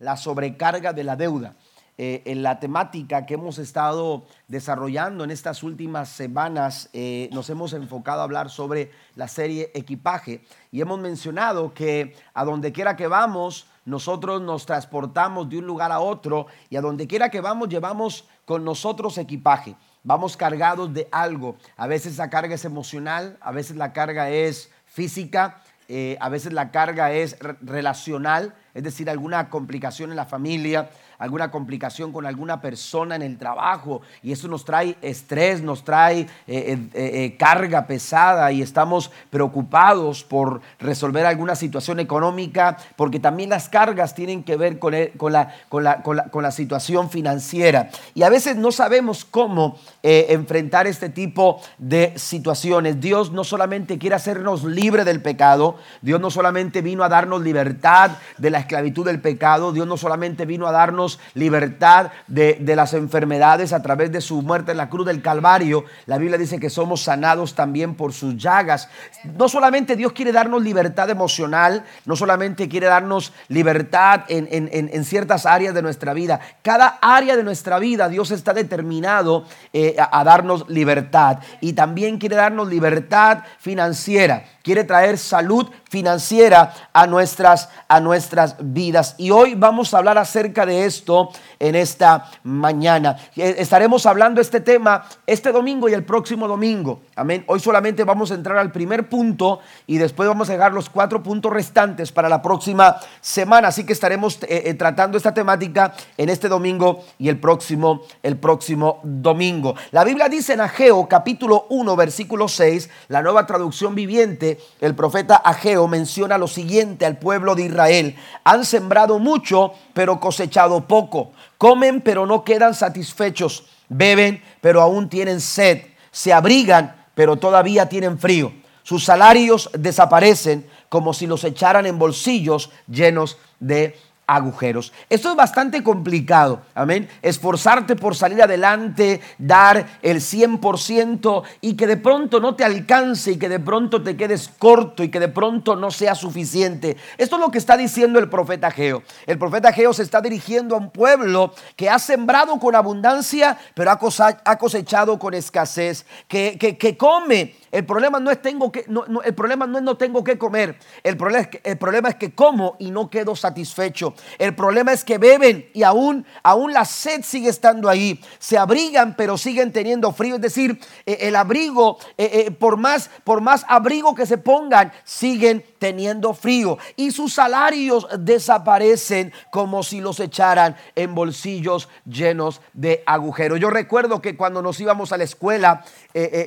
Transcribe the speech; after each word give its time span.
la 0.00 0.16
sobrecarga 0.16 0.92
de 0.92 1.04
la 1.04 1.14
deuda. 1.14 1.54
Eh, 2.02 2.22
en 2.24 2.42
la 2.42 2.58
temática 2.58 3.26
que 3.26 3.34
hemos 3.34 3.58
estado 3.58 4.24
desarrollando 4.48 5.22
en 5.22 5.30
estas 5.30 5.62
últimas 5.62 6.08
semanas, 6.08 6.88
eh, 6.94 7.28
nos 7.30 7.50
hemos 7.50 7.74
enfocado 7.74 8.22
a 8.22 8.24
hablar 8.24 8.48
sobre 8.48 8.90
la 9.16 9.28
serie 9.28 9.70
equipaje 9.74 10.42
y 10.72 10.80
hemos 10.80 10.98
mencionado 10.98 11.74
que 11.74 12.16
a 12.32 12.46
donde 12.46 12.72
quiera 12.72 12.96
que 12.96 13.06
vamos, 13.06 13.66
nosotros 13.84 14.40
nos 14.40 14.64
transportamos 14.64 15.50
de 15.50 15.58
un 15.58 15.66
lugar 15.66 15.92
a 15.92 16.00
otro 16.00 16.46
y 16.70 16.76
a 16.76 16.80
donde 16.80 17.06
quiera 17.06 17.28
que 17.28 17.42
vamos 17.42 17.68
llevamos 17.68 18.24
con 18.46 18.64
nosotros 18.64 19.18
equipaje. 19.18 19.76
Vamos 20.02 20.38
cargados 20.38 20.94
de 20.94 21.06
algo. 21.12 21.56
A 21.76 21.86
veces 21.86 22.16
la 22.16 22.30
carga 22.30 22.54
es 22.54 22.64
emocional, 22.64 23.36
a 23.42 23.52
veces 23.52 23.76
la 23.76 23.92
carga 23.92 24.30
es 24.30 24.70
física, 24.86 25.62
eh, 25.92 26.16
a 26.20 26.28
veces 26.28 26.52
la 26.52 26.70
carga 26.70 27.10
es 27.10 27.36
relacional, 27.60 28.54
es 28.74 28.84
decir, 28.84 29.10
alguna 29.10 29.48
complicación 29.48 30.10
en 30.10 30.16
la 30.16 30.24
familia, 30.24 30.88
alguna 31.20 31.50
complicación 31.50 32.12
con 32.12 32.26
alguna 32.26 32.62
persona 32.62 33.14
en 33.14 33.22
el 33.22 33.36
trabajo 33.36 34.00
y 34.22 34.32
eso 34.32 34.48
nos 34.48 34.64
trae 34.64 34.96
estrés, 35.02 35.62
nos 35.62 35.84
trae 35.84 36.20
eh, 36.20 36.28
eh, 36.46 36.88
eh, 36.94 37.36
carga 37.38 37.86
pesada 37.86 38.50
y 38.50 38.62
estamos 38.62 39.10
preocupados 39.28 40.24
por 40.24 40.62
resolver 40.78 41.26
alguna 41.26 41.54
situación 41.54 42.00
económica 42.00 42.78
porque 42.96 43.20
también 43.20 43.50
las 43.50 43.68
cargas 43.68 44.14
tienen 44.14 44.42
que 44.42 44.56
ver 44.56 44.78
con, 44.78 44.94
con, 45.18 45.34
la, 45.34 45.54
con, 45.68 45.84
la, 45.84 46.02
con 46.02 46.42
la, 46.42 46.50
situación 46.50 47.10
financiera 47.10 47.90
y 48.14 48.22
a 48.22 48.30
veces 48.30 48.56
no 48.56 48.72
sabemos 48.72 49.26
cómo 49.26 49.78
enfrentar 50.02 50.86
este 50.86 51.10
tipo 51.10 51.60
de 51.78 52.14
situaciones. 52.16 53.00
Dios 53.00 53.30
no 53.30 53.44
solamente 53.44 53.98
quiere 53.98 54.16
hacernos 54.16 54.64
libre 54.64 55.04
del 55.04 55.20
pecado, 55.20 55.76
Dios 56.00 56.20
no 56.20 56.30
solamente 56.30 56.80
vino 56.80 57.04
a 57.04 57.08
darnos 57.08 57.42
libertad 57.42 58.12
de 58.38 58.50
la 58.50 58.58
esclavitud 58.58 59.04
del 59.04 59.20
pecado, 59.20 59.72
Dios 59.72 59.86
no 59.86 59.96
solamente 59.96 60.46
vino 60.46 60.66
a 60.66 60.72
darnos 60.72 61.09
libertad 61.34 62.12
de, 62.26 62.58
las 62.76 62.94
enfermedades 62.94 63.72
a 63.72 63.82
través 63.82 64.12
de 64.12 64.20
su 64.20 64.42
muerte 64.42 64.72
en 64.72 64.76
la 64.76 64.88
cruz 64.88 65.06
del 65.06 65.22
Calvario. 65.22 65.84
La 66.06 66.18
Biblia 66.18 66.38
dice 66.38 66.60
que 66.60 66.70
somos 66.70 67.02
sanados 67.02 67.54
también 67.54 67.94
por 67.94 68.12
sus 68.12 68.36
llagas. 68.36 68.88
No 69.36 69.48
solamente 69.48 69.96
Dios 69.96 70.12
quiere 70.12 70.32
darnos 70.32 70.62
libertad 70.62 71.10
emocional, 71.10 71.84
no 72.04 72.16
solamente 72.16 72.68
quiere 72.68 72.86
darnos 72.86 73.32
libertad 73.48 74.22
en, 74.28 75.04
ciertas 75.04 75.46
áreas 75.46 75.74
de 75.74 75.82
nuestra 75.82 76.12
vida. 76.12 76.40
Cada 76.62 76.98
área 77.00 77.36
de 77.36 77.42
nuestra 77.42 77.78
vida 77.78 78.08
Dios 78.08 78.30
está 78.30 78.52
determinado 78.52 79.44
eh, 79.72 79.96
a 79.98 80.22
darnos 80.24 80.68
libertad. 80.68 81.38
Y 81.60 81.72
también 81.72 82.18
quiere 82.18 82.36
darnos 82.36 82.68
libertad 82.68 83.44
financiera 83.58 84.44
quiere 84.62 84.84
traer 84.84 85.18
salud 85.18 85.68
financiera 85.90 86.72
a 86.92 87.06
nuestras, 87.08 87.68
a 87.88 87.98
nuestras 87.98 88.54
vidas. 88.60 89.16
Y 89.18 89.32
hoy 89.32 89.54
vamos 89.56 89.92
a 89.92 89.98
hablar 89.98 90.18
acerca 90.18 90.64
de 90.64 90.84
esto 90.84 91.30
en 91.60 91.76
esta 91.76 92.28
mañana. 92.42 93.16
Eh, 93.36 93.56
estaremos 93.58 94.06
hablando 94.06 94.40
este 94.40 94.60
tema 94.60 95.04
este 95.26 95.52
domingo 95.52 95.88
y 95.88 95.92
el 95.92 96.04
próximo 96.04 96.48
domingo. 96.48 97.02
Amén. 97.14 97.44
Hoy 97.46 97.60
solamente 97.60 98.02
vamos 98.02 98.32
a 98.32 98.34
entrar 98.34 98.58
al 98.58 98.72
primer 98.72 99.08
punto 99.08 99.60
y 99.86 99.98
después 99.98 100.28
vamos 100.28 100.48
a 100.48 100.54
dejar 100.54 100.72
los 100.72 100.90
cuatro 100.90 101.22
puntos 101.22 101.52
restantes 101.52 102.10
para 102.10 102.28
la 102.28 102.42
próxima 102.42 102.96
semana. 103.20 103.68
Así 103.68 103.84
que 103.84 103.92
estaremos 103.92 104.42
eh, 104.42 104.62
eh, 104.66 104.74
tratando 104.74 105.16
esta 105.16 105.32
temática 105.32 105.94
en 106.16 106.30
este 106.30 106.48
domingo 106.48 107.04
y 107.18 107.28
el 107.28 107.38
próximo, 107.38 108.02
el 108.22 108.38
próximo 108.38 109.00
domingo. 109.04 109.76
La 109.92 110.02
Biblia 110.02 110.28
dice 110.28 110.54
en 110.54 110.62
Ageo 110.62 111.06
capítulo 111.08 111.66
1 111.68 111.94
versículo 111.94 112.48
6, 112.48 112.88
la 113.08 113.22
nueva 113.22 113.46
traducción 113.46 113.94
viviente 113.94 114.58
el 114.80 114.94
profeta 114.94 115.36
Ageo 115.36 115.86
menciona 115.86 116.38
lo 116.38 116.48
siguiente 116.48 117.04
al 117.04 117.18
pueblo 117.18 117.54
de 117.54 117.64
Israel. 117.64 118.16
Han 118.44 118.64
sembrado 118.64 119.18
mucho, 119.18 119.72
pero 119.92 120.20
cosechado 120.20 120.86
poco. 120.86 121.32
Comen, 121.60 122.00
pero 122.00 122.24
no 122.24 122.42
quedan 122.42 122.72
satisfechos. 122.72 123.66
Beben, 123.90 124.42
pero 124.62 124.80
aún 124.80 125.10
tienen 125.10 125.42
sed. 125.42 125.82
Se 126.10 126.32
abrigan, 126.32 126.96
pero 127.14 127.36
todavía 127.36 127.86
tienen 127.86 128.18
frío. 128.18 128.50
Sus 128.82 129.04
salarios 129.04 129.68
desaparecen 129.74 130.66
como 130.88 131.12
si 131.12 131.26
los 131.26 131.44
echaran 131.44 131.84
en 131.84 131.98
bolsillos 131.98 132.70
llenos 132.88 133.36
de 133.58 133.94
agujeros. 134.34 134.92
Esto 135.08 135.30
es 135.30 135.36
bastante 135.36 135.82
complicado, 135.82 136.62
amén. 136.74 137.08
Esforzarte 137.20 137.96
por 137.96 138.14
salir 138.14 138.40
adelante, 138.42 139.20
dar 139.38 139.98
el 140.02 140.18
100% 140.18 141.42
y 141.60 141.74
que 141.74 141.86
de 141.86 141.96
pronto 141.96 142.38
no 142.38 142.54
te 142.54 142.64
alcance 142.64 143.32
y 143.32 143.38
que 143.38 143.48
de 143.48 143.58
pronto 143.58 144.02
te 144.02 144.16
quedes 144.16 144.48
corto 144.48 145.02
y 145.02 145.10
que 145.10 145.18
de 145.18 145.28
pronto 145.28 145.74
no 145.74 145.90
sea 145.90 146.14
suficiente. 146.14 146.96
Esto 147.18 147.36
es 147.36 147.40
lo 147.40 147.50
que 147.50 147.58
está 147.58 147.76
diciendo 147.76 148.20
el 148.20 148.28
profeta 148.28 148.70
Geo. 148.70 149.02
El 149.26 149.38
profeta 149.38 149.72
Geo 149.72 149.92
se 149.92 150.04
está 150.04 150.20
dirigiendo 150.20 150.76
a 150.76 150.78
un 150.78 150.90
pueblo 150.90 151.52
que 151.74 151.90
ha 151.90 151.98
sembrado 151.98 152.58
con 152.60 152.76
abundancia, 152.76 153.58
pero 153.74 153.90
ha 153.90 154.58
cosechado 154.58 155.18
con 155.18 155.34
escasez, 155.34 156.06
que, 156.28 156.56
que 156.58 156.96
come 156.96 157.54
el 157.72 157.86
problema 157.86 158.18
no 158.18 158.30
es 158.30 158.42
tengo 158.42 158.72
que, 158.72 158.84
no, 158.88 159.04
el 159.22 159.34
problema 159.34 159.66
no 159.66 159.78
es 159.78 159.84
no 159.84 159.96
tengo 159.96 160.24
que 160.24 160.36
comer. 160.36 160.76
El 161.04 161.16
problema, 161.16 161.42
es 161.42 161.48
que, 161.48 161.60
el 161.64 161.78
problema 161.78 162.08
es 162.08 162.16
que 162.16 162.34
como 162.34 162.76
y 162.80 162.90
no 162.90 163.08
quedo 163.08 163.36
satisfecho. 163.36 164.14
El 164.38 164.54
problema 164.54 164.92
es 164.92 165.04
que 165.04 165.18
beben 165.18 165.70
y 165.72 165.84
aún, 165.84 166.26
aún 166.42 166.72
la 166.72 166.84
sed 166.84 167.22
sigue 167.22 167.48
estando 167.48 167.88
ahí. 167.88 168.20
Se 168.38 168.58
abrigan 168.58 169.14
pero 169.16 169.38
siguen 169.38 169.72
teniendo 169.72 170.12
frío. 170.12 170.36
Es 170.36 170.40
decir, 170.40 170.80
eh, 171.06 171.18
el 171.20 171.36
abrigo, 171.36 171.98
eh, 172.18 172.46
eh, 172.46 172.50
por, 172.50 172.76
más, 172.76 173.08
por 173.22 173.40
más 173.40 173.64
abrigo 173.68 174.14
que 174.16 174.26
se 174.26 174.38
pongan, 174.38 174.92
siguen 175.04 175.64
teniendo 175.78 176.34
frío. 176.34 176.76
Y 176.96 177.12
sus 177.12 177.34
salarios 177.34 178.08
desaparecen 178.18 179.32
como 179.50 179.84
si 179.84 180.00
los 180.00 180.18
echaran 180.18 180.76
en 180.96 181.14
bolsillos 181.14 181.88
llenos 182.04 182.60
de 182.72 183.04
agujeros. 183.06 183.60
Yo 183.60 183.70
recuerdo 183.70 184.20
que 184.20 184.36
cuando 184.36 184.60
nos 184.60 184.80
íbamos 184.80 185.12
a 185.12 185.16
la 185.18 185.24
escuela, 185.24 185.84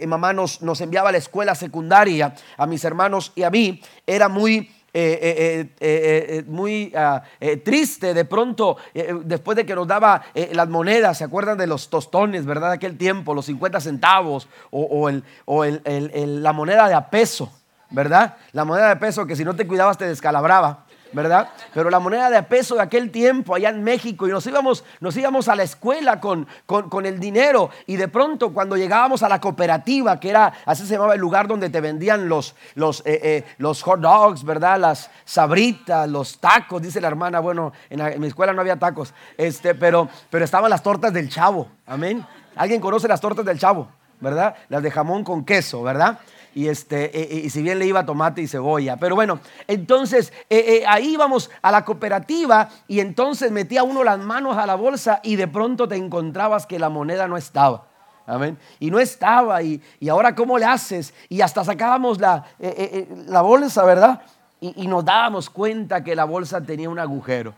mamá 0.06 0.34
nos, 0.34 0.62
nos 0.62 0.82
enviaba 0.82 1.13
la 1.14 1.18
escuela 1.20 1.56
secundaria, 1.56 2.34
a 2.58 2.68
mis 2.68 2.84
hermanos 2.84 3.32
y 3.36 3.44
a 3.44 3.50
mí, 3.50 3.82
era 4.06 4.28
muy... 4.30 4.70
Eh, 4.96 5.72
eh, 5.80 6.38
eh, 6.38 6.44
muy 6.46 6.94
ah, 6.96 7.24
triste 7.66 8.14
de 8.14 8.26
pronto 8.26 8.78
después 9.26 9.56
de 9.58 9.66
que 9.66 9.74
nos 9.74 9.88
daba 9.88 10.22
las 10.52 10.70
monedas, 10.70 11.18
¿se 11.18 11.24
acuerdan 11.24 11.58
de 11.58 11.66
los 11.66 11.90
tostones, 11.90 12.46
verdad? 12.46 12.74
Aquel 12.74 12.96
tiempo, 12.96 13.34
los 13.34 13.48
50 13.48 13.82
centavos 13.82 14.48
o, 14.70 15.10
el, 15.10 15.24
o 15.46 15.66
la 15.66 16.54
moneda 16.54 16.88
de 16.88 16.94
a 16.94 17.10
peso, 17.10 17.52
¿verdad? 17.90 18.38
La 18.52 18.66
moneda 18.66 18.90
de 18.90 18.98
peso 18.98 19.26
que 19.26 19.36
si 19.36 19.44
no 19.44 19.56
te 19.56 19.66
cuidabas 19.66 19.98
te 19.98 20.06
descalabraba. 20.06 20.83
¿Verdad? 21.14 21.50
Pero 21.74 21.90
la 21.90 22.00
moneda 22.00 22.30
de 22.30 22.44
peso 22.44 22.76
de 22.76 22.82
aquel 22.82 23.12
tiempo 23.12 23.56
allá 23.56 23.70
en 23.70 23.84
México 23.84 24.28
y 24.28 24.32
nos 24.32 24.46
íbamos, 24.48 24.84
nos 25.00 25.16
íbamos 25.16 25.48
a 25.48 25.56
la 25.56 25.64
escuela 25.64 26.20
con, 26.20 26.48
con, 26.66 27.06
el 27.06 27.20
dinero 27.20 27.70
y 27.86 27.96
de 27.96 28.08
pronto 28.08 28.54
cuando 28.54 28.78
llegábamos 28.78 29.24
a 29.24 29.30
la 29.30 29.40
cooperativa, 29.40 30.20
que 30.20 30.30
era, 30.30 30.54
así 30.66 30.86
se 30.86 30.94
llamaba 30.94 31.14
el 31.14 31.20
lugar 31.20 31.48
donde 31.48 31.70
te 31.70 31.82
vendían 31.82 32.28
los, 32.28 32.56
los, 32.76 33.02
eh, 33.02 33.20
eh, 33.24 33.46
los 33.58 33.82
hot 33.84 34.00
dogs, 34.00 34.44
¿verdad? 34.44 34.80
Las 34.80 35.10
sabritas, 35.26 36.10
los 36.10 36.40
tacos, 36.40 36.82
dice 36.82 37.02
la 37.02 37.08
hermana, 37.08 37.40
bueno, 37.40 37.74
en, 37.90 38.20
mi 38.20 38.28
escuela 38.28 38.54
no 38.54 38.62
había 38.62 38.78
tacos, 38.78 39.14
este, 39.38 39.76
pero, 39.76 40.10
pero 40.30 40.46
estaban 40.46 40.70
las 40.70 40.84
tortas 40.84 41.14
del 41.14 41.30
chavo, 41.30 41.68
amén. 41.86 42.26
¿Alguien 42.56 42.80
conoce 42.80 43.08
las 43.08 43.22
tortas 43.22 43.46
del 43.46 43.60
chavo? 43.60 43.90
¿Verdad? 44.20 44.56
Las 44.70 44.82
de 44.82 44.90
jamón 44.90 45.26
con 45.26 45.44
queso, 45.44 45.84
¿verdad? 45.84 46.20
Y, 46.56 46.68
este, 46.68 47.18
e, 47.18 47.38
e, 47.38 47.40
y 47.46 47.50
si 47.50 47.62
bien 47.62 47.80
le 47.80 47.86
iba 47.86 48.06
tomate 48.06 48.42
y 48.42 48.48
cebolla. 48.48 48.98
Pero 48.98 49.16
bueno, 49.16 49.40
entonces 49.68 50.34
eh, 50.50 50.82
eh, 50.82 50.84
ahí 50.88 51.14
íbamos 51.14 51.50
a 51.62 51.72
la 51.72 51.86
cooperativa 51.86 52.70
y 52.88 53.00
entonces 53.00 53.52
metía 53.52 53.84
uno 53.84 54.04
las 54.04 54.20
manos 54.20 54.58
a 54.58 54.66
la 54.66 54.76
bolsa 54.76 55.20
y 55.24 55.36
de 55.36 55.48
pronto 55.48 55.88
te 55.88 55.96
encontrabas 55.96 56.66
que 56.66 56.80
la 56.80 56.90
moneda 56.90 57.28
no 57.28 57.38
estaba. 57.38 57.88
Amén. 58.26 58.58
Y 58.80 58.90
no 58.90 59.00
estaba. 59.00 59.62
Y, 59.62 59.82
ahora, 60.10 60.34
¿cómo 60.34 60.58
le 60.58 60.66
haces? 60.66 61.14
Y 61.28 61.42
hasta 61.42 61.64
sacábamos 61.64 62.20
la, 62.20 62.46
eh, 62.60 63.08
la 63.28 63.42
bolsa, 63.42 63.84
¿verdad? 63.84 64.22
Y, 64.62 64.84
y 64.84 64.88
nos 64.88 65.04
dábamos 65.04 65.50
cuenta 65.50 66.04
que 66.04 66.16
la 66.16 66.24
bolsa 66.24 66.62
tenía 66.62 66.90
un 66.90 67.00
agujero. 67.00 67.54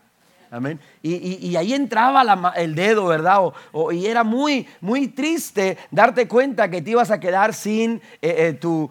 Amén. 0.52 0.80
Y, 1.02 1.56
ahí 1.56 1.74
entraba 1.74 2.54
el 2.56 2.76
dedo, 2.76 3.06
¿verdad? 3.08 3.52
O, 3.72 3.92
y 3.92 4.08
era 4.08 4.24
muy, 4.24 4.68
muy 4.82 5.08
triste 5.08 5.78
darte 5.92 6.28
cuenta 6.28 6.70
que 6.70 6.82
te 6.82 6.92
ibas 6.92 7.12
a 7.12 7.20
quedar 7.20 7.54
sin 7.54 8.02
eh, 8.22 8.50
eh, 8.50 8.54
tu, 8.54 8.90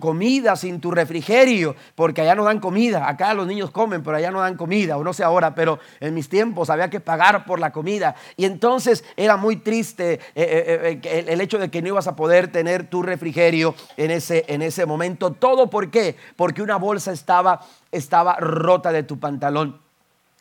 comida, 0.00 0.56
sin 0.56 0.80
tu 0.80 0.90
refrigerio, 0.90 1.76
porque 1.94 2.22
allá 2.22 2.34
no 2.34 2.44
dan 2.44 2.60
comida. 2.60 3.08
Acá 3.08 3.34
los 3.34 3.46
niños 3.46 3.70
comen, 3.70 4.02
pero 4.02 4.16
allá 4.16 4.30
no 4.30 4.40
dan 4.40 4.56
comida, 4.56 4.96
o 4.96 5.04
no 5.04 5.12
sé 5.12 5.24
ahora, 5.24 5.54
pero 5.54 5.78
en 6.00 6.14
mis 6.14 6.28
tiempos 6.28 6.70
había 6.70 6.88
que 6.88 7.00
pagar 7.00 7.44
por 7.44 7.58
la 7.58 7.72
comida. 7.72 8.14
Y 8.36 8.44
entonces 8.44 9.04
era 9.16 9.36
muy 9.36 9.56
triste 9.56 10.20
eh, 10.34 11.00
el, 11.28 11.40
hecho 11.40 11.58
de 11.58 11.70
que 11.70 11.82
no 11.82 11.88
ibas 11.88 12.06
a 12.06 12.16
poder 12.16 12.48
tener 12.48 12.88
tu 12.88 13.02
refrigerio 13.02 13.74
en 13.96 14.10
ese, 14.10 14.44
en 14.48 14.62
ese 14.62 14.86
momento. 14.86 15.32
¿Todo 15.32 15.68
por 15.68 15.90
qué? 15.90 16.16
Porque 16.36 16.62
una 16.62 16.76
bolsa 16.76 17.12
estaba, 17.12 17.60
estaba 17.90 18.36
rota 18.36 18.92
de 18.92 19.02
tu 19.02 19.18
pantalón. 19.18 19.81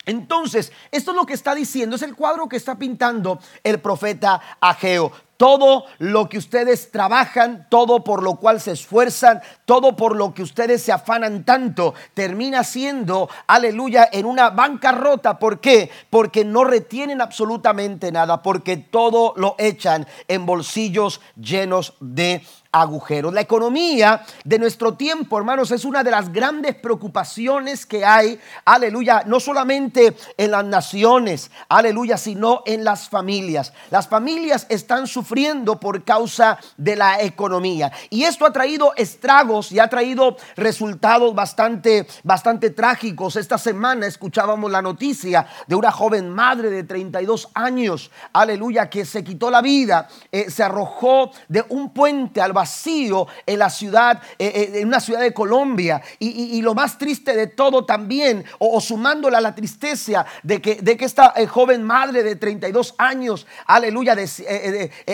Entonces, 0.06 0.72
esto 0.92 1.12
es 1.12 1.18
lo 1.18 1.26
que 1.26 1.34
está 1.34 1.54
diciendo, 1.54 1.96
es 1.96 2.02
el 2.02 2.16
cuadro 2.16 2.50
que 2.50 2.58
está 2.58 2.78
pintando 2.78 3.40
el 3.64 3.80
profeta 3.80 4.42
Ageo. 4.60 5.12
Todo 5.42 5.86
lo 5.98 6.30
que 6.30 6.38
ustedes 6.38 6.92
trabajan, 6.92 7.66
todo 7.68 8.04
por 8.04 8.22
lo 8.22 8.36
cual 8.36 8.62
se 8.62 8.74
esfuerzan, 8.74 9.42
todo 9.66 9.96
por 9.96 10.16
lo 10.16 10.36
que 10.36 10.44
ustedes 10.44 10.84
se 10.84 10.92
afanan 10.92 11.46
tanto, 11.46 11.96
termina 12.14 12.64
siendo, 12.64 13.28
aleluya, 13.48 14.08
en 14.12 14.28
una 14.28 14.52
bancarrota. 14.52 15.40
¿Por 15.40 15.60
qué? 15.60 15.90
Porque 16.12 16.46
no 16.46 16.64
retienen 16.64 17.22
absolutamente 17.22 18.12
nada, 18.12 18.44
porque 18.44 18.78
todo 18.78 19.34
lo 19.36 19.56
echan 19.58 20.06
en 20.28 20.46
bolsillos 20.46 21.22
llenos 21.36 21.96
de 22.00 22.44
agujeros. 22.72 23.34
La 23.34 23.42
economía 23.42 24.24
de 24.46 24.60
nuestro 24.60 24.94
tiempo, 24.94 25.38
hermanos, 25.38 25.72
es 25.72 25.84
una 25.84 26.04
de 26.04 26.12
las 26.12 26.32
grandes 26.32 26.76
preocupaciones 26.76 27.86
que 27.86 28.06
hay, 28.06 28.40
aleluya, 28.64 29.24
no 29.26 29.40
solamente 29.40 30.16
en 30.38 30.52
las 30.52 30.64
naciones, 30.64 31.52
aleluya, 31.68 32.18
sino 32.18 32.64
en 32.66 32.84
las 32.84 33.10
familias. 33.10 33.74
Las 33.90 34.08
familias 34.08 34.68
están 34.70 35.08
sufriendo 35.08 35.31
por 35.80 36.04
causa 36.04 36.60
de 36.76 36.96
la 36.96 37.22
economía 37.22 37.92
y 38.10 38.24
esto 38.24 38.46
ha 38.46 38.52
traído 38.52 38.94
estragos 38.96 39.72
y 39.72 39.80
ha 39.80 39.88
traído 39.88 40.36
resultados 40.56 41.34
bastante, 41.34 42.06
bastante 42.24 42.72
trágicos. 42.72 43.36
Esta 43.36 43.58
semana 43.58 44.08
escuchábamos 44.08 44.70
la 44.70 44.82
noticia 44.82 45.48
de 45.68 45.76
una 45.76 45.92
joven 45.92 46.30
madre 46.30 46.70
de 46.70 46.84
32 46.84 47.50
años, 47.54 48.12
aleluya, 48.34 48.90
que 48.90 49.06
se 49.06 49.24
quitó 49.24 49.50
la 49.50 49.62
vida, 49.62 50.08
eh, 50.32 50.50
se 50.50 50.64
arrojó 50.64 51.32
de 51.48 51.64
un 51.70 51.94
puente 51.94 52.42
al 52.42 52.54
vacío 52.54 53.28
en 53.46 53.60
la 53.60 53.70
ciudad, 53.70 54.22
eh, 54.38 54.52
eh, 54.54 54.80
en 54.82 54.88
una 54.88 55.00
ciudad 55.00 55.22
de 55.22 55.34
Colombia. 55.34 56.02
Y, 56.20 56.62
lo 56.62 56.76
más 56.76 56.98
triste 56.98 57.36
de 57.36 57.48
todo 57.48 57.86
también, 57.86 58.44
o, 58.60 58.80
sumándola 58.82 59.40
a 59.40 59.42
la 59.42 59.56
tristeza 59.56 60.26
de 60.44 60.62
que, 60.62 60.76
de 60.76 60.96
que 60.96 61.06
esta 61.06 61.34
joven 61.48 61.82
madre 61.82 62.22
de 62.22 62.36
32 62.36 62.94
años, 63.00 63.48
aleluya, 63.66 64.16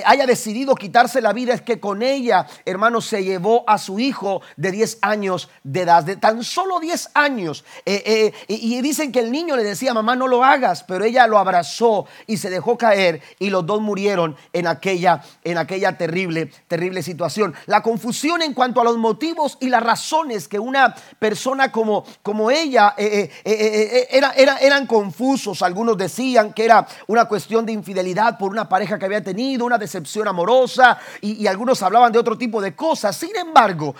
haya 0.05 0.25
decidido 0.25 0.75
quitarse 0.75 1.21
la 1.21 1.33
vida, 1.33 1.53
es 1.53 1.61
que 1.61 1.79
con 1.79 2.01
ella, 2.01 2.47
hermano, 2.65 3.01
se 3.01 3.23
llevó 3.23 3.63
a 3.67 3.77
su 3.77 3.99
hijo 3.99 4.41
de 4.55 4.71
10 4.71 4.99
años 5.01 5.49
de 5.63 5.81
edad, 5.81 6.03
de 6.03 6.15
tan 6.15 6.43
solo 6.43 6.79
10 6.79 7.11
años. 7.13 7.63
y, 7.85 8.31
y 8.47 8.81
dicen 8.81 9.11
que 9.11 9.19
el 9.19 9.31
niño 9.31 9.55
le 9.55 9.63
decía, 9.63 9.93
mamá, 9.93 10.15
no 10.15 10.27
lo 10.27 10.43
hagas, 10.43 10.83
pero 10.83 11.05
ella 11.05 11.27
lo 11.27 11.37
abrazó 11.37 12.05
y 12.25 12.37
se 12.37 12.49
dejó 12.49 12.77
caer 12.77 13.21
y 13.39 13.49
los 13.49 13.65
dos 13.65 13.81
murieron 13.81 14.35
en 14.53 14.67
aquella, 14.67 15.21
en 15.43 15.57
aquella 15.57 15.97
terrible, 15.97 16.51
terrible 16.67 17.03
situación. 17.03 17.53
La 17.65 17.81
confusión 17.81 18.41
en 18.41 18.53
cuanto 18.53 18.81
a 18.81 18.83
los 18.83 18.97
motivos 18.97 19.57
y 19.59 19.69
las 19.69 19.83
razones 19.83 20.47
que 20.47 20.59
una 20.59 20.95
persona 21.19 21.71
como, 21.71 22.05
como 22.21 22.51
ella 22.51 22.93
eh, 22.97 23.29
eh, 23.43 23.53
eh, 23.53 24.07
era, 24.11 24.57
eran 24.57 24.87
confusos. 24.87 25.61
Algunos 25.61 25.97
decían 25.97 26.53
que 26.53 26.65
era 26.65 26.87
una 27.07 27.25
cuestión 27.25 27.65
de 27.65 27.73
infidelidad 27.73 28.37
por 28.37 28.51
una 28.51 28.67
pareja 28.69 28.97
que 28.97 29.05
había 29.05 29.23
tenido, 29.23 29.65
una 29.65 29.77
decepción 29.87 30.27
amorosa 30.27 30.99
y, 31.21 31.33
y 31.43 31.47
algunos 31.47 31.81
hablaban 31.81 32.11
de 32.11 32.19
otro 32.19 32.37
tipo 32.37 32.61
de 32.61 32.75
cosas. 32.75 33.15
Sin 33.15 33.35
embargo, 33.35 33.95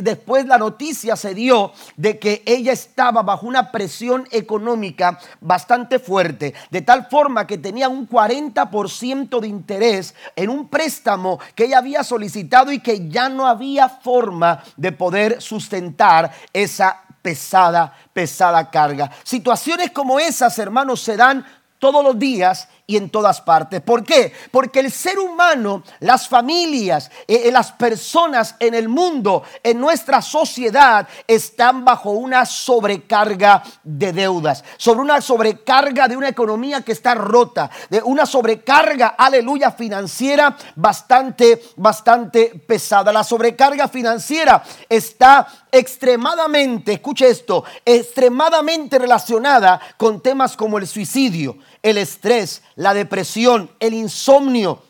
después 0.00 0.46
la 0.46 0.58
noticia 0.58 1.16
se 1.16 1.34
dio 1.34 1.72
de 1.96 2.18
que 2.18 2.42
ella 2.46 2.72
estaba 2.72 3.22
bajo 3.22 3.46
una 3.46 3.70
presión 3.70 4.26
económica 4.30 5.18
bastante 5.40 5.98
fuerte, 5.98 6.54
de 6.70 6.82
tal 6.82 7.06
forma 7.06 7.46
que 7.46 7.58
tenía 7.58 7.88
un 7.88 8.08
40% 8.08 9.40
de 9.40 9.48
interés 9.48 10.14
en 10.34 10.50
un 10.50 10.68
préstamo 10.68 11.38
que 11.54 11.64
ella 11.64 11.78
había 11.78 12.02
solicitado 12.02 12.72
y 12.72 12.80
que 12.80 13.08
ya 13.08 13.28
no 13.28 13.46
había 13.46 13.88
forma 13.88 14.62
de 14.76 14.92
poder 14.92 15.40
sustentar 15.40 16.30
esa 16.52 17.02
pesada, 17.22 17.92
pesada 18.12 18.70
carga. 18.70 19.10
Situaciones 19.24 19.90
como 19.90 20.18
esas, 20.18 20.58
hermanos, 20.58 21.00
se 21.00 21.16
dan 21.16 21.44
todos 21.78 22.02
los 22.02 22.18
días 22.18 22.68
y 22.86 22.96
en 22.96 23.10
todas 23.10 23.40
partes. 23.40 23.80
¿Por 23.80 24.04
qué? 24.04 24.32
Porque 24.50 24.80
el 24.80 24.92
ser 24.92 25.18
humano, 25.18 25.82
las 26.00 26.28
familias, 26.28 27.10
eh, 27.26 27.42
eh, 27.46 27.52
las 27.52 27.72
personas 27.72 28.54
en 28.60 28.74
el 28.74 28.88
mundo, 28.88 29.42
en 29.62 29.80
nuestra 29.80 30.22
sociedad, 30.22 31.08
están 31.26 31.84
bajo 31.84 32.10
una 32.10 32.46
sobrecarga 32.46 33.62
de 33.82 34.12
deudas, 34.12 34.62
sobre 34.76 35.00
una 35.00 35.20
sobrecarga 35.20 36.06
de 36.06 36.16
una 36.16 36.28
economía 36.28 36.82
que 36.82 36.92
está 36.92 37.14
rota, 37.14 37.70
de 37.90 38.02
una 38.02 38.24
sobrecarga, 38.24 39.14
aleluya, 39.18 39.72
financiera 39.72 40.56
bastante, 40.76 41.62
bastante 41.76 42.62
pesada. 42.66 43.12
La 43.12 43.24
sobrecarga 43.24 43.88
financiera 43.88 44.62
está 44.88 45.46
extremadamente, 45.72 46.94
escuche 46.94 47.28
esto, 47.28 47.64
extremadamente 47.84 48.98
relacionada 48.98 49.80
con 49.96 50.22
temas 50.22 50.56
como 50.56 50.78
el 50.78 50.86
suicidio, 50.86 51.58
el 51.86 51.98
estrés, 51.98 52.62
la 52.74 52.94
depresión, 52.94 53.70
el 53.78 53.94
insomnio, 53.94 54.82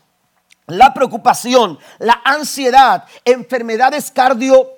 la 0.66 0.94
preocupación, 0.94 1.78
la 1.98 2.22
ansiedad, 2.24 3.04
enfermedades 3.26 4.10
cardio 4.10 4.70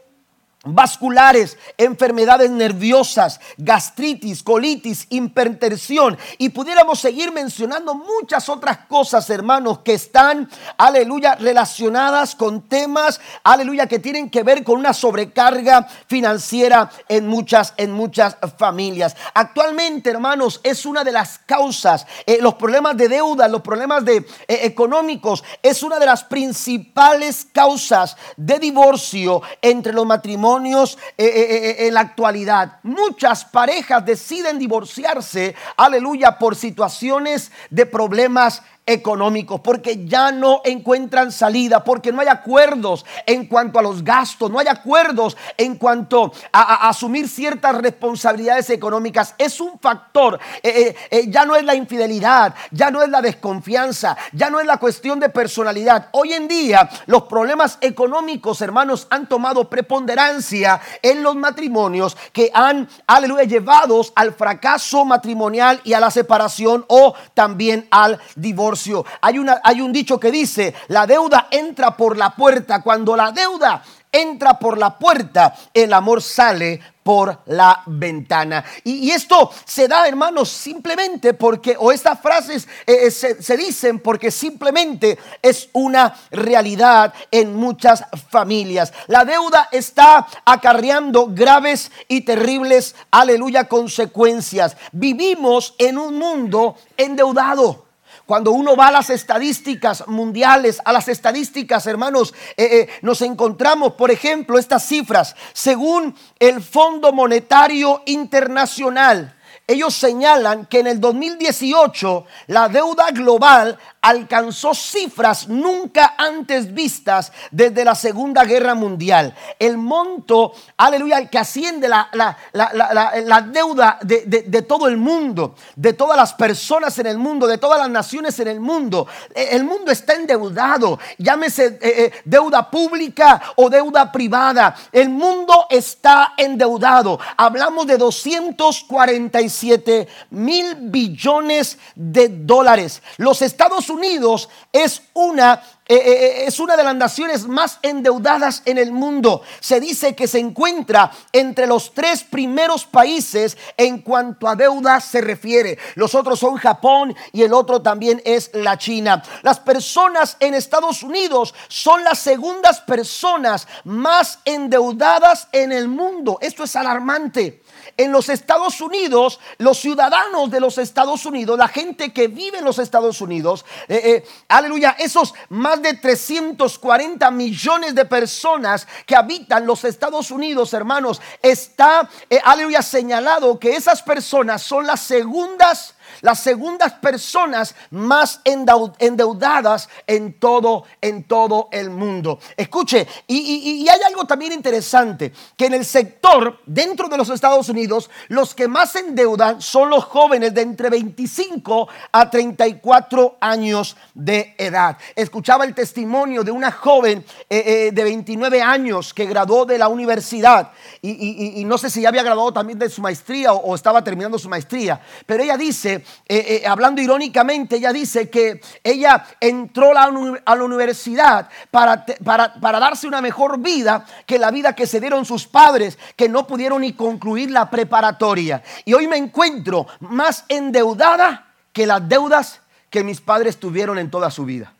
vasculares, 0.64 1.56
enfermedades 1.76 2.50
nerviosas, 2.50 3.40
gastritis, 3.56 4.43
colitis, 4.43 5.06
hipertensión 5.08 6.19
y 6.37 6.49
pudiéramos 6.49 6.99
seguir 6.99 7.31
mencionando 7.31 7.94
muchas 7.94 8.49
otras 8.49 8.78
cosas, 8.88 9.31
hermanos, 9.31 9.81
que 9.81 9.94
están, 9.94 10.50
aleluya, 10.76 11.37
relacionadas 11.37 12.34
con 12.34 12.62
temas, 12.62 13.20
aleluya, 13.44 13.87
que 13.87 14.00
tienen 14.00 14.31
que 14.31 14.43
ver 14.43 14.64
con 14.64 14.81
una 14.81 14.93
sobrecarga 14.93 15.87
financiera 16.08 16.90
en 17.08 17.28
muchas, 17.28 17.75
en 17.76 17.93
muchas 17.93 18.37
familias. 18.58 19.16
Actualmente, 19.34 20.10
hermanos, 20.10 20.60
es 20.64 20.84
una 20.84 21.05
de 21.05 21.12
las 21.12 21.38
causas, 21.38 22.05
eh, 22.26 22.38
los 22.40 22.55
problemas 22.55 22.96
de 22.96 23.08
deuda, 23.08 23.46
los 23.46 23.62
problemas 23.62 24.05
de, 24.05 24.16
eh, 24.16 24.26
económicos, 24.62 25.44
es 25.62 25.84
una 25.84 26.00
de 26.00 26.06
las 26.06 26.25
principales 26.25 27.46
causas 27.52 28.16
de 28.37 28.58
divorcio 28.58 29.40
entre 29.62 29.93
los 29.93 30.05
matrimonios 30.05 30.57
eh, 30.66 31.25
eh, 31.25 31.26
eh, 31.26 31.87
en 31.87 31.94
la 31.94 32.00
actualidad. 32.00 32.78
Muchas 32.82 33.44
parejas 33.44 34.05
deciden 34.05 34.58
divorciarse, 34.58 35.55
aleluya, 35.76 36.38
por 36.38 36.56
situaciones 36.56 37.52
de 37.70 37.87
problemas 37.87 38.62
económicos, 38.88 39.61
porque 39.61 40.06
ya 40.06 40.32
no 40.32 40.62
encuentran 40.64 41.31
salida, 41.31 41.85
porque 41.85 42.11
no 42.11 42.23
hay 42.23 42.29
acuerdos 42.29 43.05
en 43.26 43.46
cuanto 43.46 43.79
a 43.79 43.82
los 43.82 44.02
gastos, 44.02 44.50
no 44.50 44.58
hay 44.58 44.67
acuerdos 44.67 45.37
en 45.58 45.76
cuanto 45.76 46.32
a, 46.50 46.88
asumir 46.88 47.29
ciertas 47.29 47.76
responsabilidades 47.76 48.70
económicas. 48.70 49.35
Es 49.37 49.61
un 49.61 49.79
factor, 49.79 50.40
eh, 50.62 50.70
eh, 50.70 50.96
eh, 51.11 51.25
ya 51.29 51.44
no 51.44 51.55
es 51.55 51.64
la 51.64 51.75
infidelidad, 51.75 52.55
ya 52.70 52.90
no 52.90 53.02
es 53.02 53.11
la 53.11 53.20
desconfianza, 53.20 54.17
ya 54.32 54.49
no 54.49 54.58
es 54.58 54.67
la 54.67 54.79
cuestión 54.79 55.20
de 55.20 55.29
personalidad. 55.29 56.08
Hoy 56.12 56.32
en 56.32 56.49
día 56.49 56.88
los 57.05 57.25
problemas 57.25 57.76
económicos, 57.82 58.62
hermanos, 58.62 59.06
han 59.11 59.29
tomado 59.29 59.69
preponderancia 59.69 60.81
en 61.02 61.23
los 61.23 61.37
matrimonios 61.37 62.17
que 62.32 62.50
han, 62.55 62.88
aleluya, 63.06 63.44
llevados 63.44 64.14
al 64.17 64.32
fracaso 64.32 65.05
matrimonial 65.05 65.82
y 65.84 65.93
a 65.93 66.00
la 66.00 66.11
separación 66.11 66.87
o 66.88 67.14
también 67.34 67.87
al 67.91 68.19
divorcio. 68.34 68.78
Hay, 69.20 69.39
una, 69.39 69.61
hay 69.63 69.81
un 69.81 69.93
dicho 69.93 70.19
que 70.19 70.31
dice, 70.31 70.75
la 70.89 71.06
deuda 71.06 71.49
entra 71.51 71.97
por 71.97 72.17
la 72.17 72.31
puerta. 72.31 72.82
Cuando 72.82 73.17
la 73.17 73.32
deuda 73.32 73.82
entra 74.11 74.58
por 74.58 74.79
la 74.79 74.99
puerta, 74.99 75.55
el 75.73 75.93
amor 75.93 76.23
sale 76.23 76.81
por 77.03 77.41
la 77.47 77.82
ventana. 77.87 78.65
Y, 78.85 79.11
esto 79.11 79.51
se 79.65 79.89
da, 79.89 80.06
hermanos, 80.06 80.51
simplemente 80.51 81.32
porque, 81.32 81.75
o 81.79 81.91
estas 81.91 82.20
frases 82.20 82.69
eh, 82.87 83.06
eh, 83.06 83.11
se, 83.11 83.43
se, 83.43 83.56
dicen 83.56 84.01
porque 84.01 84.31
simplemente 84.31 85.19
es 85.41 85.70
una 85.73 86.15
realidad 86.31 87.15
en 87.31 87.56
muchas 87.56 88.05
familias. 88.31 88.93
La 89.06 89.25
deuda 89.25 89.69
está 89.73 90.27
acarreando 90.44 91.29
graves 91.29 91.91
y 92.08 92.23
terribles, 92.23 92.94
aleluya, 93.11 93.69
consecuencias. 93.69 94.77
Vivimos 94.93 95.75
en 95.79 95.97
un 95.97 96.19
mundo 96.19 96.77
endeudado. 96.97 97.88
Cuando 98.29 98.53
uno 98.53 98.77
va 98.77 98.89
a 98.89 98.93
las 98.93 99.08
estadísticas 99.08 100.06
mundiales, 100.06 100.82
a 100.85 100.93
las 100.93 101.08
estadísticas, 101.08 101.87
hermanos, 101.87 102.35
eh, 102.58 102.69
eh, 102.70 102.89
nos 103.01 103.23
encontramos, 103.23 103.94
por 103.94 104.11
ejemplo, 104.11 104.58
estas 104.58 104.87
cifras. 104.87 105.35
Según 105.55 106.15
el 106.39 106.63
Fondo 106.63 107.11
Monetario 107.15 108.03
Internacional, 108.05 109.35
ellos 109.67 109.94
señalan 109.94 110.67
que 110.67 110.81
en 110.81 110.89
el 110.89 111.01
2018 111.01 112.27
la 112.49 112.69
deuda 112.69 113.06
global 113.13 113.79
alcanzó 114.08 114.74
cifras 114.74 115.48
nunca 115.48 116.15
antes 116.17 116.72
vistas 116.72 117.31
desde 117.50 117.84
la 117.84 117.94
Segunda 117.94 118.44
Guerra 118.44 118.74
Mundial. 118.74 119.34
El 119.58 119.77
monto, 119.77 120.55
aleluya, 120.79 121.19
al 121.19 121.29
que 121.29 121.36
asciende 121.36 121.88
la, 121.88 122.08
la, 122.15 123.43
deuda 123.53 123.98
de, 124.00 124.62
todo 124.62 124.88
el 124.88 124.96
mundo, 124.96 125.56
de 125.77 125.93
todas 125.93 126.17
las 126.17 126.32
personas 126.32 126.98
en 126.98 127.06
el 127.06 127.19
mundo, 127.19 127.46
de 127.46 127.58
todas 127.58 127.79
las 127.79 127.91
naciones 127.91 128.41
en 128.41 128.48
el 128.48 128.60
mundo. 128.60 129.06
E, 129.34 129.55
el 129.55 129.65
mundo 129.65 129.93
está 129.93 130.15
endeudado, 130.15 130.98
llámese 131.19 131.67
eh, 131.67 131.79
eh, 131.82 132.12
deuda 132.24 132.70
pública 132.70 133.43
o 133.56 133.69
deuda 133.69 134.10
privada. 134.10 134.74
El 134.91 135.10
mundo 135.10 135.67
está 135.69 136.32
endeudado. 136.38 137.20
Hablamos 137.36 137.86
de 137.86 137.98
247 137.98 140.08
mil 140.31 140.77
billones 140.77 141.77
de 141.94 142.31
dólares. 142.31 143.03
Los 143.19 143.43
Estados 143.43 143.91
Unidos 143.91 143.97
Unidos 143.98 144.48
es 144.72 145.02
una 145.14 145.60
eh, 145.90 145.94
eh, 145.94 146.12
eh, 146.12 146.44
es 146.46 146.60
una 146.60 146.76
de 146.76 146.84
las 146.84 146.94
naciones 146.94 147.48
más 147.48 147.78
endeudadas 147.81 148.60
en 148.67 148.76
el 148.76 148.93
mundo. 148.93 149.40
Se 149.58 149.81
dice 149.81 150.14
que 150.14 150.28
se 150.28 150.38
encuentra 150.38 151.10
entre 151.32 151.67
los 151.67 151.94
tres 151.94 152.24
primeros 152.24 152.84
países 152.84 153.56
en 153.74 154.02
cuanto 154.02 154.48
a 154.48 154.55
deuda 154.55 155.00
se 155.00 155.22
refiere. 155.22 155.78
Los 155.94 156.14
otros 156.14 156.40
son 156.40 156.56
Japón 156.56 157.17
y 157.32 157.43
el 157.43 157.55
otro 157.55 157.81
también 157.81 158.20
es 158.26 158.50
la 158.52 158.76
China. 158.76 159.22
Las 159.40 159.60
personas 159.60 160.36
en 160.40 160.52
Estados 160.52 161.02
Unidos 161.02 161.55
son 161.69 162.05
las 162.05 162.19
segundas 162.19 162.82
personas 162.82 163.67
más 163.84 164.40
endeudadas 164.44 165.48
en 165.52 165.72
el 165.72 165.88
mundo. 165.88 166.36
Esto 166.43 166.64
es 166.64 166.76
alarmante 166.76 167.62
en 167.98 168.12
los 168.12 168.28
Estados 168.28 168.81
Unidos, 168.81 169.40
los 169.58 169.78
ciudadanos 169.78 170.50
de 170.50 170.60
los 170.60 170.78
Estados 170.78 171.26
Unidos, 171.26 171.58
la 171.58 171.69
gente 171.69 172.12
que 172.12 172.28
vive 172.28 172.58
en 172.58 172.64
los 172.64 172.78
Estados 172.78 173.20
Unidos, 173.20 173.67
eh, 173.88 174.00
eh, 174.05 174.28
aleluya, 174.48 174.94
esos 174.98 175.34
más 175.48 175.82
de 175.82 175.94
340 175.94 177.31
millones 177.32 177.96
de 177.96 178.05
personas 178.05 178.86
que 179.05 179.17
habitan 179.17 179.67
los 179.67 179.84
Estados 179.84 180.31
Unidos, 180.31 180.72
hermanos, 180.72 181.20
está, 181.43 182.08
eh, 182.31 182.40
aleluya, 182.44 182.82
señalado 182.82 183.58
que 183.58 183.74
esas 183.74 184.00
personas 184.02 184.62
son 184.62 184.86
las 184.86 185.00
segundas 185.00 185.96
las 186.20 186.41
segundas 186.41 186.94
personas 186.94 187.75
más 187.91 188.41
endeudadas 188.44 189.89
en 190.06 190.39
todo, 190.39 190.84
en 191.01 191.25
todo 191.25 191.69
el 191.72 191.91
mundo. 191.91 192.39
Escuche, 192.56 193.06
y, 193.27 193.87
hay 193.89 194.01
algo 194.06 194.25
también 194.25 194.53
interesante, 194.53 195.32
que 195.56 195.67
en 195.67 195.75
el 195.75 195.84
sector 195.84 196.60
dentro 196.67 197.08
de 197.08 197.17
los 197.17 197.31
Estados 197.31 197.69
Unidos, 197.69 198.10
los 198.29 198.55
que 198.55 198.69
más 198.69 198.94
endeudan 198.96 199.60
son 199.60 199.91
los 199.91 200.05
jóvenes 200.05 200.55
de 200.55 200.63
entre 200.63 200.91
25 200.91 201.89
a 202.13 202.31
34 202.31 203.37
años 203.41 203.96
de 204.15 204.55
edad. 204.58 204.96
Escuchaba 205.15 205.65
el 205.65 205.75
testimonio 205.75 206.44
de 206.44 206.51
una 206.51 206.72
joven 206.72 207.25
eh, 207.48 207.63
eh, 207.67 207.91
de 207.93 208.05
29 208.05 208.63
años 208.63 209.15
que 209.15 209.27
graduó 209.27 209.65
de 209.65 209.79
la 209.79 209.89
universidad 209.89 210.72
y, 211.03 211.65
no 211.65 211.79
sé 211.79 211.91
si 211.91 212.03
ya 212.03 212.08
había 212.08 212.22
graduado 212.22 212.53
también 212.53 212.79
de 212.79 212.89
su 212.89 213.01
maestría 213.01 213.53
o 213.53 213.75
estaba 213.75 214.03
terminando 214.03 214.39
su 214.39 214.48
maestría, 214.48 215.01
pero 215.27 215.43
ella 215.43 215.56
dice 215.56 216.05
eh, 216.27 216.62
eh, 216.62 216.67
hablando 216.67 217.00
irónicamente, 217.00 217.77
ella 217.77 217.93
dice 217.93 218.29
que 218.29 218.60
ella 218.82 219.27
entró 219.41 219.93
a 219.96 220.56
la 220.56 220.65
universidad 220.65 221.48
para, 221.70 222.05
para, 222.24 222.81
darse 222.81 223.06
una 223.06 223.20
mejor 223.20 223.58
vida 223.58 224.05
que 224.27 224.38
la 224.38 224.50
vida 224.50 224.74
que 224.74 224.86
se 224.86 225.00
dieron 225.00 225.24
sus 225.24 225.46
padres, 225.46 225.98
que 226.17 226.29
no 226.29 226.46
pudieron 226.46 226.82
ni 226.82 226.93
concluir 226.93 227.50
la 227.50 227.70
preparatoria. 227.70 228.62
Y 228.84 228.93
hoy 228.93 229.06
me 229.06 229.17
encuentro 229.17 229.86
más 230.00 230.44
endeudada 230.48 231.53
que 231.72 231.86
las 231.86 232.08
deudas 232.08 232.60
que 232.91 233.05
mis 233.05 233.20
padres 233.20 233.58
tuvieron 233.58 233.98
en 233.98 234.10
toda 234.10 234.31
su 234.31 234.44
vida. 234.44 234.74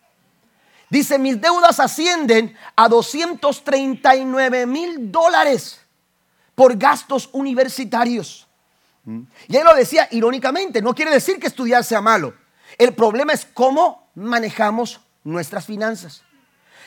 Dice, 0.91 1.19
mis 1.19 1.41
deudas 1.41 1.81
ascienden 1.81 2.57
a 2.75 2.89
239 2.89 4.67
mil 4.67 5.13
dólares 5.13 5.81
por 6.55 6.77
gastos 6.77 7.29
universitarios. 7.33 8.48
Y 9.05 9.57
él 9.57 9.65
lo 9.65 9.75
decía 9.75 10.09
irónicamente, 10.11 10.83
no 10.83 10.95
quiere 10.95 11.11
decir 11.11 11.39
que 11.41 11.47
estudiar 11.47 11.85
sea 11.85 12.01
malo. 12.01 12.35
El 12.77 12.95
problema 12.95 13.33
es 13.33 13.47
cómo 13.55 14.09
manejamos 14.15 15.01
nuestras 15.25 15.65
finanzas. 15.65 16.23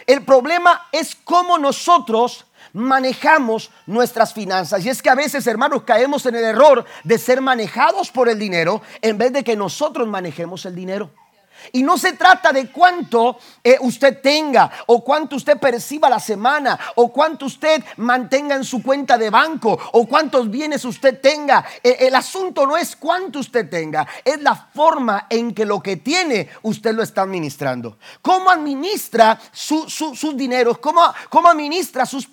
El 0.08 0.24
problema 0.24 0.88
es 0.92 1.16
cómo 1.16 1.58
nosotros 1.58 2.46
manejamos 2.74 3.72
nuestras 3.86 4.34
finanzas. 4.34 4.86
Y 4.86 4.90
es 4.90 5.02
que 5.02 5.10
a 5.10 5.16
veces, 5.16 5.46
hermanos, 5.48 5.84
caemos 5.84 6.26
en 6.26 6.36
el 6.36 6.44
error 6.44 6.86
de 7.04 7.18
ser 7.18 7.42
manejados 7.42 8.12
por 8.12 8.30
el 8.30 8.40
dinero 8.40 8.82
en 9.02 9.18
vez 9.18 9.34
de 9.34 9.44
que 9.44 9.56
nosotros 9.56 10.08
manejemos 10.08 10.66
el 10.66 10.76
dinero. 10.76 11.12
Y 11.72 11.84
no 11.84 11.98
se 11.98 12.14
trata 12.14 12.52
de 12.52 12.72
cuánto 12.72 13.38
eh, 13.64 13.78
usted 13.82 14.22
tenga 14.22 14.72
o 14.88 15.04
cuánto 15.04 15.36
usted 15.36 15.58
perciba 15.58 16.10
la 16.10 16.20
semana 16.20 16.80
o 16.96 17.12
cuánto 17.12 17.46
usted 17.46 17.84
mantenga 17.98 18.56
en 18.56 18.64
su 18.64 18.82
cuenta 18.82 19.18
de 19.18 19.30
banco 19.30 19.78
o 19.94 20.06
cuántos 20.08 20.50
bienes 20.50 20.84
usted 20.86 21.20
tenga. 21.22 21.66
Eh, 21.84 21.98
el 22.02 22.16
asunto 22.16 22.66
no 22.66 22.78
es 22.78 22.96
cuánto 22.96 23.40
usted 23.40 23.70
tenga, 23.70 24.08
es 24.24 24.42
la 24.42 24.56
forma 24.56 25.28
en 25.30 25.54
que 25.54 25.66
lo 25.66 25.82
que 25.82 25.98
tiene 25.98 26.50
usted 26.64 26.94
lo 26.94 27.04
está 27.04 27.22
administrando. 27.22 27.98
¿Cómo 28.22 28.50
administra 28.50 29.40
sus 29.52 30.36
dineros? 30.36 30.80
¿Cómo, 30.80 31.02
cómo 31.30 31.50
administra 31.50 32.06
sus 32.06 32.28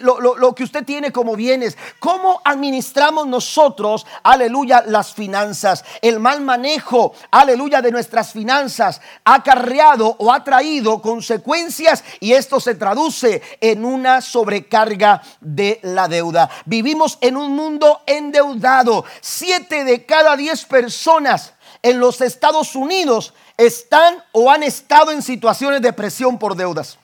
lo, 0.00 0.20
lo 0.20 0.54
que 0.54 0.64
usted 0.64 0.84
tiene 0.84 1.12
como 1.12 1.36
bienes? 1.36 1.76
¿Cómo 1.98 2.40
administramos 2.44 3.26
nosotros, 3.26 4.06
aleluya, 4.22 4.84
las 4.86 5.14
finanzas? 5.14 5.84
El 6.02 6.20
mal 6.20 6.40
manejo, 6.40 7.14
aleluya, 7.30 7.80
de 7.80 7.90
nuestras 7.90 8.32
finanzas 8.32 8.73
ha 8.80 9.00
acarreado 9.24 10.16
o 10.18 10.32
ha 10.32 10.44
traído 10.44 11.00
consecuencias 11.00 12.04
y 12.20 12.32
esto 12.32 12.60
se 12.60 12.74
traduce 12.74 13.42
en 13.60 13.84
una 13.84 14.20
sobrecarga 14.20 15.22
de 15.40 15.80
la 15.82 16.08
deuda. 16.08 16.50
Vivimos 16.64 17.18
en 17.20 17.36
un 17.36 17.54
mundo 17.54 18.02
endeudado. 18.06 19.04
Siete 19.20 19.84
de 19.84 20.04
cada 20.04 20.36
diez 20.36 20.64
personas 20.64 21.54
en 21.82 21.98
los 22.00 22.20
Estados 22.20 22.74
Unidos 22.74 23.34
están 23.56 24.22
o 24.32 24.50
han 24.50 24.62
estado 24.62 25.10
en 25.12 25.22
situaciones 25.22 25.82
de 25.82 25.92
presión 25.92 26.38
por 26.38 26.56
deudas. 26.56 26.98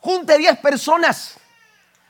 Junte 0.00 0.38
10 0.38 0.58
personas 0.58 1.36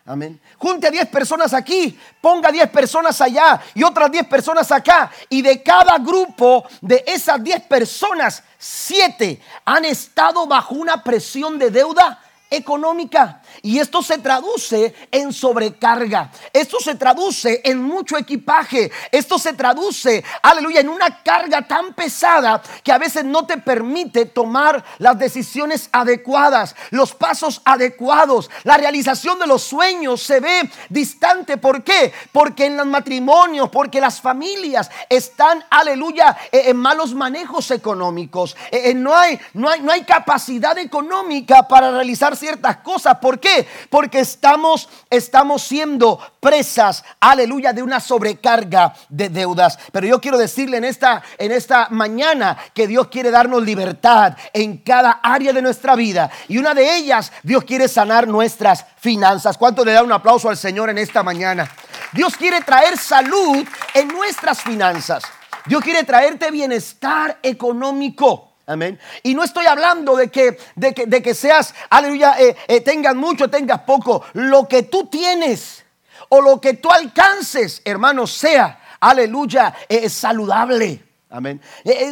Amén. 0.09 0.41
Junte 0.57 0.87
a 0.87 0.91
10 0.91 1.09
personas 1.09 1.53
aquí, 1.53 1.99
ponga 2.21 2.53
10 2.53 2.71
personas 2.71 3.21
allá 3.21 3.61
y 3.75 3.83
otras 3.83 4.09
10 4.09 4.29
personas 4.29 4.71
acá. 4.71 5.11
Y 5.29 5.43
de 5.43 5.61
cada 5.65 5.99
grupo 5.99 6.65
de 6.81 7.03
esas 7.05 7.43
10 7.43 7.63
personas, 7.63 8.45
7 8.57 9.41
han 9.65 9.85
estado 9.85 10.47
bajo 10.47 10.77
una 10.77 11.03
presión 11.03 11.59
de 11.59 11.71
deuda 11.71 12.23
económica. 12.49 13.43
Y 13.63 13.79
esto 13.79 14.03
se 14.03 14.19
traduce 14.19 14.95
en 15.11 15.33
sobrecarga. 15.33 16.31
Esto 16.53 16.79
se 16.81 16.95
traduce 16.95 17.61
en 17.65 17.83
mucho 17.83 18.17
equipaje. 18.17 18.91
Esto 19.11 19.39
se 19.39 19.53
traduce, 19.53 20.25
aleluya, 20.43 20.81
en 20.81 20.89
una 20.89 21.23
carga 21.23 21.63
tan 21.63 21.95
pesada 21.95 22.63
que 22.83 22.93
a 22.93 22.99
veces 22.99 23.25
no 23.25 23.47
te 23.47 23.59
permite 23.59 24.27
tomar 24.27 24.85
las 24.99 25.19
decisiones 25.19 25.89
adecuadas, 25.93 26.75
los 26.91 27.15
pasos 27.15 27.63
adecuados. 27.65 28.51
La 28.65 28.77
realización 28.77 29.39
de 29.39 29.47
los 29.47 29.63
sueños 29.63 30.23
se 30.23 30.41
ve 30.41 30.71
distante. 30.89 31.57
¿Por 31.57 31.83
qué? 31.83 32.13
Porque 32.33 32.67
en 32.67 32.77
los 32.77 32.87
matrimonios, 32.87 33.69
porque 33.71 34.01
las 34.01 34.21
familias 34.21 34.91
están, 35.09 35.65
aleluya, 35.71 36.37
eh, 36.53 36.65
en 36.67 36.77
malos 36.77 37.15
manejos 37.15 37.71
económicos. 37.71 38.57
Eh, 38.71 38.91
eh, 38.91 38.95
no, 38.95 39.15
hay, 39.17 39.39
no, 39.55 39.69
hay, 39.69 39.81
no 39.81 39.93
hay 39.93 40.05
capacidad 40.05 40.77
económica 40.79 41.67
para 41.69 41.91
realizar 41.91 42.37
ciertas 42.37 42.79
cosas. 42.79 43.19
¿Por 43.19 43.39
qué? 43.41 43.46
Porque 43.91 44.21
estamos, 44.21 44.89
estamos 45.11 45.63
siendo 45.63 46.21
presas, 46.41 47.05
aleluya, 47.21 47.73
de 47.73 47.83
una 47.83 48.01
sobrecarga 48.01 48.95
de 49.09 49.29
deudas. 49.29 49.79
Pero 49.93 50.07
yo 50.07 50.21
quiero 50.21 50.39
decirle 50.39 50.77
en 50.77 50.85
esta, 50.85 51.23
en 51.39 51.53
esta 51.53 51.89
mañana 51.91 52.57
que 52.75 52.87
Dios 52.87 53.09
quiere 53.09 53.31
darnos 53.31 53.63
libertad 53.63 54.37
en 54.53 54.79
cada 54.79 55.21
área 55.23 55.53
de 55.53 55.63
nuestra 55.63 55.97
vida. 55.97 56.31
Y 56.49 56.59
una 56.59 56.75
de 56.75 56.97
ellas, 56.97 57.33
Dios 57.43 57.65
quiere 57.65 57.89
sanar 57.89 58.29
nuestras 58.29 58.85
finanzas. 58.99 59.59
¿Cuánto 59.59 59.85
le 59.85 59.93
da 59.93 60.03
un 60.03 60.13
aplauso 60.13 60.49
al 60.49 60.57
Señor 60.57 60.91
en 60.91 60.99
esta 60.99 61.23
mañana? 61.23 61.71
Dios 62.13 62.37
quiere 62.37 62.61
traer 62.61 62.97
salud 62.97 63.67
en 63.95 64.09
nuestras 64.09 64.63
finanzas. 64.63 65.25
Dios 65.67 65.83
quiere 65.83 66.05
traerte 66.05 66.51
bienestar 66.51 67.39
económico. 67.43 68.46
Amén. 68.69 68.99
Y 69.23 69.35
no 69.35 69.45
estoy 69.45 69.67
hablando 69.67 70.17
de 70.17 70.29
que, 70.29 70.59
de 70.75 70.93
que, 70.93 71.07
de 71.07 71.23
que 71.23 71.35
seas, 71.35 71.73
aleluya, 71.89 72.35
eh, 72.41 72.57
eh, 72.67 72.81
tengas 72.81 73.15
mucho, 73.15 73.49
tengas 73.49 73.83
poco. 73.83 74.25
Lo 74.33 74.67
que 74.67 74.83
tú 74.83 75.07
tienes 75.07 75.85
o 76.31 76.41
lo 76.41 76.61
que 76.61 76.75
tú 76.75 76.91
alcances, 76.91 77.81
hermano, 77.85 78.27
sea, 78.27 78.81
aleluya, 78.99 79.73
eh, 79.89 80.09
saludable. 80.09 81.05
Amén. 81.29 81.61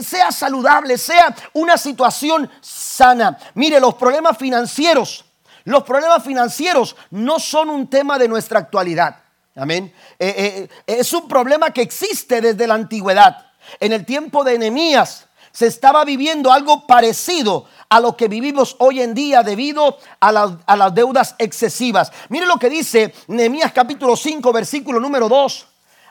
sea 0.02 0.30
saludable, 0.30 0.98
sea 0.98 1.34
una 1.54 1.78
situación 1.78 2.50
sana. 2.60 3.38
Mire, 3.54 3.80
los 3.80 3.94
problemas 3.94 4.36
financieros, 4.36 5.24
los 5.64 5.82
problemas 5.82 6.22
financieros 6.22 6.94
no 7.10 7.38
son 7.38 7.70
un 7.70 7.88
tema 7.88 8.18
de 8.18 8.28
nuestra 8.28 8.58
actualidad. 8.58 9.16
Amén. 9.56 9.92
es 10.18 11.12
un 11.12 11.26
problema 11.28 11.70
que 11.70 11.82
existe 11.82 12.40
desde 12.40 12.66
la 12.66 12.74
antigüedad. 12.74 13.46
En 13.80 13.92
el 13.92 14.04
tiempo 14.04 14.44
de 14.44 14.56
Enemías, 14.56 15.26
se 15.54 15.68
estaba 15.68 16.04
viviendo 16.04 16.52
algo 16.52 16.84
parecido 16.86 17.66
a 17.88 18.00
lo 18.00 18.16
que 18.16 18.26
vivimos 18.26 18.74
hoy 18.80 19.00
en 19.00 19.14
día 19.14 19.42
debido 19.44 19.96
a, 20.18 20.32
las 20.32 20.94
deudas 20.94 21.36
excesivas. 21.38 22.12
Mire 22.28 22.44
lo 22.44 22.58
que 22.58 22.68
dice 22.68 23.14
Nehemías 23.28 23.72
capítulo 23.72 24.16
5, 24.16 24.52
versículo 24.52 24.98
número 24.98 25.28
2 25.28 25.66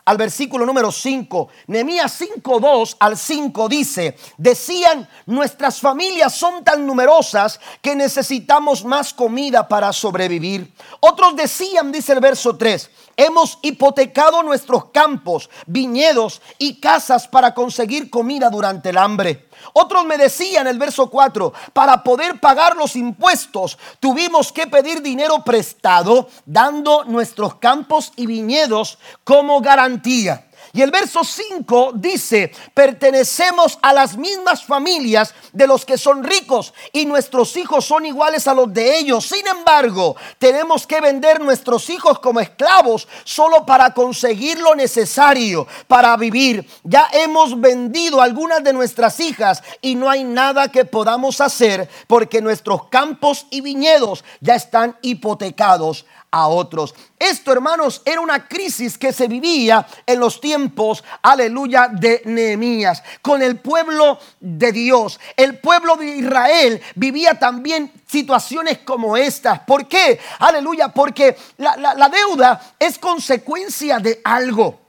al 0.06 0.18
versículo 0.18 0.66
número 0.66 0.92
5. 0.92 1.48
Nehemías 1.68 2.14
5, 2.14 2.60
2 2.60 2.98
al 3.00 3.18
5 3.18 3.70
dice, 3.70 4.18
decían, 4.38 5.08
nuestras 5.26 5.80
familias 5.80 6.34
son 6.34 6.64
tan 6.64 6.86
numerosas 6.86 7.60
que 7.82 7.96
necesitamos 7.96 8.84
más 8.84 9.14
comida 9.14 9.68
para 9.68 9.94
sobrevivir. 9.94 10.74
Otros 11.00 11.36
decían, 11.36 11.92
dice 11.92 12.14
el 12.14 12.20
verso 12.20 12.58
3, 12.58 12.90
hemos 13.17 13.60
hipotecado 13.62 14.43
nuestros 14.43 14.86
campos, 14.86 15.50
viñedos 15.65 16.41
y 16.58 16.79
casas 16.79 17.27
para 17.27 17.53
conseguir 17.53 18.10
comida 18.10 18.50
durante 18.50 18.89
el 18.89 18.98
hambre. 18.98 19.48
Otros 19.74 20.05
me 20.05 20.17
decían, 20.17 20.67
el 20.67 20.79
verso 20.79 21.10
4, 21.10 21.53
para 21.74 22.03
poder 22.03 22.39
pagar 22.39 22.75
los 22.75 22.96
impuestos 22.96 23.77
tuvimos 24.00 24.51
que 24.51 24.67
pedir 24.67 25.01
dinero 25.01 25.43
prestado, 25.43 26.27
dando 26.46 27.05
nuestros 27.05 27.55
campos 27.55 28.12
y 28.15 28.25
viñedos 28.25 28.98
como 29.24 29.62
garantía. 29.62 30.48
Y 30.75 30.82
el 30.82 30.89
verso 30.89 31.24
5 31.24 31.92
dice, 31.94 32.51
pertenecemos 32.74 33.77
a 33.84 33.94
las 33.94 34.18
mismas 34.18 34.65
familias 34.65 35.32
de 35.51 35.68
los 35.68 35.86
que 35.86 36.00
son 36.00 36.24
ricos 36.24 36.74
y 36.92 37.06
nuestros 37.06 37.56
hijos 37.58 37.86
son 37.86 38.08
iguales 38.08 38.48
a 38.48 38.56
los 38.56 38.74
de 38.74 38.98
ellos. 38.98 39.24
Sin 39.24 39.46
embargo, 39.46 40.15
tenemos 40.39 40.88
que 40.88 41.00
vender 41.00 41.42
nuestros 41.42 41.92
hijos 41.92 42.18
como 42.18 42.39
esclavos 42.39 43.08
solo 43.24 43.68
para 43.68 43.94
conseguir 43.94 44.58
lo 44.58 44.74
necesario 44.74 45.68
para 45.88 46.18
vivir. 46.18 46.68
Ya 46.84 47.08
hemos 47.13 47.62
vendido 47.62 48.20
algunas 48.20 48.63
de 48.63 48.74
nuestras 48.74 49.20
hijas 49.20 49.62
y 49.80 49.94
no 49.94 50.10
hay 50.10 50.24
nada 50.24 50.70
que 50.70 50.86
podamos 50.86 51.39
hacer 51.39 51.88
porque 52.08 52.42
nuestros 52.42 52.88
campos 52.88 53.46
y 53.51 53.62
viñedos 53.62 54.24
ya 54.42 54.56
están 54.56 54.98
hipotecados 55.03 56.08
a 56.34 56.48
otros. 56.48 56.96
Esto, 57.20 57.54
hermanos, 57.54 58.02
era 58.04 58.20
una 58.20 58.48
crisis 58.48 58.98
que 58.98 59.13
se 59.13 59.28
vivía 59.28 59.86
en 60.04 60.20
los 60.20 60.42
tiempos, 60.42 61.04
aleluya, 61.22 61.90
de 61.90 62.24
Nehemías, 62.25 63.04
con 63.22 63.44
el 63.44 63.60
pueblo 63.60 64.18
de 64.40 64.72
Dios. 64.72 65.20
El 65.38 65.60
pueblo 65.60 65.96
de 65.96 66.08
Israel 66.08 66.82
vivía 66.96 67.38
también 67.38 67.92
situaciones 68.08 68.80
como 68.80 69.16
estas. 69.16 69.60
¿Por 69.60 69.88
qué? 69.88 70.20
Aleluya, 70.40 70.88
porque 70.88 71.38
la, 71.58 71.78
la 71.78 72.10
deuda 72.10 72.74
es 72.80 72.98
consecuencia 72.98 74.00
de 74.00 74.20
algo. 74.24 74.83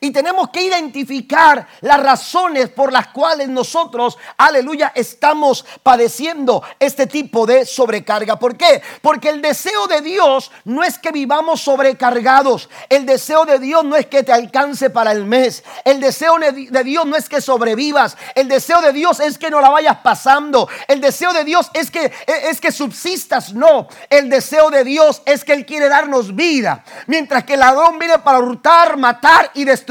Y 0.00 0.10
tenemos 0.10 0.50
que 0.50 0.62
identificar 0.62 1.66
las 1.80 2.00
razones 2.00 2.68
por 2.68 2.92
las 2.92 3.08
cuales 3.08 3.48
nosotros, 3.48 4.16
aleluya, 4.36 4.92
estamos 4.94 5.64
padeciendo 5.82 6.62
este 6.78 7.06
tipo 7.06 7.46
de 7.46 7.66
sobrecarga. 7.66 8.38
¿Por 8.38 8.56
qué? 8.56 8.80
Porque 9.02 9.30
el 9.30 9.42
deseo 9.42 9.86
de 9.86 10.00
Dios 10.00 10.50
no 10.64 10.84
es 10.84 10.98
que 10.98 11.10
vivamos 11.10 11.60
sobrecargados. 11.60 12.68
El 12.88 13.06
deseo 13.06 13.44
de 13.44 13.58
Dios 13.58 13.84
no 13.84 13.96
es 13.96 14.06
que 14.06 14.22
te 14.22 14.32
alcance 14.32 14.90
para 14.90 15.12
el 15.12 15.24
mes. 15.24 15.64
El 15.84 16.00
deseo 16.00 16.38
de 16.38 16.84
Dios 16.84 17.06
no 17.06 17.16
es 17.16 17.28
que 17.28 17.40
sobrevivas. 17.40 18.16
El 18.34 18.48
deseo 18.48 18.80
de 18.80 18.92
Dios 18.92 19.20
es 19.20 19.38
que 19.38 19.50
no 19.50 19.60
la 19.60 19.70
vayas 19.70 19.98
pasando. 19.98 20.68
El 20.86 21.00
deseo 21.00 21.32
de 21.32 21.44
Dios 21.44 21.70
es 21.74 21.90
que 21.90 22.12
es 22.26 22.60
que 22.60 22.70
subsistas. 22.70 23.52
No, 23.52 23.88
el 24.10 24.30
deseo 24.30 24.70
de 24.70 24.84
Dios 24.84 25.22
es 25.24 25.44
que 25.44 25.52
él 25.52 25.66
quiere 25.66 25.88
darnos 25.88 26.34
vida, 26.34 26.84
mientras 27.06 27.44
que 27.44 27.54
el 27.54 27.60
ladrón 27.60 27.98
viene 27.98 28.18
para 28.20 28.38
hurtar, 28.38 28.96
matar 28.96 29.50
y 29.54 29.64
destruir 29.64 29.87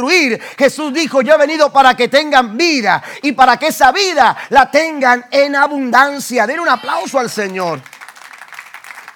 Jesús 0.57 0.93
dijo, 0.93 1.21
yo 1.21 1.33
he 1.33 1.37
venido 1.37 1.71
para 1.71 1.95
que 1.95 2.07
tengan 2.07 2.57
vida 2.57 3.03
y 3.21 3.31
para 3.31 3.57
que 3.57 3.67
esa 3.67 3.91
vida 3.91 4.37
la 4.49 4.69
tengan 4.69 5.25
en 5.31 5.55
abundancia. 5.55 6.45
Den 6.45 6.59
un 6.59 6.69
aplauso 6.69 7.19
al 7.19 7.29
Señor. 7.29 7.81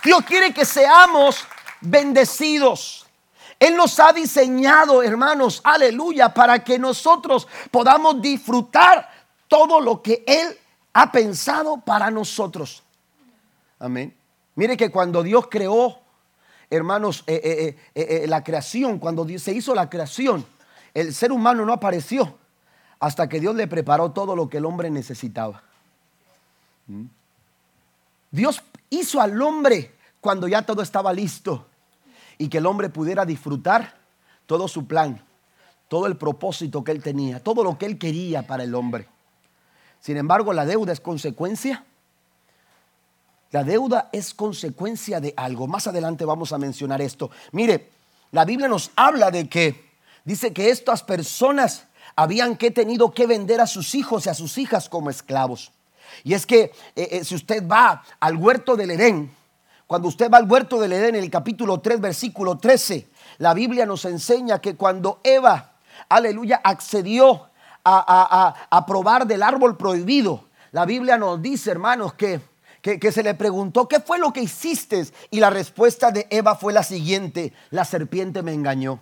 Dios 0.04 0.24
quiere 0.26 0.54
que 0.54 0.66
seamos 0.66 1.46
bendecidos. 1.82 3.06
Él 3.60 3.76
nos 3.76 4.00
ha 4.00 4.12
diseñado, 4.12 5.04
hermanos, 5.04 5.62
aleluya, 5.64 6.34
para 6.34 6.64
que 6.64 6.80
nosotros 6.80 7.48
podamos 7.70 8.20
disfrutar 8.20 9.08
todo 9.48 9.80
lo 9.80 10.02
que 10.02 10.24
Él 10.26 10.58
ha 10.94 11.12
pensado 11.12 11.78
para 11.78 12.10
nosotros. 12.10 12.82
Amén. 13.78 14.16
Mire 14.56 14.76
que 14.76 14.90
cuando 14.90 15.22
Dios 15.22 15.48
creó, 15.50 16.00
hermanos, 16.70 17.24
eh, 17.28 17.78
eh, 17.94 18.24
eh, 18.24 18.28
la 18.28 18.44
creación, 18.44 18.98
cuando 18.98 19.28
se 19.38 19.54
hizo 19.54 19.76
la 19.76 19.90
creación, 19.90 20.46
el 20.94 21.14
ser 21.14 21.32
humano 21.32 21.66
no 21.66 21.74
apareció 21.74 22.38
hasta 23.00 23.28
que 23.28 23.40
Dios 23.40 23.56
le 23.56 23.68
preparó 23.68 24.12
todo 24.12 24.36
lo 24.36 24.50
que 24.50 24.58
el 24.58 24.66
hombre 24.66 24.90
necesitaba. 24.90 25.64
¿Mm? 26.88 27.06
Dios 28.32 28.62
hizo 28.90 29.20
al 29.20 29.42
hombre 29.42 29.96
cuando 30.22 30.48
ya 30.48 30.62
todo 30.62 30.82
estaba 30.82 31.12
listo 31.12 31.68
y 32.38 32.48
que 32.48 32.60
el 32.60 32.66
hombre 32.66 32.90
pudiera 32.90 33.26
disfrutar 33.26 33.96
todo 34.46 34.68
su 34.68 34.88
plan, 34.88 35.24
todo 35.88 36.08
el 36.08 36.16
propósito 36.16 36.84
que 36.84 36.92
él 36.92 37.04
tenía, 37.04 37.44
todo 37.44 37.64
lo 37.64 37.78
que 37.78 37.86
él 37.86 37.98
quería 37.98 38.46
para 38.46 38.64
el 38.64 38.76
hombre. 38.76 39.08
Sin 40.00 40.18
embargo, 40.18 40.54
la 40.54 40.66
deuda 40.66 40.94
es 40.94 41.00
consecuencia. 41.00 41.86
La 43.52 43.64
deuda 43.64 44.10
es 44.14 44.34
consecuencia 44.34 45.20
de 45.20 45.34
algo. 45.36 45.68
Más 45.68 45.88
adelante 45.88 46.24
vamos 46.24 46.54
a 46.54 46.58
mencionar 46.58 47.02
esto. 47.02 47.30
Mire, 47.52 47.90
la 48.32 48.46
Biblia 48.46 48.68
nos 48.68 48.92
habla 48.96 49.30
de 49.30 49.50
que 49.50 49.91
dice 50.24 50.54
que 50.54 50.70
estas 50.70 51.04
personas 51.04 51.88
habían 52.16 52.58
que 52.58 52.72
tenido 52.72 53.12
que 53.12 53.28
vender 53.28 53.62
a 53.62 53.68
sus 53.68 53.96
hijos 53.96 54.26
y 54.26 54.30
a 54.30 54.34
sus 54.34 54.58
hijas 54.58 54.90
como 54.90 55.10
esclavos. 55.10 55.72
Y 56.24 56.34
es 56.34 56.46
que 56.46 56.72
eh, 56.96 57.08
eh, 57.12 57.24
si 57.24 57.36
usted 57.36 57.68
va 57.68 58.04
al 58.20 58.36
huerto 58.36 58.76
del 58.76 58.92
Edén, 58.92 59.34
cuando 59.88 60.08
usted 60.08 60.30
va 60.30 60.38
al 60.38 60.50
huerto 60.50 60.80
del 60.80 60.94
Edén 60.94 61.16
en 61.16 61.24
el 61.24 61.30
capítulo 61.30 61.80
3, 61.80 62.00
versículo 62.00 62.58
13, 62.58 63.08
la 63.40 63.54
Biblia 63.54 63.86
nos 63.86 64.06
enseña 64.06 64.60
que 64.60 64.76
cuando 64.76 65.20
Eva, 65.24 65.74
aleluya, 66.10 66.62
accedió 66.64 67.50
a, 67.84 68.86
probar 68.88 69.26
del 69.26 69.42
árbol 69.42 69.76
prohibido, 69.76 70.46
la 70.72 70.86
Biblia 70.86 71.18
nos 71.18 71.42
dice, 71.42 71.72
hermanos, 71.72 72.14
que, 72.14 72.40
que, 72.82 73.00
que 73.00 73.12
se 73.12 73.24
le 73.24 73.34
preguntó, 73.34 73.88
¿qué 73.88 74.00
fue 74.00 74.20
lo 74.20 74.32
que 74.32 74.42
hiciste? 74.42 75.06
Y 75.30 75.40
la 75.40 75.50
respuesta 75.50 76.12
de 76.12 76.28
Eva 76.30 76.56
fue 76.56 76.72
la 76.72 76.84
siguiente, 76.84 77.52
la 77.72 77.84
serpiente 77.84 78.44
me 78.44 78.54
engañó. 78.54 79.02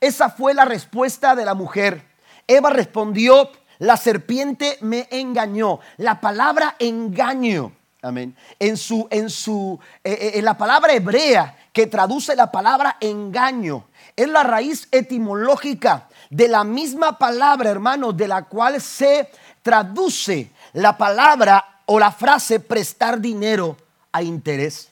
Esa 0.00 0.30
fue 0.30 0.54
la 0.54 0.64
respuesta 0.64 1.34
de 1.34 1.44
la 1.44 1.54
mujer. 1.54 2.02
Eva 2.46 2.70
respondió, 2.70 3.50
la 3.78 3.96
serpiente 3.96 4.78
me 4.80 5.08
engañó. 5.10 5.80
La 5.96 6.20
palabra 6.20 6.76
engaño, 6.78 7.72
amén. 8.02 8.36
En 8.58 8.76
su, 8.76 9.06
en 9.10 9.30
su, 9.30 9.78
eh, 10.04 10.12
eh, 10.12 10.30
en 10.34 10.44
la 10.44 10.56
palabra 10.56 10.92
hebrea 10.94 11.56
que 11.72 11.86
traduce 11.86 12.34
la 12.36 12.50
palabra 12.50 12.96
engaño, 13.00 13.86
es 14.14 14.28
la 14.28 14.42
raíz 14.42 14.88
etimológica 14.90 16.08
de 16.30 16.48
la 16.48 16.64
misma 16.64 17.18
palabra, 17.18 17.70
hermano, 17.70 18.12
de 18.12 18.28
la 18.28 18.42
cual 18.42 18.80
se 18.80 19.30
traduce 19.62 20.50
la 20.72 20.96
palabra 20.96 21.82
o 21.86 21.98
la 21.98 22.12
frase 22.12 22.60
prestar 22.60 23.20
dinero 23.20 23.76
a 24.12 24.22
interés. 24.22 24.90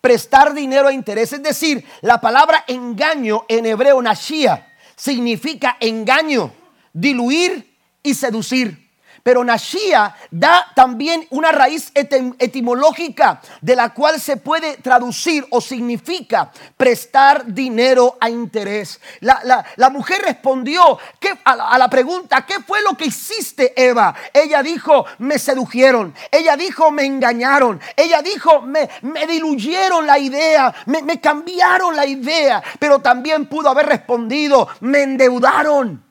Prestar 0.00 0.54
dinero 0.54 0.88
a 0.88 0.92
interés. 0.92 1.32
Es 1.32 1.42
decir, 1.42 1.84
la 2.00 2.20
palabra 2.20 2.64
engaño 2.66 3.44
en 3.48 3.66
hebreo, 3.66 4.00
nashia, 4.00 4.66
significa 4.96 5.76
engaño, 5.80 6.52
diluir 6.92 7.78
y 8.02 8.14
seducir. 8.14 8.87
Pero 9.28 9.44
Nashia 9.44 10.16
da 10.30 10.72
también 10.74 11.26
una 11.28 11.52
raíz 11.52 11.92
etimológica 11.92 13.42
de 13.60 13.76
la 13.76 13.90
cual 13.90 14.18
se 14.18 14.38
puede 14.38 14.78
traducir 14.78 15.46
o 15.50 15.60
significa 15.60 16.50
prestar 16.78 17.44
dinero 17.44 18.16
a 18.22 18.30
interés. 18.30 18.98
La, 19.20 19.90
mujer 19.90 20.22
respondió 20.22 20.98
a, 21.44 21.76
la, 21.76 21.90
pregunta, 21.90 22.46
¿qué 22.46 22.54
fue 22.66 22.80
lo 22.80 22.96
que 22.96 23.04
hiciste 23.04 23.74
Eva? 23.76 24.14
Ella 24.32 24.62
dijo, 24.62 25.04
me 25.18 25.38
sedujeron. 25.38 26.14
Ella 26.32 26.56
dijo, 26.56 26.90
me 26.90 27.04
engañaron. 27.04 27.78
Ella 27.94 28.22
dijo, 28.22 28.62
me, 28.62 28.88
me 29.02 29.26
diluyeron 29.26 30.06
la 30.06 30.18
idea, 30.18 30.74
me 30.86 31.20
cambiaron 31.20 31.94
la 31.94 32.06
idea. 32.06 32.62
Pero 32.78 33.00
también 33.00 33.44
pudo 33.44 33.68
haber 33.68 33.84
respondido, 33.84 34.68
me 34.80 35.02
endeudaron. 35.02 36.07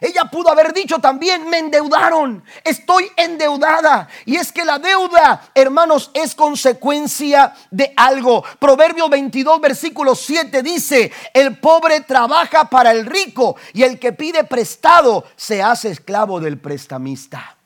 Ella 0.00 0.24
pudo 0.24 0.50
haber 0.50 0.72
dicho 0.72 0.98
también, 0.98 1.48
me 1.48 1.58
endeudaron, 1.58 2.44
estoy 2.64 3.10
endeudada. 3.16 4.08
Y 4.24 4.36
es 4.36 4.52
que 4.52 4.64
la 4.64 4.78
deuda, 4.78 5.50
hermanos, 5.54 6.10
es 6.12 6.34
consecuencia 6.34 7.54
de 7.70 7.92
algo. 7.96 8.44
Proverbio 8.58 9.08
22, 9.08 9.60
versículo 9.60 10.14
7 10.14 10.62
dice, 10.62 11.10
el 11.32 11.58
pobre 11.58 12.00
trabaja 12.02 12.68
para 12.68 12.90
el 12.90 13.06
rico 13.06 13.56
y 13.72 13.84
el 13.84 13.98
que 13.98 14.12
pide 14.12 14.44
prestado 14.44 15.24
se 15.36 15.62
hace 15.62 15.90
esclavo 15.90 16.40
del 16.40 16.58
prestamista. 16.58 17.56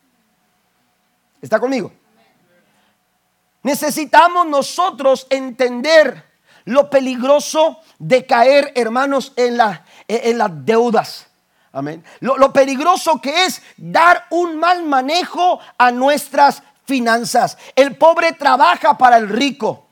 ¿Está 1.42 1.58
conmigo? 1.58 1.92
Necesitamos 3.62 4.46
nosotros 4.46 5.26
entender 5.30 6.30
lo 6.64 6.88
peligroso 6.88 7.80
de 7.98 8.24
caer, 8.24 8.72
hermanos, 8.76 9.32
en, 9.36 9.56
la, 9.56 9.84
en 10.06 10.38
las 10.38 10.50
deudas. 10.64 11.29
Amén. 11.72 12.04
Lo, 12.20 12.52
peligroso 12.52 13.20
que 13.20 13.44
es 13.44 13.62
dar 13.76 14.26
un 14.30 14.58
mal 14.58 14.84
manejo 14.84 15.60
a 15.78 15.92
nuestras 15.92 16.62
finanzas. 16.84 17.56
El 17.76 17.96
pobre 17.96 18.32
trabaja 18.32 18.98
para 18.98 19.18
el 19.18 19.28
rico, 19.28 19.86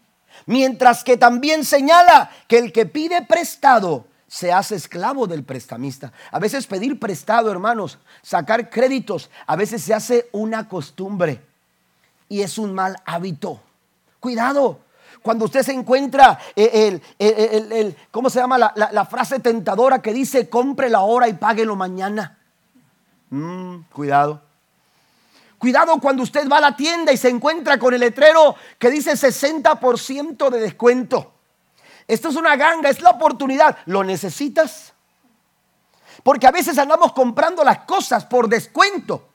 mientras 0.46 1.04
que 1.04 1.16
también 1.16 1.64
señala 1.64 2.30
que 2.48 2.58
el 2.58 2.72
que 2.72 2.86
pide 2.86 3.22
prestado 3.22 4.06
se 4.26 4.52
hace 4.52 4.74
esclavo 4.74 5.26
del 5.26 5.44
prestamista. 5.44 6.12
A 6.32 6.40
veces 6.40 6.66
pedir 6.66 6.98
prestado, 6.98 7.50
hermanos, 7.50 7.98
sacar 8.22 8.68
créditos, 8.68 9.30
a 9.46 9.54
veces 9.54 9.82
se 9.82 9.94
hace 9.94 10.28
una 10.32 10.68
costumbre 10.68 11.40
y 12.28 12.42
es 12.42 12.58
un 12.58 12.74
mal 12.74 12.96
hábito. 13.06 13.60
Cuidado, 14.18 14.80
Cuando 15.22 15.44
usted 15.44 15.62
se 15.62 15.72
encuentra 15.72 16.38
el, 16.54 17.02
el, 17.18 17.96
¿cómo 18.10 18.30
se 18.30 18.40
llama? 18.40 18.58
La, 18.58 19.04
frase 19.04 19.40
tentadora 19.40 20.00
que 20.00 20.12
dice, 20.12 20.48
compre 20.48 20.88
la 20.88 21.00
hora 21.00 21.28
y 21.28 21.34
páguelo 21.34 21.76
mañana. 21.76 22.38
Mm, 23.30 23.80
cuidado. 23.92 24.42
Cuidado 25.58 25.98
cuando 26.00 26.22
usted 26.22 26.48
va 26.48 26.58
a 26.58 26.60
la 26.60 26.76
tienda 26.76 27.12
y 27.12 27.16
se 27.16 27.28
encuentra 27.28 27.78
con 27.78 27.92
el 27.92 28.00
letrero 28.00 28.54
que 28.78 28.90
dice 28.90 29.12
60% 29.12 30.50
de 30.50 30.60
descuento. 30.60 31.32
Esto 32.06 32.28
es 32.28 32.36
una 32.36 32.56
ganga, 32.56 32.88
es 32.88 33.02
la 33.02 33.10
oportunidad. 33.10 33.76
¿Lo 33.86 34.04
necesitas? 34.04 34.94
Porque 36.22 36.46
a 36.46 36.52
veces 36.52 36.78
andamos 36.78 37.12
comprando 37.12 37.64
las 37.64 37.80
cosas 37.80 38.24
por 38.24 38.48
descuento, 38.48 39.28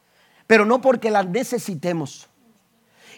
pero 0.48 0.66
no 0.66 0.82
porque 0.82 1.12
las 1.12 1.28
necesitemos. 1.28 2.28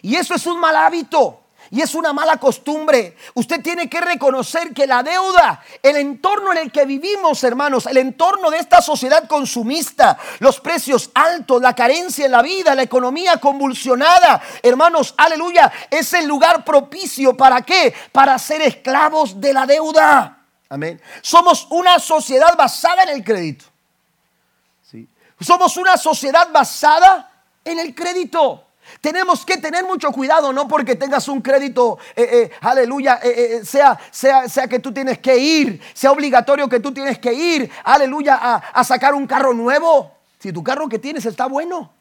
Y 0.02 0.16
eso 0.16 0.34
es 0.34 0.46
un 0.46 0.60
mal 0.60 0.76
hábito. 0.76 1.40
Y 1.70 1.80
es 1.80 1.94
una 1.94 2.12
mala 2.12 2.36
costumbre. 2.36 3.16
Usted 3.34 3.62
tiene 3.62 3.88
que 3.88 4.00
reconocer 4.00 4.72
que 4.72 4.86
la 4.86 5.02
deuda, 5.02 5.62
el 5.82 5.96
entorno 5.96 6.52
en 6.52 6.58
el 6.58 6.72
que 6.72 6.84
vivimos, 6.84 7.42
hermanos, 7.44 7.86
el 7.86 7.96
entorno 7.96 8.50
de 8.50 8.58
esta 8.58 8.80
sociedad 8.80 9.26
consumista, 9.26 10.18
los 10.38 10.60
precios 10.60 11.10
altos, 11.14 11.60
la 11.60 11.74
carencia 11.74 12.26
en 12.26 12.32
la 12.32 12.42
vida, 12.42 12.74
la 12.74 12.82
economía 12.82 13.38
convulsionada, 13.38 14.40
hermanos, 14.62 15.14
aleluya, 15.16 15.72
es 15.90 16.12
el 16.12 16.26
lugar 16.26 16.64
propicio 16.64 17.36
para 17.36 17.62
qué? 17.62 17.94
Para 18.12 18.38
ser 18.38 18.62
esclavos 18.62 19.40
de 19.40 19.52
la 19.52 19.66
deuda. 19.66 20.38
Amén. 20.68 21.00
Somos 21.22 21.66
una 21.70 21.98
sociedad 21.98 22.56
basada 22.56 23.04
en 23.04 23.08
el 23.10 23.24
crédito. 23.24 23.64
¿Sí? 24.82 25.08
Somos 25.40 25.76
una 25.76 25.96
sociedad 25.96 26.48
basada 26.52 27.30
en 27.64 27.78
el 27.78 27.94
crédito. 27.94 28.65
Tenemos 29.00 29.44
que 29.44 29.56
tener 29.58 29.84
mucho 29.84 30.10
cuidado, 30.12 30.52
no 30.52 30.68
porque 30.68 30.96
tengas 30.96 31.28
un 31.28 31.40
crédito, 31.40 31.98
eh, 32.14 32.28
eh, 32.30 32.50
aleluya, 32.60 33.20
eh, 33.22 33.60
sea, 33.64 33.98
sea, 34.10 34.48
sea 34.48 34.68
que 34.68 34.78
tú 34.78 34.92
tienes 34.92 35.18
que 35.18 35.36
ir, 35.36 35.80
sea 35.94 36.12
obligatorio 36.12 36.68
que 36.68 36.80
tú 36.80 36.92
tienes 36.92 37.18
que 37.18 37.32
ir, 37.32 37.70
aleluya, 37.84 38.38
a, 38.40 38.56
a 38.56 38.84
sacar 38.84 39.14
un 39.14 39.26
carro 39.26 39.52
nuevo. 39.52 40.12
Si 40.38 40.52
tu 40.52 40.62
carro 40.62 40.88
que 40.88 40.98
tienes 40.98 41.26
está 41.26 41.46
bueno. 41.46 41.92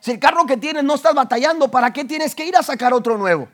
Si 0.00 0.12
el 0.12 0.18
carro 0.18 0.46
que 0.46 0.56
tienes 0.56 0.82
no 0.82 0.94
estás 0.94 1.14
batallando, 1.14 1.70
¿para 1.70 1.92
qué 1.92 2.04
tienes 2.04 2.34
que 2.34 2.44
ir 2.44 2.56
a 2.56 2.62
sacar 2.62 2.92
otro 2.94 3.18
nuevo? 3.18 3.48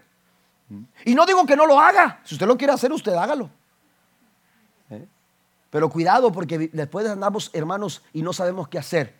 Y 1.05 1.14
no 1.14 1.27
digo 1.27 1.44
que 1.44 1.57
no 1.57 1.66
lo 1.66 1.81
haga. 1.81 2.20
Si 2.25 2.35
usted 2.35 2.46
lo 2.46 2.57
quiere 2.57 2.72
hacer, 2.72 2.92
usted 2.92 3.12
hágalo. 3.12 3.51
Pero 5.70 5.90
cuidado 5.90 6.33
porque 6.33 6.70
después 6.72 7.07
andamos, 7.07 7.51
hermanos, 7.53 8.03
y 8.12 8.22
no 8.22 8.33
sabemos 8.33 8.68
qué 8.68 8.79
hacer 8.79 9.14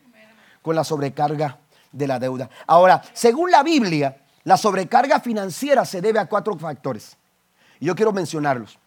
con 0.63 0.75
la 0.75 0.85
sobrecarga 0.85 1.59
de 1.97 2.07
la 2.07 2.19
deuda. 2.19 2.51
Ahora, 2.67 3.03
según 3.13 3.51
la 3.51 3.63
Biblia, 3.63 4.17
la 4.45 4.57
sobrecarga 4.57 5.21
financiera 5.21 5.85
se 5.85 6.01
debe 6.01 6.19
a 6.19 6.27
cuatro 6.27 6.57
factores. 6.57 7.17
Y 7.81 7.87
yo 7.87 7.95
quiero 7.95 8.13
mencionarlos. 8.13 8.79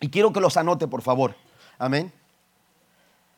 Y 0.00 0.10
quiero 0.10 0.32
que 0.32 0.40
los 0.40 0.56
anote, 0.56 0.88
por 0.88 1.02
favor. 1.02 1.34
Amén. 1.78 2.12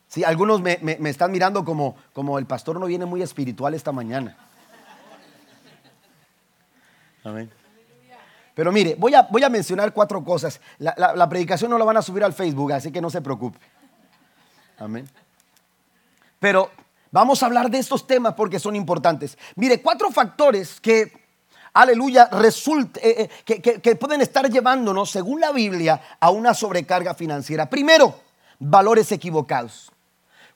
Sí, 0.07 0.23
algunos 0.23 0.61
me, 0.61 0.79
están 1.09 1.31
mirando 1.31 1.63
como, 1.65 1.95
como 2.13 2.39
el 2.39 2.45
pastor 2.45 2.79
no 2.79 2.85
viene 2.85 3.05
muy 3.05 3.21
espiritual 3.21 3.73
esta 3.73 3.91
mañana. 3.91 4.37
Amén. 7.23 7.51
Pero 8.53 8.71
mire, 8.71 8.95
voy 8.97 9.13
a, 9.13 9.23
voy 9.23 9.43
a 9.43 9.49
mencionar 9.49 9.93
cuatro 9.93 10.23
cosas. 10.23 10.61
La, 10.77 10.95
la, 11.15 11.27
predicación 11.27 11.69
no 11.69 11.77
la 11.77 11.85
van 11.85 11.97
a 11.97 12.01
subir 12.01 12.23
al 12.23 12.33
Facebook, 12.33 12.71
así 12.71 12.91
que 12.91 13.01
no 13.01 13.09
se 13.09 13.21
preocupe. 13.21 13.59
Amén. 14.77 15.09
Pero 16.39 16.71
Vamos 17.15 17.41
a 17.41 17.45
hablar 17.45 17.71
de 17.71 17.79
estos 17.79 18.05
temas 18.05 18.33
porque 18.33 18.59
son 18.59 18.75
importantes. 18.75 19.37
Mire, 19.55 19.81
cuatro 19.81 20.11
factores 20.11 20.81
que, 20.81 21.13
aleluya, 21.73 22.27
resulta, 22.29 22.99
eh, 23.01 23.29
eh, 23.47 23.61
que, 23.61 23.61
que 23.61 23.95
pueden 23.95 24.19
estar 24.19 24.51
llevándonos, 24.51 25.11
según 25.11 25.39
la 25.39 25.53
Biblia, 25.53 26.01
a 26.19 26.29
una 26.31 26.53
sobrecarga 26.53 27.13
financiera. 27.13 27.69
Primero, 27.69 28.19
valores 28.59 29.13
equivocados. 29.13 29.93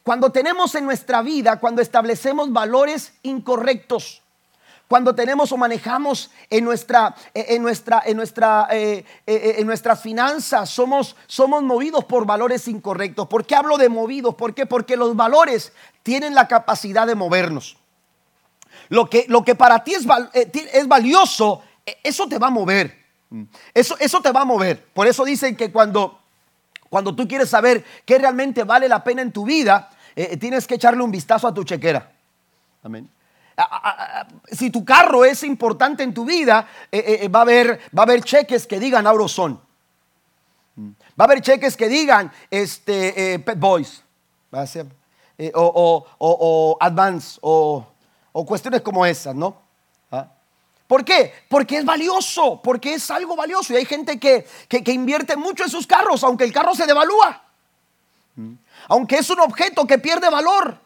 Cuando 0.03 0.33
tenemos 0.33 0.75
en 0.75 0.83
nuestra 0.83 1.21
vida, 1.21 1.61
cuando 1.61 1.81
establecemos 1.81 2.51
valores 2.51 3.13
incorrectos, 3.23 4.21
cuando 4.89 5.13
tenemos 5.13 5.51
o 5.51 5.57
manejamos 5.57 6.31
en, 6.49 6.65
nuestra, 6.65 7.15
en, 7.35 7.61
nuestra, 7.61 8.01
en, 8.03 8.17
nuestra, 8.17 8.67
eh, 8.71 9.05
eh, 9.27 9.55
en 9.59 9.67
nuestras 9.67 10.01
finanzas, 10.01 10.67
somos, 10.67 11.15
somos 11.27 11.61
movidos 11.61 12.05
por 12.05 12.25
valores 12.25 12.67
incorrectos. 12.67 13.27
¿Por 13.27 13.45
qué 13.45 13.53
hablo 13.53 13.77
de 13.77 13.87
movidos? 13.87 14.33
¿Por 14.33 14.55
qué? 14.55 14.65
Porque 14.65 14.97
los 14.97 15.15
valores 15.15 15.73
tienen 16.01 16.33
la 16.33 16.47
capacidad 16.47 17.05
de 17.05 17.13
movernos. 17.13 17.77
Lo 18.89 19.07
que, 19.07 19.25
lo 19.27 19.45
que 19.45 19.53
para 19.53 19.83
ti 19.83 19.93
es, 19.93 20.07
eh, 20.33 20.51
es 20.73 20.87
valioso, 20.87 21.61
eso 22.01 22.27
te 22.27 22.39
va 22.39 22.47
a 22.47 22.51
mover. 22.51 22.97
Eso, 23.75 23.95
eso 23.99 24.21
te 24.21 24.31
va 24.31 24.41
a 24.41 24.45
mover. 24.45 24.87
Por 24.91 25.05
eso 25.05 25.23
dicen 25.23 25.55
que 25.55 25.71
cuando, 25.71 26.19
cuando 26.89 27.15
tú 27.15 27.27
quieres 27.27 27.47
saber 27.51 27.85
qué 28.05 28.17
realmente 28.17 28.63
vale 28.63 28.89
la 28.89 29.03
pena 29.03 29.21
en 29.21 29.31
tu 29.31 29.45
vida, 29.45 29.91
tienes 30.39 30.65
que 30.65 30.75
echarle 30.75 31.03
un 31.03 31.11
vistazo 31.11 31.47
a 31.47 31.53
tu 31.53 31.63
chequera. 31.63 32.11
Amén 32.81 33.07
si 34.51 34.69
tu 34.69 34.85
carro 34.85 35.25
es 35.25 35.43
importante 35.43 36.03
en 36.03 36.13
tu 36.13 36.25
vida, 36.25 36.67
eh, 36.91 36.97
eh, 36.99 37.19
eh, 37.23 37.27
va, 37.27 37.39
a 37.39 37.41
haber, 37.43 37.79
va 37.97 38.01
a 38.01 38.05
haber 38.05 38.23
cheques 38.23 38.65
que 38.67 38.79
digan 38.79 39.07
Auroson. 39.07 39.59
Va 40.77 41.23
a 41.23 41.23
haber 41.23 41.41
cheques 41.41 41.75
que 41.75 41.89
digan 41.89 42.31
este, 42.49 43.39
Pet 43.39 43.59
Boys. 43.59 44.01
Va 44.53 44.61
a 44.61 44.67
ser, 44.67 44.87
o, 45.53 46.05
o, 46.17 46.77
Advance 46.79 47.37
o, 47.41 47.85
cuestiones 48.47 48.81
como 48.81 49.05
esas, 49.05 49.35
¿no? 49.35 49.61
¿Ah? 50.11 50.27
¿Por 50.87 51.03
qué? 51.03 51.33
Porque 51.49 51.77
es 51.79 51.85
valioso, 51.85 52.61
porque 52.63 52.93
es 52.93 53.11
algo 53.11 53.35
valioso. 53.35 53.73
Y 53.73 53.75
hay 53.75 53.85
gente 53.85 54.17
que, 54.17 54.47
que, 54.69 54.91
invierte 54.91 55.35
mucho 55.35 55.65
en 55.65 55.69
sus 55.69 55.85
carros, 55.85 56.23
aunque 56.23 56.45
el 56.45 56.53
carro 56.53 56.73
se 56.73 56.87
devalúa. 56.87 57.43
Aunque 58.87 59.17
es 59.17 59.29
un 59.29 59.41
objeto 59.41 59.85
que 59.85 59.99
pierde 59.99 60.29
valor. 60.29 60.79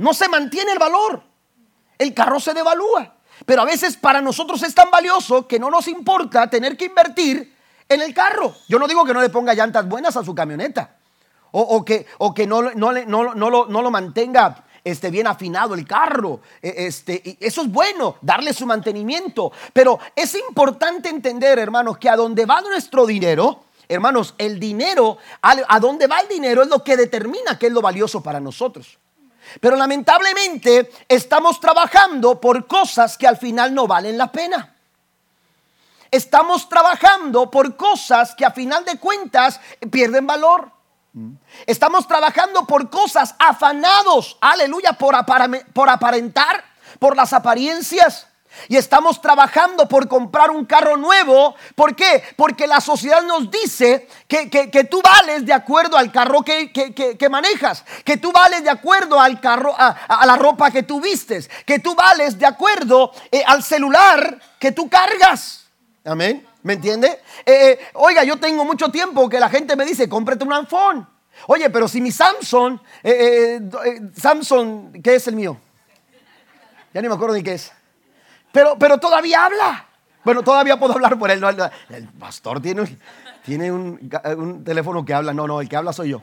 No 0.00 0.14
se 0.14 0.30
mantiene 0.30 0.72
el 0.72 0.78
valor. 0.78 1.22
El 1.98 2.14
carro 2.14 2.40
se 2.40 2.54
devalúa. 2.54 3.16
Pero 3.44 3.60
a 3.60 3.66
veces 3.66 3.98
para 3.98 4.22
nosotros 4.22 4.62
es 4.62 4.74
tan 4.74 4.90
valioso 4.90 5.46
que 5.46 5.58
no 5.58 5.70
nos 5.70 5.88
importa 5.88 6.48
tener 6.48 6.74
que 6.74 6.86
invertir 6.86 7.54
en 7.86 8.00
el 8.00 8.14
carro. 8.14 8.54
Yo 8.66 8.78
no 8.78 8.88
digo 8.88 9.04
que 9.04 9.12
no 9.12 9.20
le 9.20 9.28
ponga 9.28 9.52
llantas 9.52 9.86
buenas 9.86 10.16
a 10.16 10.24
su 10.24 10.34
camioneta. 10.34 10.96
O, 11.52 11.84
que, 11.84 12.06
no, 12.46 12.62
lo, 12.62 13.90
mantenga 13.90 14.64
este, 14.82 15.10
bien 15.10 15.26
afinado 15.26 15.74
el 15.74 15.86
carro. 15.86 16.40
E, 16.62 16.86
este, 16.86 17.36
eso 17.38 17.60
es 17.60 17.70
bueno, 17.70 18.16
darle 18.22 18.54
su 18.54 18.64
mantenimiento. 18.64 19.52
Pero 19.74 19.98
es 20.16 20.34
importante 20.34 21.10
entender, 21.10 21.58
hermanos, 21.58 21.98
que 21.98 22.08
a 22.08 22.16
donde 22.16 22.46
va 22.46 22.62
nuestro 22.62 23.04
dinero, 23.04 23.64
hermanos, 23.86 24.34
el 24.38 24.58
dinero, 24.58 25.18
a 25.42 25.78
dónde 25.78 26.06
va 26.06 26.20
el 26.20 26.28
dinero 26.28 26.62
es 26.62 26.68
lo 26.68 26.82
que 26.82 26.96
determina 26.96 27.58
qué 27.58 27.66
es 27.66 27.72
lo 27.74 27.82
valioso 27.82 28.22
para 28.22 28.40
nosotros. 28.40 28.98
Pero 29.60 29.76
lamentablemente 29.76 30.90
estamos 31.08 31.58
trabajando 31.58 32.40
por 32.40 32.66
cosas 32.66 33.16
que 33.16 33.26
al 33.26 33.36
final 33.36 33.74
no 33.74 33.86
valen 33.86 34.18
la 34.18 34.30
pena. 34.30 34.74
Estamos 36.10 36.68
trabajando 36.68 37.50
por 37.50 37.76
cosas 37.76 38.34
que 38.34 38.44
a 38.44 38.50
final 38.50 38.84
de 38.84 38.98
cuentas 38.98 39.60
pierden 39.90 40.26
valor. 40.26 40.70
Estamos 41.66 42.06
trabajando 42.06 42.66
por 42.66 42.90
cosas 42.90 43.34
afanados, 43.38 44.36
aleluya, 44.40 44.92
por, 44.92 45.14
por 45.72 45.88
aparentar, 45.88 46.64
por 46.98 47.16
las 47.16 47.32
apariencias. 47.32 48.26
Y 48.68 48.76
estamos 48.76 49.20
trabajando 49.20 49.88
por 49.88 50.08
comprar 50.08 50.50
un 50.50 50.64
carro 50.64 50.96
nuevo. 50.96 51.54
¿Por 51.74 51.94
qué? 51.94 52.22
Porque 52.36 52.66
la 52.66 52.80
sociedad 52.80 53.22
nos 53.22 53.50
dice 53.50 54.08
que, 54.26 54.88
tú 54.90 55.00
vales 55.02 55.46
de 55.46 55.52
acuerdo 55.52 55.96
al 55.96 56.10
carro 56.12 56.42
que, 56.42 57.28
manejas, 57.30 57.84
que 58.04 58.16
tú 58.16 58.32
vales 58.32 58.62
de 58.62 58.70
acuerdo 58.70 59.20
al 59.20 59.40
carro, 59.40 59.74
a, 59.76 60.26
la 60.26 60.36
ropa 60.36 60.70
que 60.70 60.82
tú 60.82 61.00
vistes, 61.00 61.48
que 61.64 61.78
tú 61.78 61.94
vales 61.94 62.38
de 62.38 62.46
acuerdo 62.46 63.12
eh, 63.30 63.42
al 63.46 63.62
celular 63.62 64.40
que 64.58 64.72
tú 64.72 64.88
cargas. 64.88 65.66
Amén. 66.04 66.46
¿Me 66.62 66.74
entiende? 66.74 67.08
Eh, 67.46 67.70
eh, 67.70 67.80
oiga, 67.94 68.22
yo 68.22 68.36
tengo 68.36 68.64
mucho 68.64 68.90
tiempo 68.90 69.28
que 69.28 69.40
la 69.40 69.48
gente 69.48 69.76
me 69.76 69.84
dice, 69.84 70.08
cómprate 70.08 70.44
un 70.44 70.52
iPhone. 70.52 71.08
Oye, 71.46 71.70
pero 71.70 71.88
si 71.88 72.02
mi 72.02 72.12
Samsung, 72.12 72.78
Samsung, 74.14 75.00
¿qué 75.02 75.14
es 75.14 75.26
el 75.26 75.36
mío? 75.36 75.56
Ya 76.92 77.00
ni 77.00 77.08
me 77.08 77.14
acuerdo 77.14 77.34
ni 77.34 77.42
qué 77.42 77.54
es. 77.54 77.72
Pero, 78.52 78.76
pero 78.78 78.98
todavía 78.98 79.44
habla. 79.44 79.86
Bueno, 80.24 80.42
todavía 80.42 80.78
puedo 80.78 80.94
hablar 80.94 81.18
por 81.18 81.30
él. 81.30 81.42
El 81.88 82.08
pastor 82.08 82.60
tiene, 82.60 82.82
un, 82.82 83.00
tiene 83.44 83.72
un, 83.72 84.64
teléfono 84.64 85.04
que 85.04 85.14
habla. 85.14 85.32
No, 85.32 85.46
no, 85.46 85.60
el 85.60 85.68
que 85.68 85.76
habla 85.76 85.92
soy 85.92 86.10
yo. 86.10 86.22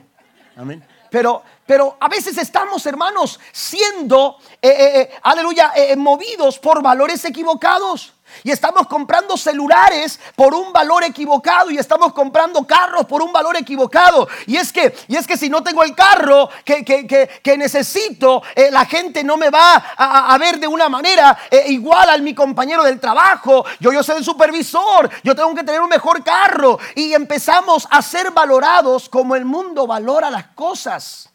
Amén. 0.56 0.84
Pero, 1.10 1.42
pero 1.66 1.96
a 2.00 2.08
veces 2.08 2.36
estamos, 2.38 2.84
hermanos, 2.86 3.40
siendo, 3.50 4.36
eh, 4.60 4.68
eh, 4.68 5.00
eh, 5.00 5.10
aleluya, 5.22 5.72
movidos 5.96 6.58
por 6.58 6.82
valores 6.82 7.24
equivocados. 7.24 8.14
Y 8.44 8.50
estamos 8.50 8.86
comprando 8.86 9.36
celulares 9.36 10.18
por 10.36 10.54
un 10.54 10.72
valor 10.72 11.04
equivocado 11.04 11.70
y 11.70 11.78
estamos 11.78 12.12
comprando 12.12 12.66
carros 12.66 13.06
por 13.06 13.22
un 13.22 13.32
valor 13.32 13.56
equivocado. 13.56 14.28
Y 14.46 14.56
es 14.56 14.72
que, 14.72 14.94
y 15.08 15.16
es 15.16 15.26
que 15.26 15.36
si 15.36 15.48
no 15.48 15.62
tengo 15.62 15.82
el 15.82 15.94
carro 15.94 16.48
que, 16.64 16.84
que, 16.84 17.58
necesito, 17.58 18.42
eh, 18.54 18.70
la 18.70 18.84
gente 18.86 19.24
no 19.24 19.36
me 19.36 19.50
va 19.50 19.74
a, 19.96 20.38
ver 20.38 20.58
de 20.58 20.68
una 20.68 20.88
manera 20.88 21.36
eh, 21.50 21.64
igual 21.68 22.10
a 22.10 22.18
mi 22.18 22.34
compañero 22.34 22.82
del 22.84 23.00
trabajo. 23.00 23.64
Yo, 23.80 23.92
yo 23.92 24.02
soy 24.02 24.18
el 24.18 24.24
supervisor, 24.24 25.10
yo 25.22 25.34
tengo 25.34 25.54
que 25.54 25.64
tener 25.64 25.80
un 25.80 25.88
mejor 25.88 26.22
carro. 26.22 26.78
Y 26.94 27.12
empezamos 27.12 27.86
a 27.90 28.02
ser 28.02 28.30
valorados 28.30 29.08
como 29.08 29.34
el 29.34 29.44
mundo 29.44 29.86
valora 29.86 30.30
las 30.30 30.48
cosas. 30.48 31.28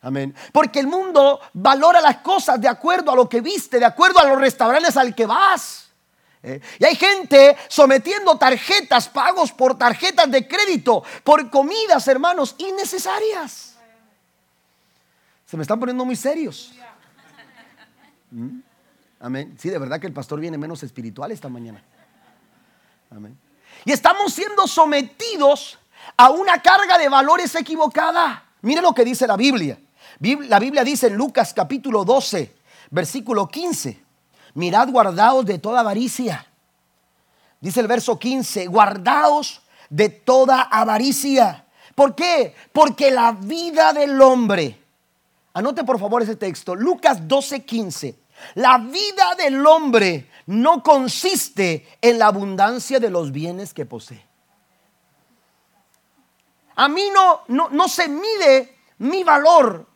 Amén. 0.00 0.34
Porque 0.52 0.78
el 0.78 0.86
mundo 0.86 1.40
valora 1.52 2.00
las 2.00 2.18
cosas 2.18 2.60
de 2.60 2.68
acuerdo 2.68 3.10
a 3.10 3.16
lo 3.16 3.28
que 3.28 3.40
viste, 3.40 3.78
de 3.78 3.84
acuerdo 3.84 4.20
a 4.20 4.24
los 4.24 4.38
restaurantes 4.38 4.96
al 4.96 5.14
que 5.14 5.26
vas. 5.26 5.87
¿Eh? 6.42 6.60
y 6.78 6.84
hay 6.84 6.94
gente 6.94 7.56
sometiendo 7.68 8.36
tarjetas, 8.36 9.08
pagos 9.08 9.52
por 9.52 9.76
tarjetas 9.76 10.30
de 10.30 10.46
crédito, 10.46 11.02
por 11.24 11.50
comidas, 11.50 12.06
hermanos, 12.08 12.54
innecesarias. 12.58 13.76
Se 15.46 15.56
me 15.56 15.62
están 15.62 15.80
poniendo 15.80 16.04
muy 16.04 16.16
serios. 16.16 16.72
¿Mm? 18.30 18.60
Amén. 19.20 19.56
Sí, 19.58 19.70
de 19.70 19.78
verdad 19.78 20.00
que 20.00 20.06
el 20.06 20.12
pastor 20.12 20.40
viene 20.40 20.58
menos 20.58 20.82
espiritual 20.82 21.32
esta 21.32 21.48
mañana. 21.48 21.82
Amén. 23.10 23.36
Y 23.84 23.92
estamos 23.92 24.32
siendo 24.32 24.66
sometidos 24.66 25.78
a 26.16 26.30
una 26.30 26.60
carga 26.60 26.98
de 26.98 27.08
valores 27.08 27.54
equivocada. 27.54 28.44
Mire 28.62 28.82
lo 28.82 28.92
que 28.92 29.04
dice 29.04 29.26
la 29.26 29.36
Biblia. 29.36 29.78
La 30.20 30.58
Biblia 30.58 30.84
dice 30.84 31.06
en 31.06 31.14
Lucas 31.14 31.54
capítulo 31.54 32.04
12, 32.04 32.54
versículo 32.90 33.48
15 33.48 34.07
mirad 34.58 34.90
guardaos 34.90 35.46
de 35.46 35.58
toda 35.60 35.80
avaricia. 35.80 36.44
Dice 37.60 37.78
el 37.78 37.86
verso 37.86 38.18
15, 38.18 38.66
guardaos 38.66 39.62
de 39.88 40.08
toda 40.08 40.62
avaricia. 40.62 41.64
¿Por 41.94 42.16
qué? 42.16 42.56
Porque 42.72 43.12
la 43.12 43.32
vida 43.32 43.92
del 43.92 44.20
hombre, 44.20 44.82
anote 45.54 45.84
por 45.84 46.00
favor 46.00 46.22
ese 46.22 46.34
texto, 46.34 46.74
Lucas 46.74 47.26
12, 47.28 47.64
15. 47.64 48.18
La 48.56 48.78
vida 48.78 49.36
del 49.36 49.64
hombre 49.64 50.28
no 50.46 50.82
consiste 50.82 51.86
en 52.00 52.18
la 52.18 52.26
abundancia 52.26 52.98
de 52.98 53.10
los 53.10 53.30
bienes 53.30 53.72
que 53.72 53.86
posee. 53.86 54.26
A 56.74 56.88
mí 56.88 57.04
no, 57.14 57.42
no, 57.46 57.68
no 57.70 57.86
se 57.88 58.08
mide 58.08 58.76
mi 58.98 59.22
valor 59.22 59.86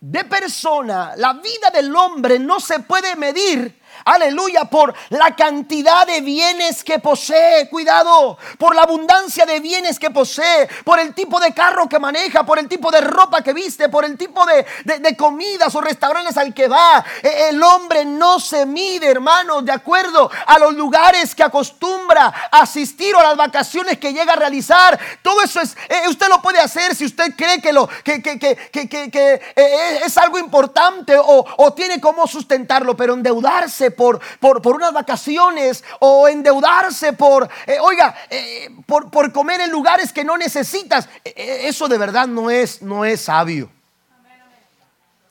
de 0.00 0.24
persona. 0.24 1.14
La 1.16 1.34
vida 1.34 1.70
del 1.72 1.94
hombre 1.94 2.40
no 2.40 2.58
se 2.58 2.80
puede 2.80 3.14
medir 3.14 3.80
Aleluya, 4.04 4.64
por 4.64 4.94
la 5.10 5.34
cantidad 5.36 6.06
de 6.06 6.20
bienes 6.20 6.82
que 6.82 6.98
posee. 6.98 7.68
Cuidado, 7.68 8.36
por 8.58 8.74
la 8.74 8.82
abundancia 8.82 9.46
de 9.46 9.60
bienes 9.60 9.98
que 9.98 10.10
posee, 10.10 10.68
por 10.84 10.98
el 10.98 11.14
tipo 11.14 11.38
de 11.38 11.54
carro 11.54 11.88
que 11.88 11.98
maneja, 11.98 12.44
por 12.44 12.58
el 12.58 12.68
tipo 12.68 12.90
de 12.90 13.00
ropa 13.00 13.42
que 13.42 13.52
viste, 13.52 13.88
por 13.88 14.04
el 14.04 14.16
tipo 14.18 14.44
de, 14.46 15.16
comidas 15.16 15.74
o 15.74 15.80
restaurantes 15.80 16.36
al 16.36 16.52
que 16.52 16.68
va. 16.68 17.04
E, 17.22 17.50
el 17.50 17.62
hombre 17.62 18.04
no 18.04 18.40
se 18.40 18.66
mide, 18.66 19.10
hermanos, 19.10 19.64
de 19.64 19.72
acuerdo 19.72 20.30
a 20.46 20.58
los 20.58 20.74
lugares 20.74 21.34
que 21.34 21.42
acostumbra 21.42 22.48
asistir 22.50 23.14
o 23.14 23.20
a 23.20 23.24
las 23.24 23.36
vacaciones 23.36 23.98
que 23.98 24.12
llega 24.12 24.32
a 24.32 24.36
realizar. 24.36 24.98
Todo 25.22 25.42
eso 25.42 25.60
es, 25.60 25.76
eh, 25.88 26.08
usted 26.08 26.28
lo 26.28 26.42
puede 26.42 26.58
hacer 26.58 26.94
si 26.94 27.04
usted 27.04 27.34
cree 27.36 27.60
que, 27.60 27.72
lo, 27.72 27.88
que, 28.02 28.20
que, 28.22 28.38
que 28.38 29.42
eh, 29.56 30.00
es 30.04 30.18
algo 30.18 30.38
importante 30.38 31.16
o, 31.16 31.44
o 31.56 31.72
tiene 31.72 32.00
cómo 32.00 32.26
sustentarlo, 32.26 32.96
pero 32.96 33.14
endeudarse 33.14 33.91
por, 33.92 34.20
por, 34.40 34.74
unas 34.74 34.92
vacaciones 34.92 35.84
o 36.00 36.28
endeudarse 36.28 37.12
por, 37.12 37.48
eh, 37.66 37.78
oiga, 37.80 38.14
eh, 38.30 38.68
por, 38.86 39.10
por, 39.10 39.32
comer 39.32 39.60
en 39.60 39.70
lugares 39.70 40.12
que 40.12 40.24
no 40.24 40.36
necesitas. 40.36 41.08
Eh, 41.24 41.62
eso 41.64 41.88
de 41.88 41.98
verdad 41.98 42.26
no 42.26 42.50
es, 42.50 42.82
no 42.82 43.04
es 43.04 43.22
sabio. 43.22 43.70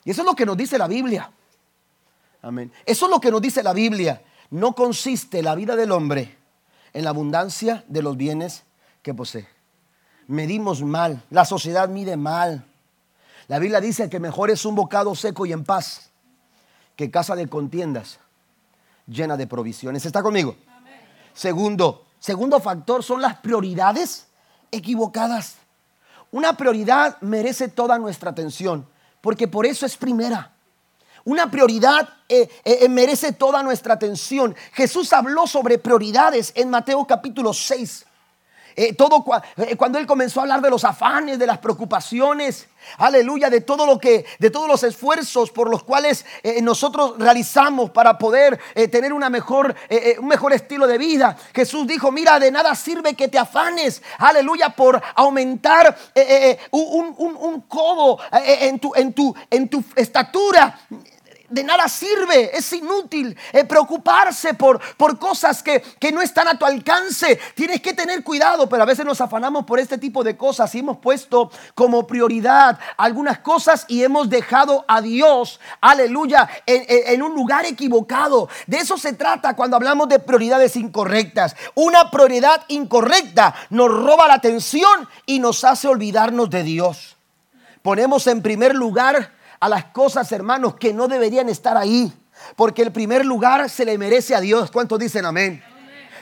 Y 0.04 0.10
eso 0.10 0.22
es 0.22 0.26
lo 0.26 0.34
que 0.34 0.46
nos 0.46 0.56
dice 0.56 0.78
la 0.78 0.88
Biblia. 0.88 1.30
Amén. 2.42 2.72
Eso 2.84 3.06
es 3.06 3.10
lo 3.10 3.20
que 3.20 3.30
nos 3.30 3.40
dice 3.40 3.62
la 3.62 3.72
Biblia. 3.72 4.22
No 4.50 4.74
consiste 4.74 5.42
la 5.42 5.54
vida 5.54 5.76
del 5.76 5.92
hombre 5.92 6.36
en 6.92 7.04
la 7.04 7.10
abundancia 7.10 7.84
de 7.88 8.02
los 8.02 8.16
bienes 8.16 8.64
que 9.02 9.14
posee. 9.14 9.48
Medimos 10.26 10.82
mal, 10.82 11.22
la 11.30 11.44
sociedad 11.44 11.88
mide 11.88 12.16
mal. 12.16 12.64
La 13.48 13.58
Biblia 13.58 13.80
dice 13.80 14.08
que 14.08 14.20
mejor 14.20 14.50
es 14.50 14.64
un 14.64 14.74
bocado 14.74 15.14
seco 15.14 15.46
y 15.46 15.52
en 15.52 15.64
paz 15.64 16.10
que 16.96 17.10
casa 17.10 17.34
de 17.34 17.48
contiendas 17.48 18.18
llena 19.06 19.36
de 19.36 19.46
provisiones. 19.46 20.04
¿Está 20.06 20.22
conmigo? 20.22 20.56
Segundo, 21.34 22.06
segundo 22.18 22.60
factor 22.60 23.02
son 23.02 23.22
las 23.22 23.36
prioridades 23.36 24.26
equivocadas. 24.70 25.56
Una 26.30 26.56
prioridad 26.56 27.20
merece 27.20 27.68
toda 27.68 27.98
nuestra 27.98 28.30
atención, 28.30 28.86
porque 29.20 29.48
por 29.48 29.66
eso 29.66 29.84
es 29.86 29.96
primera. 29.96 30.52
Una 31.24 31.50
prioridad 31.50 32.08
eh, 32.28 32.48
eh, 32.64 32.88
merece 32.88 33.32
toda 33.32 33.62
nuestra 33.62 33.94
atención. 33.94 34.56
Jesús 34.72 35.12
habló 35.12 35.46
sobre 35.46 35.78
prioridades 35.78 36.52
en 36.56 36.70
Mateo 36.70 37.06
capítulo 37.06 37.52
6. 37.52 38.06
Eh, 38.76 38.94
todo 38.94 39.24
eh, 39.56 39.76
cuando 39.76 39.98
él 39.98 40.06
comenzó 40.06 40.40
a 40.40 40.42
hablar 40.44 40.60
de 40.60 40.70
los 40.70 40.84
afanes, 40.84 41.38
de 41.38 41.46
las 41.46 41.58
preocupaciones, 41.58 42.68
aleluya, 42.98 43.50
de 43.50 43.60
todo 43.60 43.86
lo 43.86 43.98
que, 43.98 44.24
de 44.38 44.50
todos 44.50 44.68
los 44.68 44.82
esfuerzos 44.82 45.50
por 45.50 45.70
los 45.70 45.82
cuales 45.82 46.24
eh, 46.42 46.60
nosotros 46.62 47.14
realizamos 47.18 47.90
para 47.90 48.18
poder 48.18 48.58
tener 48.90 49.12
una 49.12 49.30
mejor, 49.30 49.74
un 50.18 50.26
mejor 50.26 50.52
estilo 50.52 50.86
de 50.86 50.98
vida. 50.98 51.36
Jesús 51.54 51.86
dijo, 51.86 52.10
mira, 52.10 52.38
de 52.38 52.50
nada 52.50 52.74
sirve 52.74 53.14
que 53.14 53.28
te 53.28 53.38
afanes, 53.38 54.02
aleluya, 54.18 54.70
por 54.70 55.00
aumentar 55.14 55.96
un, 56.70 57.14
un, 57.16 57.60
codo 57.62 58.18
en 58.32 58.78
tu, 58.78 58.92
en, 58.94 59.12
tu, 59.12 59.34
en 59.50 59.68
tu 59.68 59.84
estatura 59.96 60.78
de 61.52 61.64
nada 61.64 61.86
sirve, 61.88 62.56
es 62.56 62.72
inútil 62.72 63.36
eh, 63.52 63.64
preocuparse 63.64 64.54
por, 64.54 64.80
por 64.96 65.18
cosas 65.18 65.62
que, 65.62 65.80
que, 66.00 66.10
no 66.10 66.22
están 66.22 66.48
a 66.48 66.58
tu 66.58 66.64
alcance. 66.64 67.38
Tienes 67.54 67.82
que 67.82 67.92
tener 67.92 68.24
cuidado, 68.24 68.68
pero 68.68 68.82
a 68.82 68.86
veces 68.86 69.04
nos 69.04 69.20
afanamos 69.20 69.64
por 69.66 69.78
este 69.78 69.98
tipo 69.98 70.24
de 70.24 70.36
cosas 70.36 70.74
y 70.74 70.78
hemos 70.78 70.98
puesto 70.98 71.50
como 71.74 72.06
prioridad 72.06 72.78
algunas 72.96 73.38
cosas 73.40 73.84
y 73.86 74.02
hemos 74.02 74.30
dejado 74.30 74.84
a 74.88 75.02
Dios, 75.02 75.60
aleluya, 75.80 76.48
en, 76.64 76.84
en 76.88 77.22
un 77.22 77.34
lugar 77.34 77.66
equivocado. 77.66 78.48
De 78.66 78.78
eso 78.78 78.96
se 78.96 79.12
trata 79.12 79.54
cuando 79.54 79.76
hablamos 79.76 80.08
de 80.08 80.18
prioridades 80.18 80.76
incorrectas. 80.76 81.54
Una 81.74 82.10
prioridad 82.10 82.64
incorrecta 82.68 83.54
nos 83.68 83.90
roba 83.90 84.26
la 84.26 84.34
atención 84.34 85.08
y 85.26 85.38
nos 85.38 85.64
hace 85.64 85.86
olvidarnos 85.86 86.48
de 86.48 86.62
Dios. 86.62 87.16
Ponemos 87.82 88.26
en 88.26 88.42
primer 88.42 88.74
lugar 88.74 89.32
a 89.62 89.68
las 89.68 89.84
cosas, 89.84 90.32
hermanos, 90.32 90.74
que 90.74 90.92
no 90.92 91.06
deberían 91.06 91.48
estar 91.48 91.76
ahí. 91.76 92.12
Porque 92.56 92.82
el 92.82 92.90
primer 92.90 93.24
lugar 93.24 93.70
se 93.70 93.84
le 93.84 93.96
merece 93.96 94.34
a 94.34 94.40
Dios. 94.40 94.72
¿Cuántos 94.72 94.98
dicen 94.98 95.24
amén? 95.24 95.62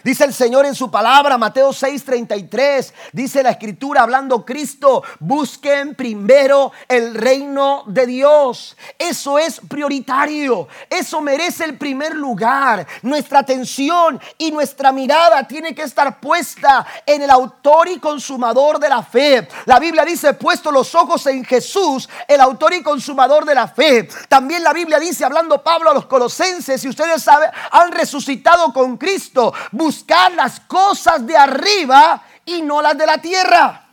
Dice 0.03 0.25
el 0.25 0.33
Señor 0.33 0.65
en 0.65 0.75
su 0.75 0.91
palabra, 0.91 1.37
Mateo 1.37 1.71
6:33, 1.71 2.93
dice 3.13 3.43
la 3.43 3.51
escritura 3.51 4.03
hablando 4.03 4.45
Cristo, 4.47 5.03
busquen 5.19 5.95
primero 5.95 6.73
el 6.89 7.15
reino 7.15 7.85
de 7.87 8.07
Dios. 8.07 8.77
Eso 8.99 9.39
es 9.39 9.61
prioritario, 9.61 10.69
eso 10.89 11.21
merece 11.21 11.65
el 11.65 11.77
primer 11.77 12.15
lugar. 12.15 12.87
Nuestra 13.03 13.41
atención 13.41 14.19
y 14.39 14.51
nuestra 14.51 14.91
mirada 14.91 15.47
tiene 15.47 15.75
que 15.75 15.83
estar 15.83 16.19
puesta 16.19 16.87
en 17.05 17.23
el 17.23 17.31
autor 17.31 17.89
y 17.89 17.99
consumador 17.99 18.79
de 18.79 18.89
la 18.89 19.03
fe. 19.03 19.49
La 19.67 19.79
Biblia 19.79 20.05
dice, 20.05 20.33
puesto 20.35 20.73
los 20.73 20.95
ojos 20.95 21.27
en 21.27 21.45
Jesús, 21.45 22.09
el 22.27 22.41
autor 22.41 22.73
y 22.73 22.83
consumador 22.83 23.45
de 23.45 23.55
la 23.55 23.69
fe. 23.69 24.09
También 24.29 24.65
la 24.65 24.73
Biblia 24.73 24.99
dice, 24.99 25.25
hablando 25.25 25.63
Pablo 25.63 25.91
a 25.91 25.95
los 25.95 26.07
colosenses, 26.07 26.81
si 26.81 26.89
ustedes 26.89 27.23
saben, 27.23 27.51
han 27.71 27.93
resucitado 27.93 28.73
con 28.73 28.97
Cristo, 28.97 29.53
buscar 29.91 30.33
las 30.35 30.61
cosas 30.61 31.27
de 31.27 31.37
arriba 31.37 32.23
y 32.45 32.63
no 32.63 32.81
las 32.81 32.97
de 32.97 33.07
la 33.07 33.19
tierra. 33.19 33.89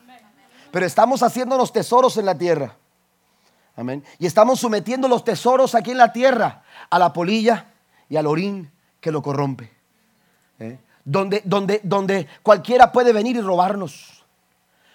Pero 0.71 0.85
estamos 0.85 1.23
haciendo 1.23 1.57
los 1.57 1.73
tesoros 1.73 2.17
en 2.17 2.25
la 2.27 2.37
tierra. 2.37 2.75
Amén. 3.75 4.03
Y 4.19 4.27
estamos 4.27 4.59
sometiendo 4.59 5.07
los 5.07 5.23
tesoros 5.23 5.73
aquí 5.73 5.91
en 5.91 5.97
la 5.97 6.13
tierra 6.13 6.61
a 6.91 6.99
la 6.99 7.11
polilla 7.13 7.65
y 8.09 8.15
al 8.15 8.27
orín 8.27 8.71
que 9.01 9.11
lo 9.11 9.23
corrompe. 9.23 9.71
¿Eh? 10.59 10.77
Donde, 11.03 11.41
donde, 11.45 11.81
donde 11.83 12.27
cualquiera 12.43 12.91
puede 12.91 13.11
venir 13.11 13.35
y 13.35 13.41
robarnos. 13.41 14.23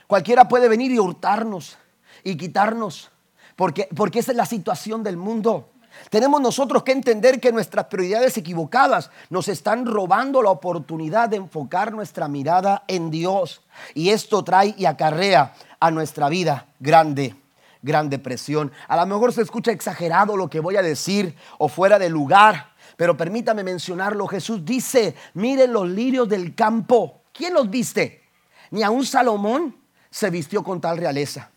Cualquiera 0.07 0.47
puede 0.47 0.69
venir 0.69 0.93
y 0.93 1.01
hurtarnos 1.01 1.79
y 2.23 2.37
quitarnos. 2.37 3.11
Porque, 3.57 3.89
porque 3.97 4.21
esa 4.21 4.31
es 4.31 4.37
la 4.37 4.47
situación 4.47 5.03
del 5.03 5.17
mundo. 5.17 5.72
Tenemos 6.11 6.41
nosotros 6.41 6.83
que 6.83 6.93
entender 6.93 7.41
que 7.41 7.53
nuestras 7.53 7.87
prioridades 7.87 8.37
equivocadas 8.37 9.11
nos 9.31 9.49
están 9.49 9.87
robando 9.87 10.43
la 10.43 10.51
oportunidad 10.51 11.29
de 11.29 11.37
enfocar 11.37 11.93
nuestra 11.93 12.29
mirada 12.29 12.85
en 12.89 13.11
Dios. 13.11 13.63
Y 13.95 14.11
esto 14.11 14.43
trae 14.43 14.75
y 14.77 14.85
acarrea 14.85 15.55
a 15.81 15.91
nuestra 15.91 16.29
vida 16.29 16.67
grande, 16.81 17.35
Gran 17.83 18.09
Depresión. 18.09 18.73
A 18.89 18.97
lo 18.97 19.07
mejor 19.07 19.33
se 19.33 19.43
escucha 19.43 19.73
exagerado 19.73 20.37
lo 20.37 20.49
que 20.49 20.61
voy 20.61 20.77
a 20.77 20.83
decir 20.83 21.37
o 21.59 21.69
fuera 21.69 21.99
de 21.99 22.09
lugar, 22.09 22.73
pero 22.97 23.17
permítame 23.17 23.65
mencionarlo. 23.65 24.27
Jesús 24.27 24.65
dice, 24.65 25.15
miren 25.35 25.73
los 25.73 25.89
lirios 25.89 26.29
del 26.29 26.55
campo. 26.55 27.23
¿Quién 27.33 27.55
los 27.55 27.69
viste? 27.69 28.23
Ni 28.71 28.83
un 28.85 29.05
Salomón 29.05 29.77
se 30.11 30.31
vistió 30.31 30.63
con 30.63 30.81
tal 30.81 30.99
realeza. 30.99 31.51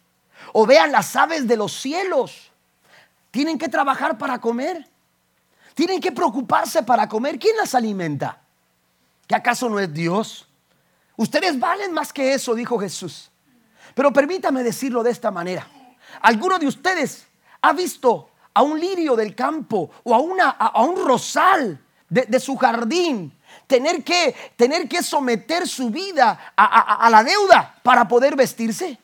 O 0.53 0.65
vean 0.65 0.91
las 0.91 1.15
aves 1.15 1.47
de 1.47 1.57
los 1.57 1.73
cielos. 1.73 2.51
Tienen 3.35 3.57
que 3.57 3.67
trabajar 3.67 4.17
para 4.17 4.39
comer. 4.39 4.87
Tienen 5.73 5.99
que 5.99 6.09
preocuparse 6.09 6.83
para 6.83 7.09
comer. 7.09 7.37
¿Quién 7.37 7.57
las 7.57 7.75
alimenta? 7.75 8.41
¿Que 9.27 9.35
acaso 9.35 9.67
no 9.67 9.77
es 9.77 9.93
Dios? 9.93 10.47
Ustedes 11.17 11.59
valen 11.59 11.91
más 11.91 12.13
que 12.13 12.33
eso, 12.33 12.55
dijo 12.55 12.79
Jesús. 12.79 13.29
Pero 13.93 14.13
permítame 14.13 14.63
decirlo 14.63 15.03
de 15.03 15.11
esta 15.11 15.31
manera. 15.31 15.67
¿Alguno 16.21 16.57
de 16.57 16.67
ustedes 16.67 17.27
ha 17.61 17.73
visto 17.73 18.29
a 18.53 18.61
un 18.61 18.79
lirio 18.79 19.17
del 19.17 19.35
campo 19.35 19.91
o 20.05 20.15
a, 20.15 20.81
un 20.85 21.05
rosal 21.05 21.77
de, 22.07 22.39
su 22.39 22.55
jardín 22.55 23.37
tener 23.67 24.01
que, 24.01 24.33
tener 24.55 24.87
que 24.87 25.03
someter 25.03 25.67
su 25.67 25.89
vida 25.89 26.53
a 26.55 27.09
la 27.09 27.21
deuda 27.21 27.75
para 27.83 28.07
poder 28.07 28.37
vestirse? 28.37 28.97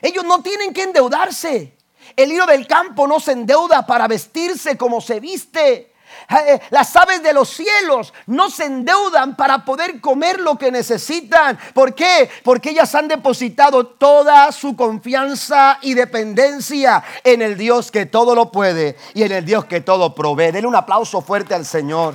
Ellos 0.00 0.24
no 0.24 0.42
tienen 0.42 0.72
que 0.72 0.84
endeudarse. 0.84 1.76
El 2.16 2.28
lirio 2.28 2.46
del 2.46 2.66
campo 2.66 3.06
no 3.06 3.20
se 3.20 3.32
endeuda 3.32 3.86
para 3.86 4.08
vestirse 4.08 4.76
como 4.76 5.00
se 5.00 5.20
viste. 5.20 5.92
Eh, 6.30 6.60
las 6.70 6.94
aves 6.96 7.22
de 7.22 7.32
los 7.32 7.48
cielos 7.48 8.12
no 8.26 8.50
se 8.50 8.64
endeudan 8.64 9.36
para 9.36 9.64
poder 9.64 10.00
comer 10.00 10.40
lo 10.40 10.56
que 10.56 10.70
necesitan. 10.70 11.58
¿Por 11.72 11.94
qué? 11.94 12.28
Porque 12.42 12.70
ellas 12.70 12.94
han 12.94 13.08
depositado 13.08 13.86
toda 13.86 14.52
su 14.52 14.76
confianza 14.76 15.78
y 15.82 15.94
dependencia 15.94 17.02
en 17.24 17.42
el 17.42 17.56
Dios 17.56 17.90
que 17.90 18.06
todo 18.06 18.34
lo 18.34 18.52
puede 18.52 18.96
y 19.14 19.22
en 19.22 19.32
el 19.32 19.44
Dios 19.44 19.64
que 19.64 19.80
todo 19.80 20.14
provee. 20.14 20.50
Denle 20.50 20.66
un 20.66 20.76
aplauso 20.76 21.22
fuerte 21.22 21.54
al 21.54 21.64
Señor. 21.64 22.14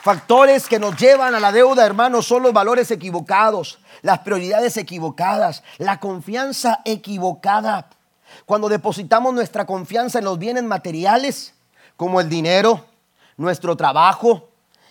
Factores 0.00 0.68
que 0.68 0.78
nos 0.78 0.96
llevan 0.96 1.34
a 1.34 1.40
la 1.40 1.50
deuda, 1.50 1.84
hermanos, 1.84 2.24
son 2.26 2.44
los 2.44 2.52
valores 2.52 2.90
equivocados, 2.92 3.80
las 4.02 4.20
prioridades 4.20 4.76
equivocadas, 4.76 5.64
la 5.76 5.98
confianza 5.98 6.80
equivocada. 6.84 7.90
Cuando 8.46 8.68
depositamos 8.68 9.34
nuestra 9.34 9.66
confianza 9.66 10.18
en 10.18 10.24
los 10.24 10.38
bienes 10.38 10.64
materiales, 10.64 11.54
como 11.96 12.20
el 12.20 12.28
dinero, 12.28 12.84
nuestro 13.36 13.76
trabajo, 13.76 14.48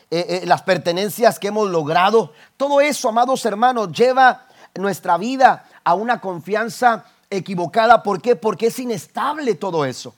eh, 0.09 0.41
eh, 0.41 0.45
las 0.45 0.61
pertenencias 0.61 1.37
que 1.37 1.49
hemos 1.49 1.69
logrado. 1.69 2.31
Todo 2.55 2.79
eso, 2.79 3.09
amados 3.09 3.45
hermanos, 3.45 3.91
lleva 3.91 4.45
nuestra 4.75 5.17
vida 5.17 5.65
a 5.83 5.93
una 5.95 6.21
confianza 6.21 7.05
equivocada. 7.29 8.03
¿Por 8.03 8.21
qué? 8.21 8.35
Porque 8.35 8.67
es 8.67 8.79
inestable 8.79 9.55
todo 9.55 9.83
eso. 9.83 10.15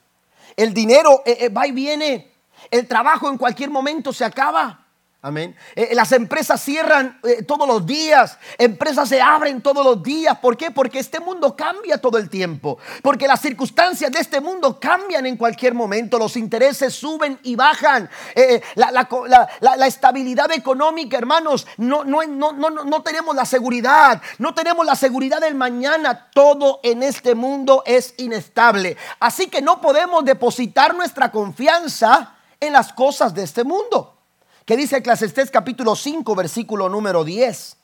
El 0.56 0.72
dinero 0.74 1.22
eh, 1.26 1.48
va 1.48 1.66
y 1.66 1.72
viene. 1.72 2.30
El 2.70 2.86
trabajo 2.86 3.28
en 3.28 3.38
cualquier 3.38 3.70
momento 3.70 4.12
se 4.12 4.24
acaba. 4.24 4.86
Amén. 5.22 5.54
Eh, 5.76 5.90
las 5.92 6.12
empresas 6.12 6.62
cierran 6.62 7.20
eh, 7.24 7.42
todos 7.42 7.68
los 7.68 7.84
días, 7.84 8.38
empresas 8.56 9.06
se 9.06 9.20
abren 9.20 9.60
todos 9.60 9.84
los 9.84 10.02
días. 10.02 10.38
¿Por 10.38 10.56
qué? 10.56 10.70
Porque 10.70 10.98
este 10.98 11.20
mundo 11.20 11.54
cambia 11.54 11.98
todo 11.98 12.16
el 12.16 12.30
tiempo. 12.30 12.78
Porque 13.02 13.28
las 13.28 13.42
circunstancias 13.42 14.10
de 14.10 14.18
este 14.18 14.40
mundo 14.40 14.80
cambian 14.80 15.26
en 15.26 15.36
cualquier 15.36 15.74
momento. 15.74 16.18
Los 16.18 16.38
intereses 16.38 16.94
suben 16.94 17.38
y 17.42 17.54
bajan. 17.54 18.08
Eh, 18.34 18.62
la, 18.76 19.86
estabilidad 19.86 20.50
económica, 20.52 21.18
hermanos, 21.18 21.66
no, 21.76 22.02
no, 22.02 22.22
no, 22.24 22.52
no, 22.52 22.70
no 22.70 23.02
tenemos 23.02 23.36
la 23.36 23.44
seguridad. 23.44 24.22
No 24.38 24.54
tenemos 24.54 24.86
la 24.86 24.96
seguridad 24.96 25.40
del 25.40 25.54
mañana. 25.54 26.30
Todo 26.32 26.80
en 26.82 27.02
este 27.02 27.34
mundo 27.34 27.82
es 27.84 28.14
inestable. 28.16 28.96
Así 29.18 29.48
que 29.48 29.60
no 29.60 29.82
podemos 29.82 30.24
depositar 30.24 30.94
nuestra 30.94 31.30
confianza 31.30 32.36
en 32.58 32.72
las 32.72 32.90
cosas 32.94 33.34
de 33.34 33.42
este 33.42 33.64
mundo. 33.64 34.16
¿Qué 34.64 34.76
dice 34.76 34.98
Eclesiastés 34.98 35.50
capítulo 35.50 35.96
5, 35.96 36.34
versículo 36.34 36.88
número 36.88 37.24
10? 37.24 37.76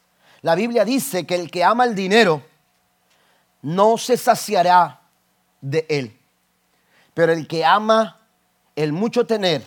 La 0.43 0.55
Biblia 0.55 0.85
dice 0.85 1.27
que 1.27 1.35
el 1.35 1.51
que 1.51 1.65
ama 1.65 1.85
el 1.85 1.95
dinero 1.95 2.43
no 3.63 3.99
se 3.99 4.17
saciará 4.17 5.01
de 5.61 5.87
él. 5.89 6.19
Pero 7.15 7.33
el 7.33 7.49
que 7.49 7.65
ama 7.65 8.21
el 8.77 8.93
mucho 8.93 9.27
tener 9.27 9.67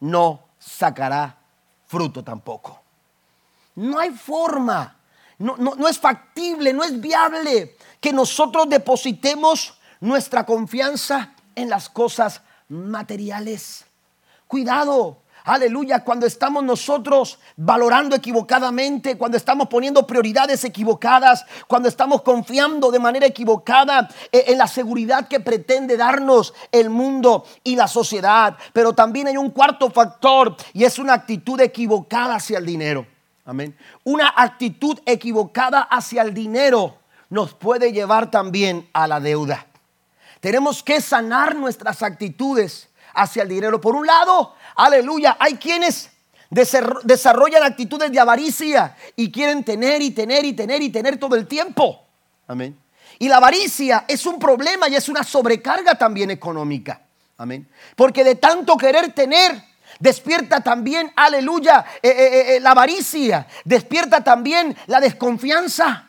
no 0.00 0.44
sacará 0.58 1.36
fruto 1.86 2.22
tampoco. 2.22 2.80
No 3.74 3.98
hay 3.98 4.10
forma, 4.10 4.96
no, 5.38 5.56
no, 5.56 5.88
es 5.88 5.98
factible, 5.98 6.72
no 6.72 6.82
es 6.84 6.98
viable 6.98 7.76
que 8.00 8.12
nosotros 8.12 8.68
depositemos 8.68 9.78
nuestra 10.00 10.46
confianza 10.46 11.34
en 11.54 11.68
las 11.68 11.90
cosas 11.90 12.40
materiales. 12.68 13.84
Cuidado, 14.46 15.22
Aleluya, 15.46 16.02
cuando 16.02 16.26
estamos 16.26 16.64
nosotros 16.64 17.38
valorando 17.56 18.16
equivocadamente, 18.16 19.16
cuando 19.16 19.36
estamos 19.36 19.68
poniendo 19.68 20.04
prioridades 20.04 20.64
equivocadas, 20.64 21.46
cuando 21.68 21.88
estamos 21.88 22.22
confiando 22.22 22.90
de 22.90 22.98
manera 22.98 23.26
equivocada 23.26 24.08
eh, 24.32 24.46
en 24.48 24.58
la 24.58 24.66
seguridad 24.66 25.28
que 25.28 25.38
pretende 25.38 25.96
darnos 25.96 26.52
el 26.72 26.90
mundo 26.90 27.44
y 27.62 27.76
la 27.76 27.86
sociedad. 27.86 28.56
Pero 28.72 28.92
también 28.92 29.28
hay 29.28 29.36
un 29.36 29.50
cuarto 29.50 29.88
factor 29.88 30.56
y 30.72 30.82
es 30.82 30.98
una 30.98 31.12
actitud 31.12 31.60
equivocada 31.60 32.34
hacia 32.34 32.58
el 32.58 32.66
dinero. 32.66 33.06
Amén. 33.44 33.76
Una 34.02 34.34
actitud 34.36 34.98
equivocada 35.06 35.82
hacia 35.82 36.22
el 36.22 36.34
dinero 36.34 36.96
nos 37.30 37.54
puede 37.54 37.92
llevar 37.92 38.32
también 38.32 38.88
a 38.92 39.06
la 39.06 39.20
deuda. 39.20 39.64
Tenemos 40.40 40.82
que 40.82 41.00
sanar 41.00 41.54
nuestras 41.54 42.02
actitudes 42.02 42.88
hacia 43.16 43.42
el 43.42 43.48
dinero. 43.48 43.80
Por 43.80 43.96
un 43.96 44.06
lado, 44.06 44.54
aleluya, 44.76 45.36
hay 45.40 45.54
quienes 45.54 46.10
desarrollan 46.50 47.62
actitudes 47.64 48.12
de 48.12 48.20
avaricia 48.20 48.96
y 49.16 49.32
quieren 49.32 49.64
tener 49.64 50.00
y 50.02 50.12
tener 50.12 50.44
y 50.44 50.52
tener 50.52 50.82
y 50.82 50.90
tener 50.90 51.18
todo 51.18 51.34
el 51.34 51.46
tiempo. 51.46 52.06
Amén. 52.46 52.78
Y 53.18 53.28
la 53.28 53.38
avaricia 53.38 54.04
es 54.06 54.26
un 54.26 54.38
problema 54.38 54.88
y 54.88 54.94
es 54.94 55.08
una 55.08 55.24
sobrecarga 55.24 55.96
también 55.96 56.30
económica. 56.30 57.00
Amén. 57.38 57.68
Porque 57.96 58.22
de 58.22 58.36
tanto 58.36 58.76
querer 58.76 59.12
tener, 59.12 59.60
despierta 59.98 60.60
también, 60.60 61.12
aleluya, 61.16 61.84
eh, 62.02 62.08
eh, 62.08 62.56
eh, 62.56 62.60
la 62.60 62.70
avaricia, 62.70 63.46
despierta 63.64 64.22
también 64.22 64.76
la 64.86 65.00
desconfianza 65.00 66.05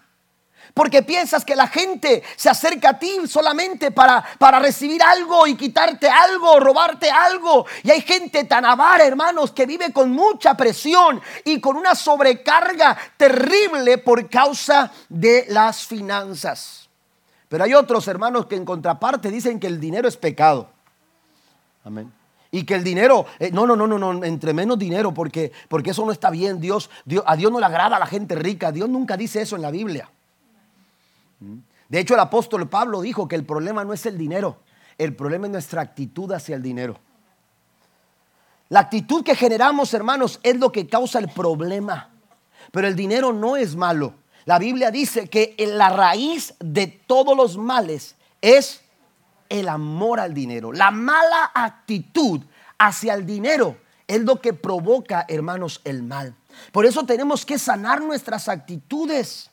porque 0.77 1.01
piensas 1.01 1.43
que 1.43 1.55
la 1.55 1.67
gente 1.67 2.21
se 2.35 2.51
acerca 2.51 2.89
a 2.89 2.99
ti 2.99 3.21
solamente 3.27 3.89
para, 3.89 4.23
para 4.37 4.59
recibir 4.59 5.01
algo 5.01 5.47
y 5.47 5.55
quitarte 5.55 6.07
algo, 6.07 6.59
robarte 6.59 7.09
algo. 7.09 7.65
Y 7.81 7.89
hay 7.89 8.01
gente 8.01 8.43
tan 8.43 8.63
avara, 8.63 9.03
hermanos, 9.03 9.51
que 9.51 9.65
vive 9.65 9.91
con 9.91 10.11
mucha 10.11 10.55
presión 10.55 11.19
y 11.43 11.59
con 11.59 11.77
una 11.77 11.95
sobrecarga 11.95 12.95
terrible 13.17 13.97
por 13.97 14.29
causa 14.29 14.91
de 15.09 15.47
las 15.49 15.83
finanzas. 15.83 16.87
Pero 17.49 17.63
hay 17.63 17.73
otros 17.73 18.07
hermanos 18.07 18.45
que 18.45 18.55
en 18.55 18.63
contraparte 18.63 19.31
dicen 19.31 19.59
que 19.59 19.65
el 19.65 19.79
dinero 19.79 20.07
es 20.07 20.15
pecado. 20.15 20.69
Amén. 21.83 22.13
Y 22.51 22.65
que 22.65 22.75
el 22.75 22.83
dinero, 22.83 23.25
eh, 23.39 23.49
no, 23.51 23.65
no, 23.65 23.75
no, 23.75 23.87
no, 23.87 23.97
no, 23.97 24.23
entre 24.23 24.53
menos 24.53 24.77
dinero, 24.77 25.11
porque, 25.11 25.51
porque 25.69 25.89
eso 25.89 26.05
no 26.05 26.11
está 26.11 26.29
bien. 26.29 26.61
Dios, 26.61 26.91
Dios, 27.03 27.23
a 27.25 27.35
Dios 27.35 27.51
no 27.51 27.59
le 27.59 27.65
agrada 27.65 27.95
a 27.95 27.99
la 27.99 28.05
gente 28.05 28.35
rica. 28.35 28.71
Dios 28.71 28.87
nunca 28.87 29.17
dice 29.17 29.41
eso 29.41 29.55
en 29.55 29.63
la 29.63 29.71
Biblia. 29.71 30.11
De 31.39 31.99
hecho, 31.99 32.13
el 32.13 32.19
apóstol 32.19 32.67
Pablo 32.67 33.01
dijo 33.01 33.27
que 33.27 33.35
el 33.35 33.45
problema 33.45 33.83
no 33.83 33.93
es 33.93 34.05
el 34.05 34.17
dinero, 34.17 34.61
el 34.97 35.15
problema 35.15 35.47
es 35.47 35.51
nuestra 35.51 35.81
actitud 35.81 36.31
hacia 36.31 36.55
el 36.55 36.63
dinero. 36.63 36.99
La 38.69 38.81
actitud 38.81 39.23
que 39.23 39.35
generamos, 39.35 39.93
hermanos, 39.93 40.39
es 40.43 40.57
lo 40.57 40.71
que 40.71 40.87
causa 40.87 41.19
el 41.19 41.29
problema. 41.29 42.09
Pero 42.71 42.87
el 42.87 42.95
dinero 42.95 43.31
no 43.31 43.55
es 43.55 43.75
malo. 43.75 44.13
La 44.45 44.59
Biblia 44.59 44.91
dice 44.91 45.29
que 45.29 45.55
la 45.57 45.89
raíz 45.89 46.53
de 46.59 46.87
todos 46.87 47.35
los 47.35 47.57
males 47.57 48.15
es 48.41 48.81
el 49.49 49.69
amor 49.69 50.19
al 50.19 50.33
dinero. 50.33 50.73
La 50.73 50.91
mala 50.91 51.51
actitud 51.53 52.41
hacia 52.77 53.13
el 53.13 53.25
dinero 53.25 53.77
es 54.07 54.21
lo 54.21 54.41
que 54.41 54.53
provoca, 54.53 55.25
hermanos, 55.27 55.81
el 55.83 56.03
mal. 56.03 56.35
Por 56.71 56.85
eso 56.85 57.05
tenemos 57.05 57.45
que 57.45 57.59
sanar 57.59 58.01
nuestras 58.01 58.47
actitudes. 58.47 59.51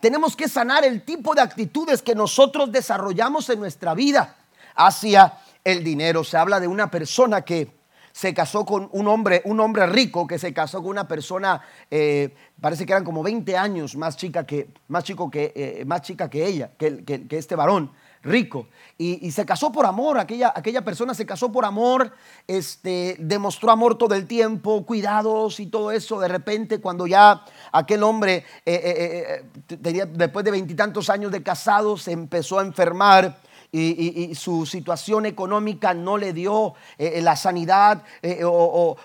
Tenemos 0.00 0.34
que 0.34 0.48
sanar 0.48 0.84
el 0.84 1.02
tipo 1.02 1.34
de 1.34 1.42
actitudes 1.42 2.02
que 2.02 2.14
nosotros 2.14 2.72
desarrollamos 2.72 3.48
en 3.50 3.60
nuestra 3.60 3.94
vida 3.94 4.36
hacia 4.74 5.38
el 5.64 5.84
dinero. 5.84 6.24
Se 6.24 6.36
habla 6.36 6.58
de 6.58 6.68
una 6.68 6.90
persona 6.90 7.42
que 7.42 7.70
se 8.12 8.34
casó 8.34 8.64
con 8.64 8.88
un 8.92 9.08
hombre, 9.08 9.42
un 9.44 9.60
hombre 9.60 9.86
rico 9.86 10.26
que 10.26 10.38
se 10.38 10.52
casó 10.52 10.80
con 10.80 10.90
una 10.90 11.08
persona, 11.08 11.62
eh, 11.90 12.34
parece 12.60 12.84
que 12.84 12.92
eran 12.92 13.04
como 13.04 13.22
20 13.22 13.56
años 13.56 13.96
más 13.96 14.16
chica 14.16 14.44
que, 14.44 14.68
más 14.88 15.04
chico 15.04 15.30
que, 15.30 15.52
eh, 15.54 15.84
más 15.86 16.02
chica 16.02 16.28
que 16.28 16.46
ella, 16.46 16.70
que, 16.76 17.04
que 17.04 17.38
este 17.38 17.56
varón 17.56 17.90
rico. 18.22 18.68
Y, 18.98 19.32
se 19.32 19.44
casó 19.44 19.72
por 19.72 19.84
amor, 19.84 20.18
aquella, 20.18 20.52
aquella 20.54 20.84
persona 20.84 21.12
se 21.12 21.26
casó 21.26 21.50
por 21.50 21.64
amor, 21.64 22.12
este, 22.46 23.16
demostró 23.18 23.72
amor 23.72 23.98
todo 23.98 24.14
el 24.14 24.28
tiempo, 24.28 24.86
cuidados 24.86 25.58
y 25.58 25.66
todo 25.66 25.90
eso. 25.90 26.20
De 26.20 26.28
repente, 26.28 26.80
cuando 26.80 27.08
ya 27.08 27.44
aquel 27.72 28.04
hombre, 28.04 28.44
eh, 28.64 28.74
eh, 28.74 29.44
eh, 29.68 29.76
tenía, 29.76 30.06
después 30.06 30.44
de 30.44 30.52
veintitantos 30.52 31.10
años 31.10 31.32
de 31.32 31.42
casado, 31.42 31.96
se 31.96 32.12
empezó 32.12 32.60
a 32.60 32.62
enfermar. 32.62 33.38
Y, 33.74 34.34
su 34.34 34.66
situación 34.66 35.24
económica 35.24 35.94
no 35.94 36.18
le 36.18 36.34
dio 36.34 36.74
la 36.98 37.36
sanidad 37.36 38.02
o, 38.44 38.98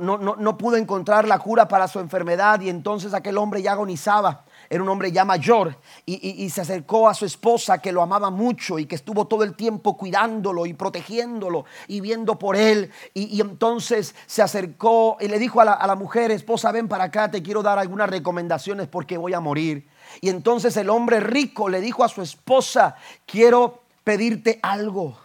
no, 0.00 0.18
no 0.18 0.56
pudo 0.56 0.76
encontrar 0.76 1.28
la 1.28 1.38
cura 1.38 1.68
para 1.68 1.86
su 1.86 2.00
enfermedad 2.00 2.62
y 2.62 2.70
entonces 2.70 3.12
aquel 3.12 3.36
hombre 3.36 3.60
ya 3.60 3.72
agonizaba 3.72 4.45
era 4.68 4.82
un 4.82 4.88
hombre 4.88 5.12
ya 5.12 5.24
mayor 5.24 5.76
y, 6.04 6.48
se 6.50 6.60
acercó 6.60 7.08
a 7.08 7.14
su 7.14 7.24
esposa 7.24 7.78
que 7.78 7.92
lo 7.92 8.02
amaba 8.02 8.30
mucho 8.30 8.78
y 8.78 8.86
que 8.86 8.94
estuvo 8.94 9.26
todo 9.26 9.44
el 9.44 9.54
tiempo 9.54 9.96
cuidándolo 9.96 10.66
y 10.66 10.74
protegiéndolo 10.74 11.64
y 11.88 12.00
viendo 12.00 12.38
por 12.38 12.56
él. 12.56 12.90
Y, 13.14 13.40
entonces 13.40 14.14
se 14.26 14.42
acercó 14.42 15.16
y 15.20 15.28
le 15.28 15.38
dijo 15.38 15.60
a 15.60 15.64
la, 15.64 15.72
a 15.72 15.86
la 15.86 15.94
mujer, 15.94 16.30
esposa, 16.30 16.72
ven 16.72 16.88
para 16.88 17.04
acá, 17.04 17.30
te 17.30 17.42
quiero 17.42 17.62
dar 17.62 17.78
algunas 17.78 18.08
recomendaciones 18.10 18.88
porque 18.88 19.18
voy 19.18 19.34
a 19.34 19.40
morir. 19.40 19.88
Y 20.20 20.28
entonces 20.28 20.76
el 20.76 20.90
hombre 20.90 21.20
rico 21.20 21.68
le 21.68 21.80
dijo 21.80 22.04
a 22.04 22.08
su 22.08 22.22
esposa, 22.22 22.96
quiero 23.26 23.82
pedirte 24.04 24.58
algo. 24.62 25.16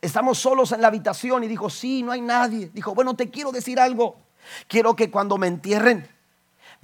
Estamos 0.00 0.38
solos 0.38 0.72
en 0.72 0.82
la 0.82 0.88
habitación 0.88 1.44
y 1.44 1.48
dijo, 1.48 1.70
sí, 1.70 2.02
no 2.02 2.12
hay 2.12 2.20
nadie. 2.20 2.70
Dijo, 2.74 2.94
bueno, 2.94 3.16
te 3.16 3.30
quiero 3.30 3.52
decir 3.52 3.80
algo. 3.80 4.16
Quiero 4.68 4.94
que 4.94 5.10
cuando 5.10 5.38
me 5.38 5.46
entierren, 5.46 6.06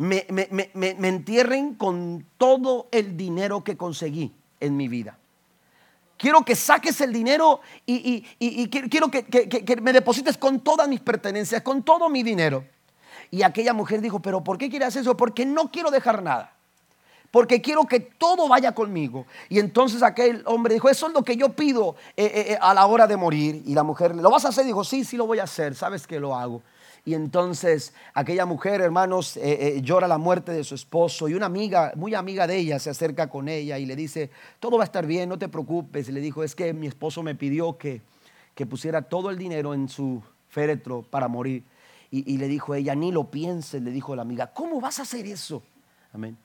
me, 0.01 1.09
entierren 1.09 1.75
con 1.75 2.27
todo 2.39 2.89
el 2.91 3.19
dinero 3.19 3.63
que 3.63 3.77
conseguí 3.77 4.33
en 4.59 4.77
mi 4.77 4.89
vida. 4.89 5.19
Quiero 6.17 6.43
que 6.43 6.57
saques 6.57 7.01
el 7.03 7.13
dinero 7.13 7.61
y, 7.85 8.23
quiero 8.69 9.11
que, 9.11 9.25
que, 9.25 9.77
me 9.77 9.93
deposites 9.93 10.39
con 10.39 10.61
todas 10.61 10.89
mis 10.89 11.01
pertenencias, 11.01 11.63
con 11.63 11.83
todo 11.83 12.09
mi 12.09 12.23
dinero. 12.23 12.65
Y 13.31 13.43
aquella 13.43 13.75
mujer 13.75 14.01
dijo, 14.01 14.21
pero 14.21 14.43
¿por 14.43 14.57
qué 14.57 14.71
quieres 14.71 14.97
eso? 14.97 15.17
Porque 15.17 15.45
no 15.45 15.71
quiero 15.71 15.91
dejar 15.91 16.23
nada. 16.23 16.55
Porque 17.31 17.61
quiero 17.61 17.85
que 17.87 18.01
todo 18.01 18.49
vaya 18.49 18.73
conmigo. 18.73 19.27
Y 19.49 19.61
entonces 19.61 20.03
aquel 20.03 20.43
hombre 20.47 20.75
dijo, 20.75 20.89
eso 20.89 21.09
es 21.09 21.13
lo 21.13 21.23
que 21.23 21.37
yo 21.37 21.51
pido 21.51 21.95
eh, 22.17 22.25
eh, 22.25 22.53
eh, 22.53 22.59
a 22.61 22.75
la 22.75 22.87
hora 22.87 23.07
de 23.07 23.17
morir. 23.17 23.63
Y 23.67 23.75
la 23.75 23.83
mujer, 23.83 24.17
¿lo 24.17 24.31
vas 24.31 24.47
a 24.47 24.49
hacer? 24.49 24.65
Dijo, 24.65 24.83
sí, 24.83 25.05
sí 25.05 25.17
lo 25.17 25.27
voy 25.27 25.39
a 25.39 25.45
hacer. 25.45 25.75
¿Sabes 25.75 26.07
que 26.07 26.19
lo 26.19 26.35
hago? 26.35 26.63
Y 27.11 27.15
entonces 27.15 27.93
aquella 28.15 28.47
mujer, 28.47 28.81
hermanos, 28.81 29.37
eh, 29.37 29.43
eh, 29.43 29.83
llora 29.83 30.07
la 30.07 30.17
muerte 30.17 30.53
de 30.53 30.63
su 30.63 30.77
esposo 30.77 31.29
y 31.29 31.35
una 31.35 31.47
amiga, 31.47 31.93
muy 31.97 32.15
amiga 32.15 32.47
de 32.47 32.57
ella, 32.57 32.79
se 32.79 32.89
acerca 32.89 33.29
con 33.29 33.49
ella 33.49 33.81
y 33.81 33.85
le 33.85 33.97
dice, 33.97 34.31
todo 34.61 34.77
va 34.77 34.85
a 34.85 34.87
estar 34.87 35.05
bien, 35.07 35.29
no 35.29 35.37
te 35.37 35.49
preocupes. 35.49 36.09
Y 36.09 36.13
le 36.13 36.21
dijo, 36.21 36.45
es 36.45 36.55
que 36.55 36.73
mi 36.73 36.87
esposo 36.87 37.25
me 37.25 37.35
pidió 37.35 37.77
que, 37.77 38.01
que 38.55 38.65
pusiera 38.65 39.03
todo 39.03 39.31
el 39.31 39.39
dinero 39.39 39.75
en 39.75 39.89
su 39.89 40.23
féretro 40.51 41.03
para 41.03 41.27
morir. 41.27 41.65
Y, 42.13 42.33
y 42.33 42.39
le 42.39 42.47
dijo 42.47 42.77
ella, 42.77 42.95
ni 42.95 43.11
lo 43.11 43.29
pienses, 43.29 43.83
le 43.83 43.91
dijo 43.91 44.15
la 44.15 44.23
amiga, 44.23 44.53
¿cómo 44.55 44.81
vas 44.81 45.01
a 45.01 45.03
hacer 45.03 45.27
eso? 45.27 45.65
Amén. 46.13 46.39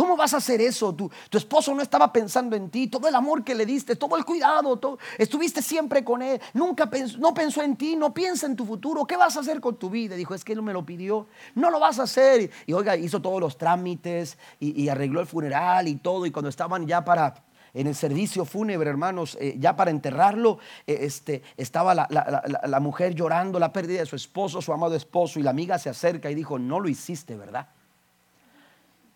¿Cómo 0.00 0.16
vas 0.16 0.32
a 0.32 0.38
hacer 0.38 0.62
eso? 0.62 0.94
Tu, 0.94 1.10
tu, 1.28 1.36
esposo 1.36 1.74
no 1.74 1.82
estaba 1.82 2.10
pensando 2.10 2.56
en 2.56 2.70
ti, 2.70 2.86
todo 2.86 3.06
el 3.06 3.14
amor 3.14 3.44
que 3.44 3.54
le 3.54 3.66
diste, 3.66 3.96
todo 3.96 4.16
el 4.16 4.24
cuidado, 4.24 4.78
todo, 4.78 4.98
estuviste 5.18 5.60
siempre 5.60 6.02
con 6.02 6.22
él, 6.22 6.40
nunca 6.54 6.88
pensó, 6.88 7.18
no 7.18 7.34
pensó 7.34 7.60
en 7.60 7.76
ti, 7.76 7.96
no 7.96 8.14
piensa 8.14 8.46
en 8.46 8.56
tu 8.56 8.64
futuro, 8.64 9.04
¿qué 9.04 9.18
vas 9.18 9.36
a 9.36 9.40
hacer 9.40 9.60
con 9.60 9.76
tu 9.76 9.90
vida? 9.90 10.16
Dijo, 10.16 10.34
es 10.34 10.42
que 10.42 10.54
él 10.54 10.62
me 10.62 10.72
lo 10.72 10.86
pidió, 10.86 11.26
no 11.54 11.68
lo 11.70 11.78
vas 11.78 11.98
a 11.98 12.04
hacer. 12.04 12.50
Y, 12.64 12.72
oiga, 12.72 12.96
hizo 12.96 13.20
todos 13.20 13.42
los 13.42 13.58
trámites 13.58 14.38
y, 14.58 14.88
arregló 14.88 15.20
el 15.20 15.26
funeral 15.26 15.86
y 15.86 15.96
todo, 15.96 16.24
y 16.24 16.30
cuando 16.30 16.48
estaban 16.48 16.86
ya 16.86 17.04
para, 17.04 17.34
en 17.74 17.86
el 17.86 17.94
servicio 17.94 18.46
fúnebre, 18.46 18.88
hermanos, 18.88 19.36
eh, 19.38 19.56
ya 19.58 19.76
para 19.76 19.90
enterrarlo, 19.90 20.60
eh, 20.86 21.00
este, 21.02 21.42
estaba 21.58 21.94
la, 21.94 22.08
la, 22.08 22.80
mujer 22.80 23.14
llorando 23.14 23.58
la 23.58 23.70
pérdida 23.70 24.00
de 24.00 24.06
su 24.06 24.16
esposo, 24.16 24.62
su 24.62 24.72
amado 24.72 24.94
esposo, 24.94 25.38
y 25.38 25.42
la 25.42 25.50
amiga 25.50 25.78
se 25.78 25.90
acerca 25.90 26.30
y 26.30 26.34
dijo, 26.34 26.58
no 26.58 26.80
lo 26.80 26.88
hiciste, 26.88 27.36
¿verdad? 27.36 27.68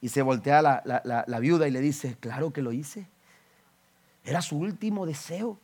Y 0.04 0.10
se 0.10 0.20
voltea 0.20 0.60
la, 0.60 1.38
viuda 1.40 1.66
y 1.66 1.70
le 1.70 1.80
dice, 1.80 2.18
claro 2.20 2.52
que 2.52 2.60
lo 2.60 2.72
hice. 2.72 3.08
Era 4.22 4.42
su 4.42 4.58
último 4.58 5.06
deseo. 5.06 5.58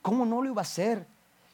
¿Cómo 0.00 0.24
no 0.24 0.40
lo 0.40 0.48
iba 0.48 0.62
a 0.62 0.64
hacer? 0.64 1.06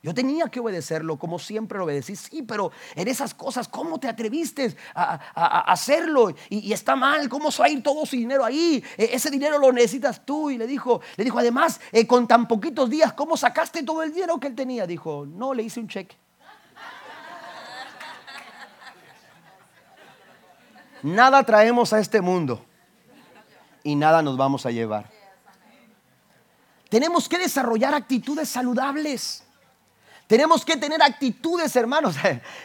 Yo 0.04 0.14
tenía 0.14 0.46
que 0.46 0.60
obedecerlo, 0.60 1.18
como 1.18 1.40
siempre 1.40 1.78
lo 1.78 1.84
obedecí. 1.84 2.14
Sí, 2.14 2.42
pero 2.42 2.70
en 2.94 3.08
esas 3.08 3.34
cosas, 3.34 3.66
¿cómo 3.66 3.98
te 3.98 4.06
atreviste 4.06 4.76
a, 4.94 5.72
hacerlo? 5.72 6.32
Y, 6.48 6.72
está 6.72 6.94
mal, 6.94 7.28
¿cómo 7.28 7.48
va 7.58 7.64
a 7.64 7.68
ir 7.68 7.82
todo 7.82 8.06
su 8.06 8.14
dinero 8.14 8.44
ahí? 8.44 8.84
E, 8.96 9.10
ese 9.12 9.28
dinero 9.28 9.58
lo 9.58 9.72
necesitas 9.72 10.24
tú. 10.24 10.48
Y 10.48 10.58
le 10.58 10.68
dijo, 10.68 11.00
le 11.16 11.24
dijo 11.24 11.40
además, 11.40 11.80
eh, 11.90 12.06
con 12.06 12.28
tan 12.28 12.46
poquitos 12.46 12.88
días, 12.88 13.14
¿cómo 13.14 13.36
sacaste 13.36 13.82
todo 13.82 14.00
el 14.04 14.12
dinero 14.12 14.38
que 14.38 14.46
él 14.46 14.54
tenía? 14.54 14.86
Dijo, 14.86 15.26
no, 15.26 15.54
le 15.54 15.64
hice 15.64 15.80
un 15.80 15.88
cheque. 15.88 16.21
Nada 21.02 21.42
traemos 21.42 21.92
a 21.92 21.98
este 21.98 22.20
mundo 22.20 22.64
y 23.82 23.96
nada 23.96 24.22
nos 24.22 24.36
vamos 24.36 24.66
a 24.66 24.70
llevar. 24.70 25.10
Tenemos 26.88 27.28
que 27.28 27.38
desarrollar 27.38 27.94
actitudes 27.94 28.48
saludables. 28.48 29.42
Tenemos 30.26 30.64
que 30.64 30.76
tener 30.76 31.02
actitudes, 31.02 31.74
hermanos, 31.74 32.16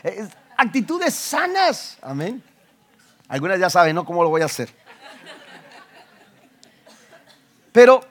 actitudes 0.58 1.14
sanas. 1.14 1.98
Amén. 2.02 2.44
Algunas 3.28 3.60
ya 3.60 3.70
saben, 3.70 3.96
¿no? 3.96 4.06
¿Cómo 4.06 4.24
lo 4.24 4.30
voy 4.30 4.42
a 4.42 4.46
hacer? 4.46 4.74
Pero, 7.72 8.02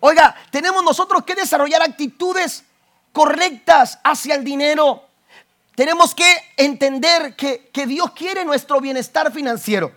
oiga, 0.00 0.34
tenemos 0.50 0.82
nosotros 0.82 1.24
que 1.24 1.34
desarrollar 1.34 1.82
actitudes 1.82 2.64
correctas 3.12 3.98
hacia 4.02 4.34
el 4.34 4.44
dinero. 4.44 5.08
Tenemos 5.74 6.14
que 6.14 6.24
entender 6.56 7.34
que, 7.34 7.70
Dios 7.86 8.12
quiere 8.12 8.44
nuestro 8.44 8.80
bienestar 8.80 9.32
financiero. 9.32 9.92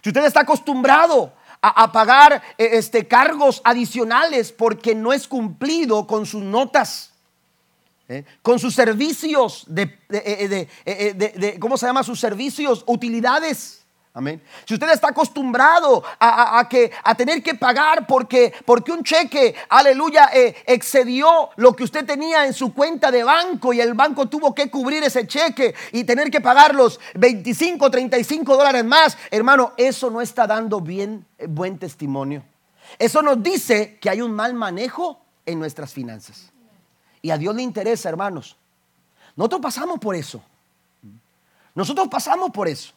Si 0.02 0.10
usted 0.10 0.24
está 0.24 0.40
acostumbrado 0.40 1.32
a, 1.60 1.92
pagar 1.92 2.42
eh, 2.56 2.70
este, 2.72 3.08
cargos 3.08 3.60
adicionales 3.64 4.52
porque 4.52 4.94
no 4.94 5.12
es 5.12 5.26
cumplido 5.26 6.06
con 6.06 6.26
sus 6.26 6.42
notas. 6.42 7.07
¿Eh? 8.08 8.24
con 8.42 8.58
sus 8.58 8.74
servicios 8.74 9.64
de, 9.68 9.98
de, 10.08 11.56
¿cómo 11.60 11.76
se 11.76 11.86
llama? 11.86 12.02
Sus 12.02 12.18
servicios, 12.18 12.82
utilidades. 12.86 13.84
Amén. 14.14 14.42
Si 14.64 14.74
usted 14.74 14.90
está 14.90 15.10
acostumbrado 15.10 16.02
a, 16.18 16.66
que, 16.68 16.90
a 17.04 17.14
tener 17.14 17.40
que 17.40 17.54
pagar 17.54 18.04
porque, 18.04 18.52
porque 18.64 18.90
un 18.90 19.04
cheque, 19.04 19.54
aleluya, 19.68 20.30
eh, 20.34 20.56
excedió 20.66 21.50
lo 21.54 21.76
que 21.76 21.84
usted 21.84 22.04
tenía 22.04 22.44
en 22.44 22.52
su 22.52 22.74
cuenta 22.74 23.12
de 23.12 23.22
banco 23.22 23.72
y 23.72 23.80
el 23.80 23.94
banco 23.94 24.26
tuvo 24.26 24.52
que 24.56 24.70
cubrir 24.70 25.04
ese 25.04 25.28
cheque 25.28 25.72
y 25.92 26.02
tener 26.02 26.32
que 26.32 26.40
pagar 26.40 26.74
los 26.74 26.98
25, 27.14 27.88
35 27.92 28.56
dólares 28.56 28.84
más, 28.84 29.16
hermano, 29.30 29.72
eso 29.76 30.10
no 30.10 30.20
está 30.20 30.48
dando 30.48 30.80
bien, 30.80 31.24
eh, 31.38 31.46
buen 31.48 31.78
testimonio. 31.78 32.42
Eso 32.98 33.22
nos 33.22 33.40
dice 33.40 33.98
que 34.00 34.10
hay 34.10 34.20
un 34.20 34.32
mal 34.32 34.52
manejo 34.54 35.24
en 35.46 35.60
nuestras 35.60 35.92
finanzas. 35.92 36.50
Y 37.22 37.30
a 37.30 37.38
Dios 37.38 37.54
le 37.54 37.62
interesa, 37.62 38.08
hermanos. 38.08 38.56
Nosotros 39.36 39.60
pasamos 39.60 39.98
por 39.98 40.14
eso. 40.14 40.42
Nosotros 41.74 42.08
pasamos 42.08 42.50
por 42.50 42.68
eso. 42.68 42.92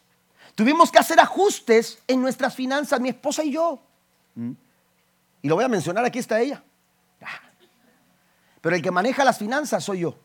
Tuvimos 0.54 0.90
que 0.90 0.98
hacer 0.98 1.20
ajustes 1.20 1.98
en 2.06 2.20
nuestras 2.20 2.54
finanzas, 2.54 3.00
mi 3.00 3.08
esposa 3.08 3.44
y 3.44 3.52
yo. 3.52 3.80
Y 5.40 5.48
lo 5.48 5.54
voy 5.54 5.64
a 5.64 5.68
mencionar, 5.68 6.04
aquí 6.04 6.18
está 6.18 6.40
ella. 6.40 6.62
Ah. 7.20 7.40
Pero 8.60 8.76
el 8.76 8.82
que 8.82 8.90
maneja 8.90 9.24
las 9.24 9.38
finanzas 9.38 9.84
soy 9.84 10.00
yo. 10.00 10.16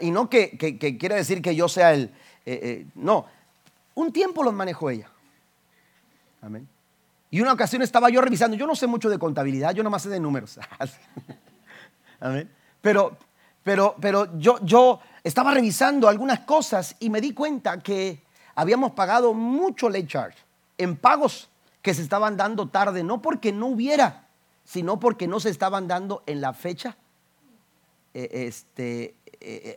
y 0.00 0.10
no 0.10 0.28
que, 0.28 0.56
quiere 0.98 1.14
decir 1.14 1.42
que 1.42 1.54
yo 1.54 1.68
sea 1.68 1.94
el... 1.94 2.12
Eh, 2.46 2.60
eh, 2.62 2.86
no, 2.94 3.26
un 3.94 4.12
tiempo 4.12 4.42
los 4.42 4.54
manejó 4.54 4.90
ella. 4.90 5.10
Amén. 6.40 6.68
Y 7.30 7.40
una 7.40 7.52
ocasión 7.52 7.82
estaba 7.82 8.08
yo 8.08 8.20
revisando, 8.20 8.56
yo 8.56 8.66
no 8.66 8.74
sé 8.74 8.86
mucho 8.86 9.10
de 9.10 9.18
contabilidad, 9.18 9.74
yo 9.74 9.82
nomás 9.82 10.02
sé 10.02 10.08
de 10.08 10.20
números. 10.20 10.58
Pero, 12.80 13.16
pero, 13.62 13.96
pero 14.00 14.38
yo, 14.38 14.58
yo 14.62 15.00
estaba 15.22 15.52
revisando 15.52 16.08
algunas 16.08 16.40
cosas 16.40 16.96
y 16.98 17.10
me 17.10 17.20
di 17.20 17.32
cuenta 17.32 17.78
que 17.80 18.22
habíamos 18.54 18.92
pagado 18.92 19.34
mucho 19.34 19.88
late 19.88 20.06
charge 20.06 20.38
en 20.78 20.96
pagos 20.96 21.48
que 21.82 21.94
se 21.94 22.02
estaban 22.02 22.36
dando 22.36 22.68
tarde, 22.68 23.02
no 23.02 23.22
porque 23.22 23.52
no 23.52 23.66
hubiera, 23.66 24.26
sino 24.64 24.98
porque 24.98 25.26
no 25.26 25.40
se 25.40 25.50
estaban 25.50 25.88
dando 25.88 26.22
en 26.26 26.40
la 26.40 26.52
fecha 26.52 26.96
eh, 28.14 28.28
este, 28.32 29.04
eh, 29.04 29.14
eh, 29.40 29.76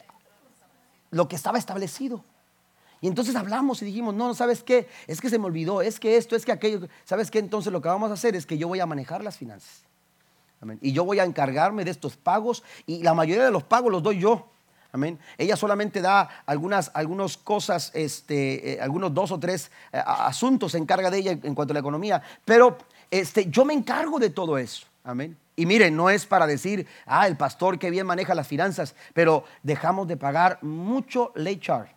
lo 1.12 1.28
que 1.28 1.36
estaba 1.36 1.58
establecido. 1.58 2.24
Y 3.02 3.08
entonces 3.08 3.36
hablamos 3.36 3.82
y 3.82 3.86
dijimos, 3.86 4.14
no, 4.14 4.34
¿sabes 4.34 4.64
qué? 4.64 4.88
Es 5.08 5.22
que 5.22 5.30
se 5.30 5.40
me 5.40 5.46
olvidó, 5.46 5.82
es 5.82 6.00
que 6.00 6.18
esto, 6.18 6.36
es 6.36 6.46
que 6.46 6.52
aquello. 6.52 6.88
¿Sabes 7.04 7.32
qué? 7.32 7.40
Entonces 7.40 7.74
lo 7.74 7.82
que 7.82 7.90
vamos 7.90 8.12
a 8.12 8.14
hacer 8.14 8.36
es 8.36 8.46
que 8.46 8.58
yo 8.58 8.68
voy 8.68 8.80
a 8.80 8.86
manejar 8.86 9.24
las 9.24 9.38
finanzas. 9.38 9.84
Y 10.82 10.92
yo 10.92 11.06
voy 11.06 11.20
a 11.20 11.24
encargarme 11.24 11.84
de 11.84 11.92
estos 11.92 12.18
pagos 12.18 12.64
y 12.86 13.02
la 13.04 13.14
mayoría 13.14 13.46
de 13.46 13.52
los 13.52 13.64
pagos 13.64 13.92
los 13.92 14.04
doy 14.04 14.20
yo. 14.20 14.48
Amén. 14.94 15.18
Ella 15.38 15.56
solamente 15.56 16.02
da 16.02 16.44
algunas, 16.46 16.92
algunas 16.94 17.38
cosas, 17.38 17.92
este, 17.94 18.74
eh, 18.74 18.82
algunos 18.82 19.14
dos 19.14 19.32
o 19.32 19.40
tres 19.40 19.72
eh, 19.94 20.02
asuntos 20.06 20.74
se 20.74 20.78
encarga 20.78 21.10
de 21.10 21.18
ella 21.18 21.32
en 21.32 21.56
cuanto 21.56 21.72
a 21.72 21.76
la 21.76 21.80
economía, 21.80 22.22
pero 22.44 22.78
este, 23.10 23.50
yo 23.50 23.64
me 23.64 23.74
encargo 23.74 24.20
de 24.20 24.30
todo 24.30 24.58
eso. 24.58 24.88
Amén. 25.04 25.38
Y 25.56 25.66
miren, 25.66 25.96
no 25.96 26.10
es 26.10 26.26
para 26.26 26.46
decir, 26.46 26.88
ah, 27.06 27.26
el 27.26 27.38
pastor 27.38 27.80
que 27.80 27.90
bien 27.90 28.06
maneja 28.06 28.36
las 28.36 28.48
finanzas, 28.48 28.96
pero 29.14 29.46
dejamos 29.64 30.08
de 30.08 30.18
pagar 30.18 30.60
mucho 30.62 31.32
late 31.36 31.60
charge. 31.60 31.96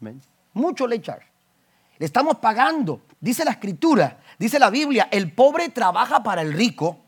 Amén. 0.00 0.20
Mucho 0.52 0.86
late 0.86 1.02
charge. 1.02 1.26
Le 1.98 2.06
estamos 2.06 2.36
pagando, 2.36 3.02
dice 3.20 3.44
la 3.44 3.52
escritura, 3.52 4.18
dice 4.38 4.58
la 4.58 4.70
Biblia, 4.70 5.08
el 5.12 5.32
pobre 5.32 5.68
trabaja 5.68 6.22
para 6.22 6.42
el 6.42 6.52
rico 6.52 6.98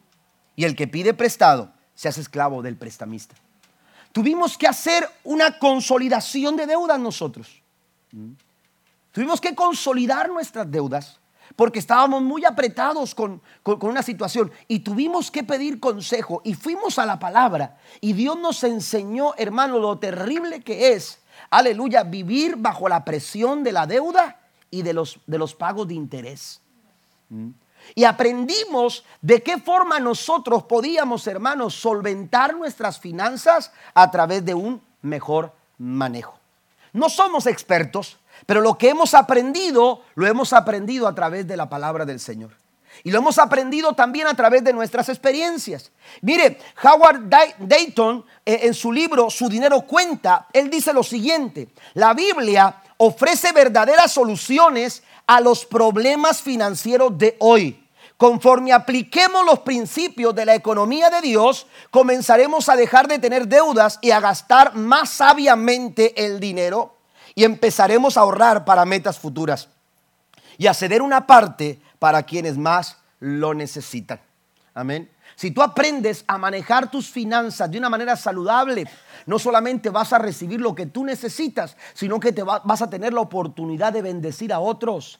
y 0.57 0.64
el 0.64 0.76
que 0.76 0.88
pide 0.88 1.14
prestado 1.14 1.72
se 1.94 2.09
hace 2.09 2.20
esclavo 2.20 2.62
del 2.62 2.76
prestamista 2.76 3.34
tuvimos 4.12 4.57
que 4.57 4.68
hacer 4.68 5.09
una 5.24 5.59
consolidación 5.59 6.57
de 6.57 6.66
deudas 6.66 7.00
nosotros. 7.00 7.62
Tuvimos 9.11 9.40
que 9.40 9.55
consolidar 9.55 10.28
nuestras 10.28 10.70
deudas 10.70 11.18
porque 11.57 11.80
estábamos 11.80 12.22
muy 12.22 12.44
apretados 12.44 13.14
con, 13.14 13.42
una 13.64 14.03
situación 14.03 14.53
y 14.68 14.80
tuvimos 14.80 15.30
que 15.30 15.42
pedir 15.42 15.80
consejo 15.80 16.40
y 16.44 16.55
fuimos 16.55 16.98
a 16.98 17.05
la 17.05 17.18
palabra 17.18 17.78
y 18.00 18.12
Dios 18.12 18.38
nos 18.38 18.62
enseñó, 18.64 19.34
hermano, 19.36 19.78
lo 19.78 19.98
terrible 19.98 20.61
que 20.61 20.92
es, 20.92 21.20
aleluya, 21.50 22.05
vivir 22.05 22.57
bajo 22.57 22.88
la 22.88 23.05
presión 23.05 23.64
de 23.64 23.72
la 23.72 23.86
deuda 23.86 24.40
y 24.70 24.82
de 24.82 24.92
los, 24.92 25.18
de 25.26 25.38
los 25.38 25.55
pagos 25.55 25.88
de 25.88 25.94
interés. 25.94 26.61
Y 27.94 28.04
aprendimos 28.04 29.04
de 29.20 29.42
qué 29.42 29.58
forma 29.58 30.00
nosotros 30.00 30.64
podíamos, 30.64 31.26
hermanos, 31.26 31.74
solventar 31.74 32.54
nuestras 32.54 32.98
finanzas 32.98 33.72
a 33.94 34.10
través 34.10 34.44
de 34.44 34.54
un 34.54 34.80
mejor 35.02 35.52
manejo. 35.78 36.38
No 36.92 37.08
somos 37.08 37.46
expertos, 37.46 38.18
pero 38.46 38.60
lo 38.60 38.78
que 38.78 38.90
hemos 38.90 39.14
aprendido, 39.14 40.02
lo 40.14 40.26
hemos 40.26 40.52
aprendido 40.52 41.06
a 41.06 41.14
través 41.14 41.46
de 41.46 41.56
la 41.56 41.68
palabra 41.68 42.04
del 42.04 42.20
Señor. 42.20 42.50
Y 43.04 43.10
lo 43.10 43.18
hemos 43.18 43.38
aprendido 43.38 43.94
también 43.94 44.26
a 44.26 44.34
través 44.34 44.62
de 44.62 44.72
nuestras 44.72 45.08
experiencias. 45.08 45.90
Mire, 46.20 46.58
Howard 46.82 47.28
Dayton 47.58 48.24
eh, 48.44 48.60
en 48.62 48.74
su 48.74 48.92
libro 48.92 49.30
Su 49.30 49.48
dinero 49.48 49.82
cuenta, 49.82 50.46
él 50.52 50.68
dice 50.70 50.92
lo 50.92 51.02
siguiente, 51.02 51.68
la 51.94 52.14
Biblia 52.14 52.82
ofrece 53.05 53.50
verdaderas 53.50 54.12
soluciones 54.12 55.03
a 55.26 55.40
los 55.40 55.66
problemas 55.66 56.40
financieros 56.40 57.18
de 57.18 57.36
hoy. 57.40 57.84
Conforme 58.16 58.72
apliquemos 58.72 59.44
los 59.44 59.59
principios 59.61 60.32
de 60.36 60.46
la 60.46 60.55
economía 60.55 61.11
de 61.11 61.20
Dios, 61.20 61.66
comenzaremos 61.90 62.68
a 62.68 62.76
dejar 62.76 63.09
de 63.09 63.18
tener 63.18 63.48
deudas 63.48 63.98
y 64.03 64.12
a 64.12 64.20
gastar 64.20 64.76
más 64.76 65.11
sabiamente 65.11 66.24
el 66.24 66.38
dinero 66.38 66.96
y 67.34 67.42
empezaremos 67.42 68.16
a 68.16 68.20
ahorrar 68.20 68.64
para 68.64 68.84
metas 68.84 69.18
futuras 69.18 69.68
y 70.57 70.68
a 70.68 70.74
ceder 70.74 71.03
una 71.03 71.26
parte 71.26 71.80
para 71.98 72.22
quienes 72.22 72.57
más 72.57 72.98
lo 73.18 73.53
necesitan. 73.53 74.20
Amén. 74.74 75.11
Si 75.43 75.51
tú 75.51 75.61
aprendes 75.61 76.24
a 76.28 76.38
manejar 76.38 76.88
tus 76.88 77.11
finanzas 77.11 77.68
de 77.68 77.76
una 77.76 77.90
manera 77.90 78.14
saludable, 78.14 78.88
no 79.26 79.40
solamente 79.40 79.90
vas 79.90 80.12
a 80.12 80.18
recibir 80.18 80.61
lo 80.61 80.72
que 80.72 80.86
tú 80.86 81.05
necesitas, 81.05 81.76
sino 81.95 82.20
que 82.20 82.30
te 82.30 82.45
vas 82.45 82.80
a 82.80 82.88
tener 82.88 83.12
la 83.12 83.22
oportunidad 83.22 83.93
de 83.93 84.03
bendecir 84.03 84.53
a 84.53 84.61
otros, 84.61 85.18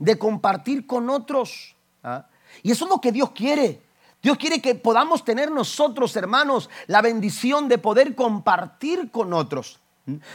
de 0.00 0.18
compartir 0.18 0.88
con 0.88 1.08
otros. 1.08 1.76
¿ah? 2.02 2.26
Y 2.64 2.72
eso 2.72 2.86
es 2.86 2.90
lo 2.90 3.00
que 3.00 3.12
Dios 3.12 3.30
quiere. 3.30 3.80
Dios 4.20 4.38
quiere 4.38 4.60
que 4.60 4.74
podamos 4.74 5.24
tener 5.24 5.52
nosotros, 5.52 6.16
hermanos, 6.16 6.68
la 6.88 7.00
bendición 7.00 7.68
de 7.68 7.78
poder 7.78 8.16
compartir 8.16 9.12
con 9.12 9.32
otros. 9.32 9.78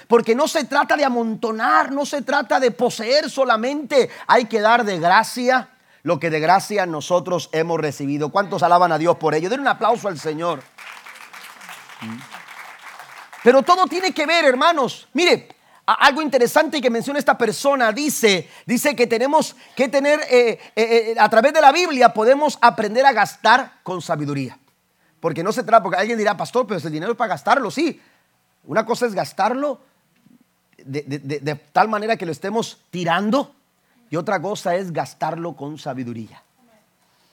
Porque 0.08 0.34
no 0.34 0.48
se 0.48 0.64
trata 0.64 0.96
de 0.96 1.04
amontonar, 1.04 1.92
no 1.92 2.06
se 2.06 2.22
trata 2.22 2.58
de 2.58 2.72
poseer 2.72 3.30
solamente, 3.30 4.10
hay 4.28 4.46
que 4.46 4.62
dar 4.62 4.86
de 4.86 4.98
gracia 4.98 5.72
lo 6.04 6.20
que 6.20 6.30
de 6.30 6.39
gracia 6.39 6.86
nosotros 6.86 7.50
hemos 7.52 7.80
recibido. 7.80 8.30
¿Cuántos 8.30 8.64
alaban 8.64 8.91
a 8.91 8.97
Dios 8.97 9.18
por 9.18 9.36
ello? 9.36 9.50
Den 9.50 9.62
un 9.62 9.68
aplauso 9.68 10.08
al 10.08 10.20
Señor. 10.20 10.62
Pero 13.43 13.64
todo 13.64 13.88
tiene 13.88 14.14
que 14.14 14.26
ver, 14.26 14.45
hermanos. 14.45 15.08
Mire, 15.14 15.50
algo 15.86 16.22
interesante 16.22 16.82
que 16.82 16.89
menciona 16.89 17.20
esta 17.20 17.38
persona 17.38 17.91
dice, 17.91 18.50
dice 18.66 18.95
que 18.95 19.08
tenemos 19.08 19.56
que 19.76 19.89
tener, 19.89 20.20
eh, 20.30 20.60
eh, 20.76 20.84
eh, 20.84 21.16
a 21.18 21.30
través 21.30 21.54
de 21.54 21.62
la 21.62 21.72
Biblia 21.72 22.14
podemos 22.14 22.58
aprender 22.62 23.06
a 23.06 23.14
gastar 23.14 23.80
con 23.84 24.02
sabiduría. 24.02 24.58
Porque 25.20 25.43
no 25.43 25.52
se 25.52 25.64
trata, 25.64 25.84
porque 25.84 26.00
alguien 26.00 26.18
dirá, 26.18 26.38
pastor, 26.38 26.66
pero 26.66 26.80
el 26.80 26.91
dinero 26.91 27.12
es 27.12 27.18
para 27.18 27.30
gastarlo, 27.30 27.72
sí. 27.72 28.00
Una 28.66 28.86
cosa 28.86 29.06
es 29.06 29.14
gastarlo 29.14 29.82
de 30.78 31.56
tal 31.74 31.89
manera 31.89 32.16
que 32.16 32.26
lo 32.26 32.32
estemos 32.32 32.80
tirando 32.89 33.54
y 34.10 34.16
otra 34.16 34.41
cosa 34.41 34.76
es 34.76 34.91
gastarlo 34.91 35.55
con 35.55 35.78
sabiduría. 35.78 36.41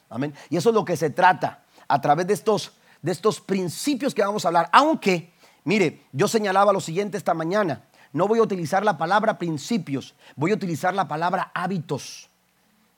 Amén. 0.09 0.33
Y 0.49 0.57
eso 0.57 0.69
es 0.69 0.75
lo 0.75 0.85
que 0.85 0.95
se 0.95 1.09
trata 1.09 1.63
a 1.87 2.01
través 2.01 2.27
de 2.27 2.33
estos, 2.33 2.71
de 3.01 3.11
estos 3.11 3.41
principios 3.41 4.13
que 4.13 4.21
vamos 4.21 4.45
a 4.45 4.49
hablar. 4.49 4.69
Aunque, 4.71 5.33
mire, 5.63 6.03
yo 6.11 6.27
señalaba 6.27 6.71
lo 6.71 6.79
siguiente 6.79 7.17
esta 7.17 7.33
mañana. 7.33 7.81
No 8.13 8.27
voy 8.27 8.39
a 8.39 8.43
utilizar 8.43 8.85
la 8.85 8.97
palabra 8.97 9.37
principios, 9.37 10.15
voy 10.35 10.51
a 10.51 10.55
utilizar 10.55 10.93
la 10.93 11.07
palabra 11.07 11.51
hábitos. 11.53 12.29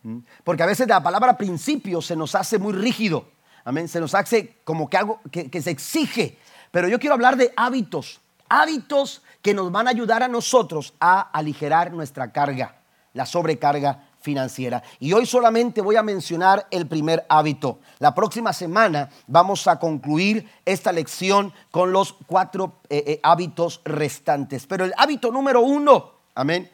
¿Mm? 0.04 0.20
Porque 0.44 0.64
a 0.64 0.68
veces 0.68 0.88
la 0.88 1.02
palabra 1.02 1.38
principios 1.38 2.06
se 2.06 2.16
nos 2.16 2.36
hace 2.36 2.60
muy 2.60 2.74
rígido. 2.74 3.28
Amén. 3.66 3.88
Se 3.88 4.00
nos 4.00 4.14
hace 4.14 4.58
como 4.64 4.90
que 4.90 4.98
algo 4.98 5.20
que, 5.32 5.50
que 5.50 5.62
se 5.62 5.72
exige. 5.72 6.38
Pero 6.72 6.88
yo 6.88 7.00
quiero 7.00 7.16
hablar 7.16 7.38
de 7.38 7.52
hábitos. 7.56 8.22
Hábitos 8.48 9.22
que 9.42 9.54
nos 9.54 9.72
van 9.72 9.88
a 9.88 9.92
ayudar 9.92 10.24
a 10.24 10.28
nosotros 10.28 10.94
a 11.00 11.22
aligerar 11.22 11.92
nuestra 11.92 12.32
carga, 12.32 12.79
la 13.14 13.26
sobrecarga 13.26 14.10
financiera. 14.20 14.84
Y 15.00 15.14
hoy 15.14 15.26
solamente 15.26 15.82
voy 15.82 15.96
a 15.96 16.04
mencionar 16.04 16.68
el 16.72 16.88
primer 16.88 17.26
hábito. 17.30 17.80
La 18.00 18.14
próxima 18.14 18.54
semana 18.54 19.10
vamos 19.28 19.68
a 19.68 19.80
concluir 19.80 20.50
esta 20.66 20.92
lección 20.92 21.54
con 21.72 21.92
los 21.92 22.14
cuatro 22.28 22.80
eh, 22.90 23.04
eh, 23.08 23.20
hábitos 23.24 23.82
restantes. 23.86 24.68
Pero 24.68 24.86
el 24.86 24.94
hábito 24.98 25.32
número 25.32 25.62
uno, 25.62 26.12
amén. 26.36 26.70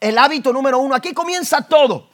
El 0.00 0.18
hábito 0.18 0.52
número 0.52 0.78
uno, 0.78 0.94
aquí 0.94 1.12
comienza 1.12 1.62
todo. 1.62 2.13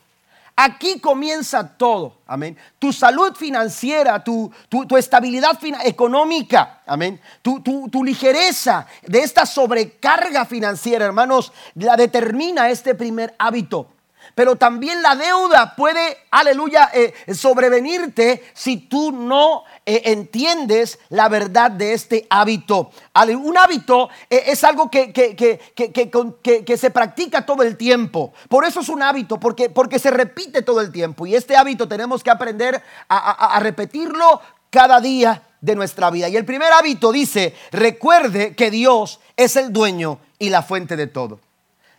Aquí 0.64 1.00
comienza 1.00 1.76
todo. 1.76 2.18
Amén. 2.26 2.56
Tu 2.78 2.92
salud 2.92 3.34
financiera, 3.34 4.22
tu, 4.22 4.52
tu, 4.68 4.96
estabilidad 4.96 5.58
económica. 5.84 6.82
Amén. 6.86 7.20
Tu, 7.42 7.60
tu, 7.60 8.04
ligereza 8.04 8.86
de 9.06 9.20
esta 9.20 9.46
sobrecarga 9.46 10.44
financiera, 10.44 11.06
hermanos, 11.06 11.52
la 11.74 11.96
determina 11.96 12.70
este 12.70 12.94
primer 12.94 13.34
hábito 13.38 13.88
pero 14.34 14.56
también 14.56 15.02
la 15.02 15.16
deuda 15.16 15.74
puede, 15.76 16.18
aleluya, 16.30 16.90
eh, 16.92 17.12
sobrevenirte 17.34 18.44
si 18.54 18.76
tú 18.76 19.12
no 19.12 19.64
eh, 19.84 20.02
entiendes 20.06 20.98
la 21.08 21.28
verdad 21.28 21.70
de 21.70 21.92
este 21.92 22.26
hábito. 22.30 22.90
Un 23.14 23.58
hábito 23.58 24.08
eh, 24.28 24.44
es 24.46 24.64
algo 24.64 24.90
que, 24.90 25.12
que, 25.12 26.76
se 26.76 26.90
practica 26.90 27.44
todo 27.44 27.62
el 27.62 27.76
tiempo. 27.76 28.32
Por 28.48 28.64
eso 28.64 28.80
es 28.80 28.88
un 28.88 29.02
hábito, 29.02 29.38
porque, 29.38 29.70
porque 29.70 29.98
se 29.98 30.10
repite 30.10 30.62
todo 30.62 30.80
el 30.80 30.92
tiempo. 30.92 31.26
Y 31.26 31.34
este 31.34 31.56
hábito 31.56 31.88
tenemos 31.88 32.22
que 32.22 32.30
aprender 32.30 32.82
a 33.08 33.58
repetirlo 33.60 34.40
cada 34.70 35.00
día 35.00 35.42
de 35.60 35.74
nuestra 35.74 36.10
vida. 36.10 36.28
Y 36.28 36.36
el 36.36 36.44
primer 36.44 36.72
hábito 36.72 37.12
dice, 37.12 37.54
recuerde 37.70 38.54
que 38.54 38.70
Dios 38.70 39.20
es 39.36 39.56
el 39.56 39.72
dueño 39.72 40.18
y 40.38 40.48
la 40.48 40.62
fuente 40.62 40.96
de 40.96 41.06
todo. 41.06 41.40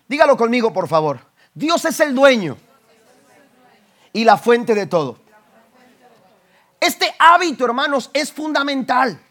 Dígalo 0.08 0.36
conmigo, 0.36 0.74
por 0.74 0.88
favor. 0.88 1.31
Dios 1.54 1.84
es 1.86 2.00
el 2.00 2.16
dueño 2.16 2.58
y 4.14 4.24
la 4.24 4.38
fuente 4.38 4.74
de 4.74 4.86
todo. 4.88 5.18
Este 6.80 7.14
hábito, 7.20 7.66
hermanos, 7.66 8.10
es 8.14 8.32
fundamental. 8.32 9.22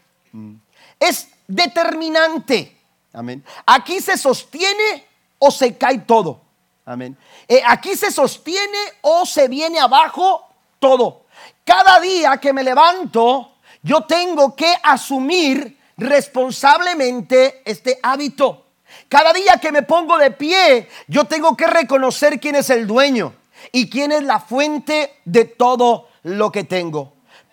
Es 0.99 1.27
determinante. 1.47 2.77
Amén. 3.13 3.43
Aquí 3.65 3.99
se 3.99 4.17
sostiene 4.17 5.05
o 5.37 5.51
se 5.51 5.77
cae 5.77 5.99
todo. 5.99 6.41
Amén. 6.85 7.17
Eh, 7.47 7.61
aquí 7.65 7.95
se 7.95 8.11
sostiene 8.11 8.77
o 9.01 9.25
se 9.25 9.47
viene 9.47 9.79
abajo 9.79 10.47
todo. 10.79 11.25
Cada 11.63 11.99
día 11.99 12.37
que 12.37 12.53
me 12.53 12.63
levanto, 12.63 13.55
yo 13.81 14.01
tengo 14.01 14.55
que 14.55 14.73
asumir 14.83 15.77
responsablemente 15.97 17.61
este 17.65 17.99
hábito. 18.01 18.60
Cada 19.11 19.33
día 19.33 19.57
que 19.61 19.73
me 19.73 19.81
pongo 19.81 20.17
de 20.17 20.31
pie, 20.31 20.87
yo 21.09 21.25
tengo 21.25 21.57
que 21.57 21.67
reconocer 21.67 22.39
quién 22.39 22.55
es 22.55 22.69
el 22.69 22.87
dueño 22.87 23.33
y 23.73 23.89
quién 23.89 24.13
es 24.13 24.23
la 24.23 24.39
fuente 24.39 25.19
de 25.25 25.43
todo 25.43 26.07
lo 26.23 26.49
que 26.49 26.63
tengo. 26.63 27.11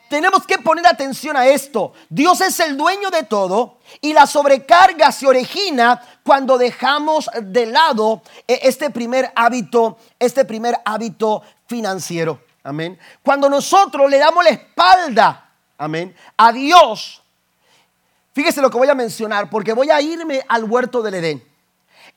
Tenemos 0.08 0.46
que 0.46 0.58
poner 0.58 0.86
atención 0.86 1.36
a 1.36 1.48
esto. 1.48 1.94
Dios 2.10 2.40
es 2.42 2.60
el 2.60 2.76
dueño 2.76 3.10
de 3.10 3.24
todo 3.24 3.78
y 4.00 4.12
la 4.12 4.28
sobrecarga 4.28 5.10
se 5.10 5.26
origina 5.26 6.00
cuando 6.22 6.58
dejamos 6.58 7.28
de 7.42 7.66
lado 7.66 8.22
eh, 8.46 8.60
este 8.62 8.90
primer 8.90 9.32
hábito, 9.34 9.98
este 10.16 10.44
primer 10.44 10.76
hábito 10.84 11.42
financiero. 11.66 12.40
Amén. 12.62 12.96
Cuando 13.20 13.48
nosotros 13.48 14.08
le 14.08 14.18
damos 14.18 14.44
la 14.44 14.50
espalda, 14.50 15.50
amén, 15.76 16.14
a 16.36 16.52
Dios, 16.52 17.20
Fíjese 18.38 18.60
lo 18.60 18.70
que 18.70 18.78
voy 18.78 18.88
a 18.88 18.94
mencionar, 18.94 19.50
porque 19.50 19.72
voy 19.72 19.90
a 19.90 20.00
irme 20.00 20.44
al 20.46 20.62
huerto 20.62 21.02
del 21.02 21.14
Edén. 21.14 21.47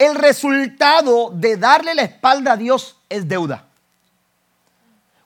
El 0.02 0.16
resultado 0.16 1.30
de 1.32 1.58
darle 1.58 1.94
la 1.94 2.02
espalda 2.02 2.54
a 2.54 2.58
Dios 2.58 2.98
es 3.08 3.28
deuda. 3.28 3.66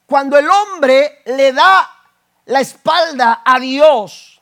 Cuando 0.05 0.37
el 0.37 0.49
hombre 0.49 1.21
le 1.27 1.53
da 1.53 1.89
la 2.43 2.59
espalda 2.59 3.41
a 3.45 3.57
Dios 3.57 4.41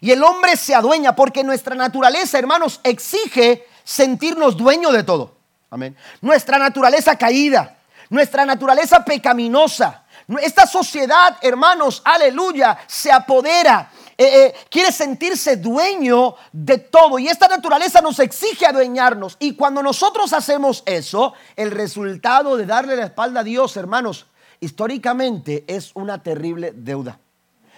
y 0.00 0.12
el 0.12 0.22
hombre 0.22 0.56
se 0.56 0.76
adueña, 0.76 1.16
porque 1.16 1.42
nuestra 1.42 1.74
naturaleza, 1.74 2.38
hermanos, 2.38 2.78
exige 2.84 3.66
sentirnos 3.82 4.56
dueños 4.56 4.92
de 4.92 5.02
todo. 5.02 5.34
Amén. 5.70 5.96
Nuestra 6.20 6.56
naturaleza 6.56 7.18
caída, 7.18 7.76
nuestra 8.10 8.44
naturaleza 8.44 9.04
pecaminosa, 9.04 10.04
esta 10.40 10.68
sociedad, 10.68 11.36
hermanos, 11.42 12.00
aleluya, 12.04 12.78
se 12.86 13.10
apodera 13.10 13.90
eh, 14.16 14.46
eh, 14.46 14.54
quiere 14.70 14.92
sentirse 14.92 15.56
dueño 15.56 16.36
de 16.52 16.78
todo. 16.78 17.18
Y 17.18 17.28
esta 17.28 17.48
naturaleza 17.48 18.00
nos 18.00 18.18
exige 18.18 18.66
adueñarnos. 18.66 19.36
Y 19.40 19.54
cuando 19.54 19.82
nosotros 19.82 20.32
hacemos 20.32 20.82
eso, 20.86 21.34
el 21.56 21.70
resultado 21.70 22.56
de 22.56 22.66
darle 22.66 22.96
la 22.96 23.06
espalda 23.06 23.40
a 23.40 23.44
Dios, 23.44 23.76
hermanos, 23.76 24.26
históricamente 24.60 25.64
es 25.66 25.90
una 25.94 26.22
terrible 26.22 26.72
deuda. 26.74 27.18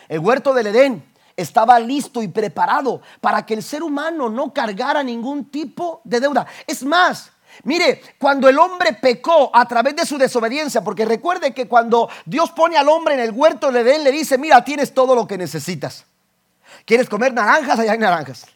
El 0.08 0.20
huerto 0.20 0.52
del 0.54 0.68
Edén 0.68 1.04
estaba 1.36 1.78
listo 1.78 2.22
y 2.22 2.28
preparado 2.28 3.02
para 3.20 3.44
que 3.44 3.54
el 3.54 3.62
ser 3.62 3.82
humano 3.82 4.28
no 4.28 4.52
cargara 4.52 5.02
ningún 5.02 5.46
tipo 5.46 6.00
de 6.04 6.20
deuda. 6.20 6.46
Es 6.66 6.82
más, 6.82 7.30
Mire, 7.64 8.02
cuando 8.18 8.50
el 8.50 8.58
hombre 8.58 8.92
pecó 8.92 9.50
a 9.54 9.66
través 9.66 9.96
de 9.96 10.04
su 10.04 10.18
desobediencia, 10.18 10.84
porque 10.84 11.06
recuerde 11.06 11.54
que 11.54 11.66
cuando 11.66 12.10
Dios 12.26 12.50
pone 12.50 12.76
al 12.76 12.86
hombre 12.86 13.14
en 13.14 13.20
el 13.20 13.30
huerto 13.30 13.72
del 13.72 13.86
Edén, 13.86 14.04
le 14.04 14.12
dice, 14.12 14.36
mira, 14.36 14.62
tienes 14.62 14.92
todo 14.92 15.14
lo 15.14 15.26
que 15.26 15.38
necesitas. 15.38 16.04
¿Quieres 16.84 17.08
comer 17.08 17.32
naranjas? 17.32 17.78
Allá 17.78 17.92
hay 17.92 17.98
naranjas. 17.98 18.46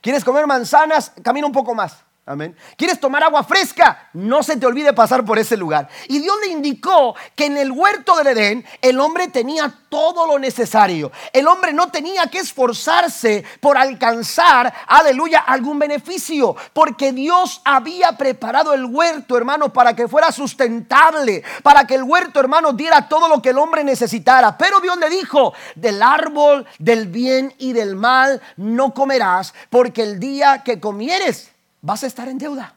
¿Quieres 0.00 0.24
comer 0.24 0.46
manzanas? 0.46 1.12
Camina 1.22 1.46
un 1.46 1.52
poco 1.52 1.74
más. 1.74 2.04
Amén. 2.26 2.56
¿Quieres 2.78 2.98
tomar 2.98 3.22
agua 3.22 3.44
fresca? 3.44 4.08
No 4.14 4.42
se 4.42 4.56
te 4.56 4.64
olvide 4.64 4.94
pasar 4.94 5.26
por 5.26 5.38
ese 5.38 5.58
lugar. 5.58 5.90
Y 6.08 6.20
Dios 6.20 6.34
le 6.42 6.52
indicó 6.52 7.14
que 7.36 7.44
en 7.44 7.58
el 7.58 7.70
huerto 7.70 8.16
del 8.16 8.28
Edén 8.28 8.64
el 8.80 8.98
hombre 8.98 9.28
tenía 9.28 9.70
todo 9.90 10.26
lo 10.26 10.38
necesario. 10.38 11.12
El 11.34 11.46
hombre 11.46 11.74
no 11.74 11.88
tenía 11.90 12.28
que 12.28 12.38
esforzarse 12.38 13.44
por 13.60 13.76
alcanzar, 13.76 14.72
aleluya, 14.86 15.40
algún 15.40 15.78
beneficio. 15.78 16.56
Porque 16.72 17.12
Dios 17.12 17.60
había 17.62 18.12
preparado 18.16 18.72
el 18.72 18.86
huerto, 18.86 19.36
hermano, 19.36 19.70
para 19.70 19.94
que 19.94 20.08
fuera 20.08 20.32
sustentable. 20.32 21.44
Para 21.62 21.86
que 21.86 21.94
el 21.94 22.04
huerto, 22.04 22.40
hermano, 22.40 22.72
diera 22.72 23.06
todo 23.06 23.28
lo 23.28 23.42
que 23.42 23.50
el 23.50 23.58
hombre 23.58 23.84
necesitara. 23.84 24.56
Pero 24.56 24.80
Dios 24.80 24.96
le 24.96 25.10
dijo, 25.10 25.52
del 25.74 26.02
árbol 26.02 26.66
del 26.78 27.06
bien 27.06 27.52
y 27.58 27.74
del 27.74 27.96
mal 27.96 28.40
no 28.56 28.94
comerás, 28.94 29.52
porque 29.68 30.02
el 30.02 30.18
día 30.18 30.62
que 30.64 30.80
comieres 30.80 31.53
vas 31.84 32.02
a 32.02 32.06
estar 32.06 32.28
en 32.28 32.38
deuda. 32.38 32.74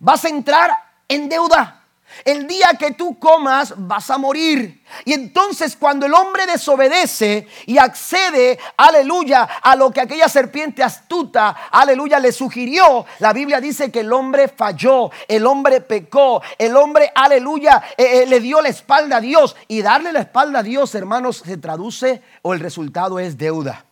Vas 0.00 0.24
a 0.24 0.28
entrar 0.28 0.70
en 1.08 1.28
deuda. 1.28 1.80
El 2.24 2.46
día 2.46 2.70
que 2.78 2.92
tú 2.92 3.18
comas 3.18 3.72
vas 3.76 4.10
a 4.10 4.18
morir. 4.18 4.82
Y 5.04 5.12
entonces 5.12 5.76
cuando 5.76 6.06
el 6.06 6.14
hombre 6.14 6.44
desobedece 6.46 7.46
y 7.66 7.78
accede, 7.78 8.58
aleluya, 8.76 9.48
a 9.62 9.76
lo 9.76 9.90
que 9.90 10.00
aquella 10.00 10.28
serpiente 10.28 10.82
astuta, 10.82 11.56
aleluya, 11.70 12.18
le 12.18 12.32
sugirió, 12.32 13.06
la 13.20 13.32
Biblia 13.32 13.60
dice 13.60 13.90
que 13.90 14.00
el 14.00 14.12
hombre 14.12 14.48
falló, 14.48 15.10
el 15.26 15.46
hombre 15.46 15.80
pecó, 15.80 16.42
el 16.58 16.76
hombre, 16.76 17.10
aleluya, 17.14 17.82
eh, 17.96 18.22
eh, 18.22 18.26
le 18.26 18.40
dio 18.40 18.60
la 18.60 18.68
espalda 18.68 19.16
a 19.16 19.20
Dios. 19.20 19.56
Y 19.68 19.82
darle 19.82 20.12
la 20.12 20.20
espalda 20.20 20.60
a 20.60 20.62
Dios, 20.64 20.94
hermanos, 20.94 21.42
se 21.44 21.56
traduce 21.56 22.22
o 22.42 22.54
el 22.54 22.60
resultado 22.60 23.18
es 23.18 23.38
deuda. 23.38 23.84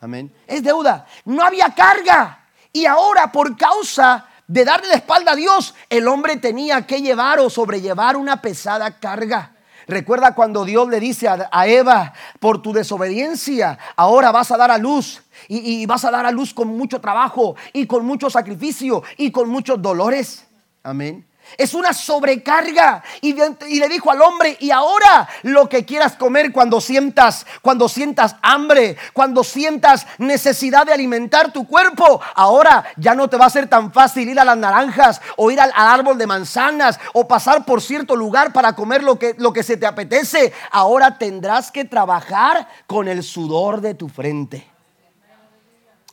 Amén. 0.00 0.32
Es 0.46 0.62
deuda. 0.62 1.06
No 1.24 1.42
había 1.42 1.74
carga. 1.74 2.44
Y 2.72 2.86
ahora 2.86 3.32
por 3.32 3.56
causa 3.56 4.26
de 4.46 4.64
darle 4.64 4.88
la 4.88 4.94
espalda 4.94 5.32
a 5.32 5.36
Dios, 5.36 5.74
el 5.90 6.08
hombre 6.08 6.36
tenía 6.36 6.86
que 6.86 7.02
llevar 7.02 7.38
o 7.38 7.50
sobrellevar 7.50 8.16
una 8.16 8.40
pesada 8.40 8.98
carga. 8.98 9.52
Recuerda 9.86 10.34
cuando 10.34 10.64
Dios 10.64 10.88
le 10.88 11.00
dice 11.00 11.28
a, 11.28 11.66
Eva, 11.66 12.12
por 12.40 12.60
tu 12.60 12.72
desobediencia, 12.74 13.78
ahora 13.96 14.30
vas 14.32 14.50
a 14.50 14.58
dar 14.58 14.70
a 14.70 14.78
luz. 14.78 15.22
Y, 15.48 15.86
vas 15.86 16.04
a 16.04 16.10
dar 16.10 16.26
a 16.26 16.30
luz 16.30 16.52
con 16.52 16.68
mucho 16.68 17.00
trabajo 17.00 17.56
y 17.72 17.86
con 17.86 18.04
mucho 18.04 18.28
sacrificio 18.28 19.02
y 19.16 19.30
con 19.30 19.48
muchos 19.48 19.80
dolores. 19.80 20.46
Amén. 20.82 21.27
Es 21.56 21.74
una 21.74 21.92
sobrecarga. 21.92 23.02
Y, 23.20 23.32
le 23.32 23.88
dijo 23.88 24.10
al 24.10 24.22
hombre, 24.22 24.56
y 24.60 24.70
ahora 24.70 25.28
lo 25.42 25.68
que 25.68 25.84
quieras 25.84 26.16
comer 26.16 26.52
cuando 26.52 26.80
sientas, 26.80 27.46
cuando 27.62 27.88
sientas 27.88 28.36
hambre, 28.42 28.96
cuando 29.12 29.42
sientas 29.44 30.06
necesidad 30.18 30.86
de 30.86 30.92
alimentar 30.92 31.52
tu 31.52 31.66
cuerpo, 31.66 32.20
ahora 32.34 32.84
ya 32.96 33.14
no 33.14 33.28
te 33.28 33.36
va 33.36 33.46
a 33.46 33.50
ser 33.50 33.68
tan 33.68 33.92
fácil 33.92 34.28
ir 34.28 34.38
a 34.38 34.44
las 34.44 34.56
naranjas 34.56 35.20
o 35.36 35.50
ir 35.50 35.60
al, 35.60 35.72
árbol 35.74 36.18
de 36.18 36.26
manzanas 36.26 36.98
o 37.14 37.26
pasar 37.26 37.64
por 37.64 37.80
cierto 37.80 38.14
lugar 38.16 38.52
para 38.52 38.74
comer 38.74 39.02
lo 39.02 39.18
que, 39.18 39.34
lo 39.38 39.52
que 39.52 39.62
se 39.62 39.76
te 39.76 39.86
apetece. 39.86 40.52
Ahora 40.70 41.18
tendrás 41.18 41.70
que 41.70 41.84
trabajar 41.84 42.68
con 42.86 43.08
el 43.08 43.22
sudor 43.22 43.80
de 43.80 43.94
tu 43.94 44.08
frente. 44.08 44.66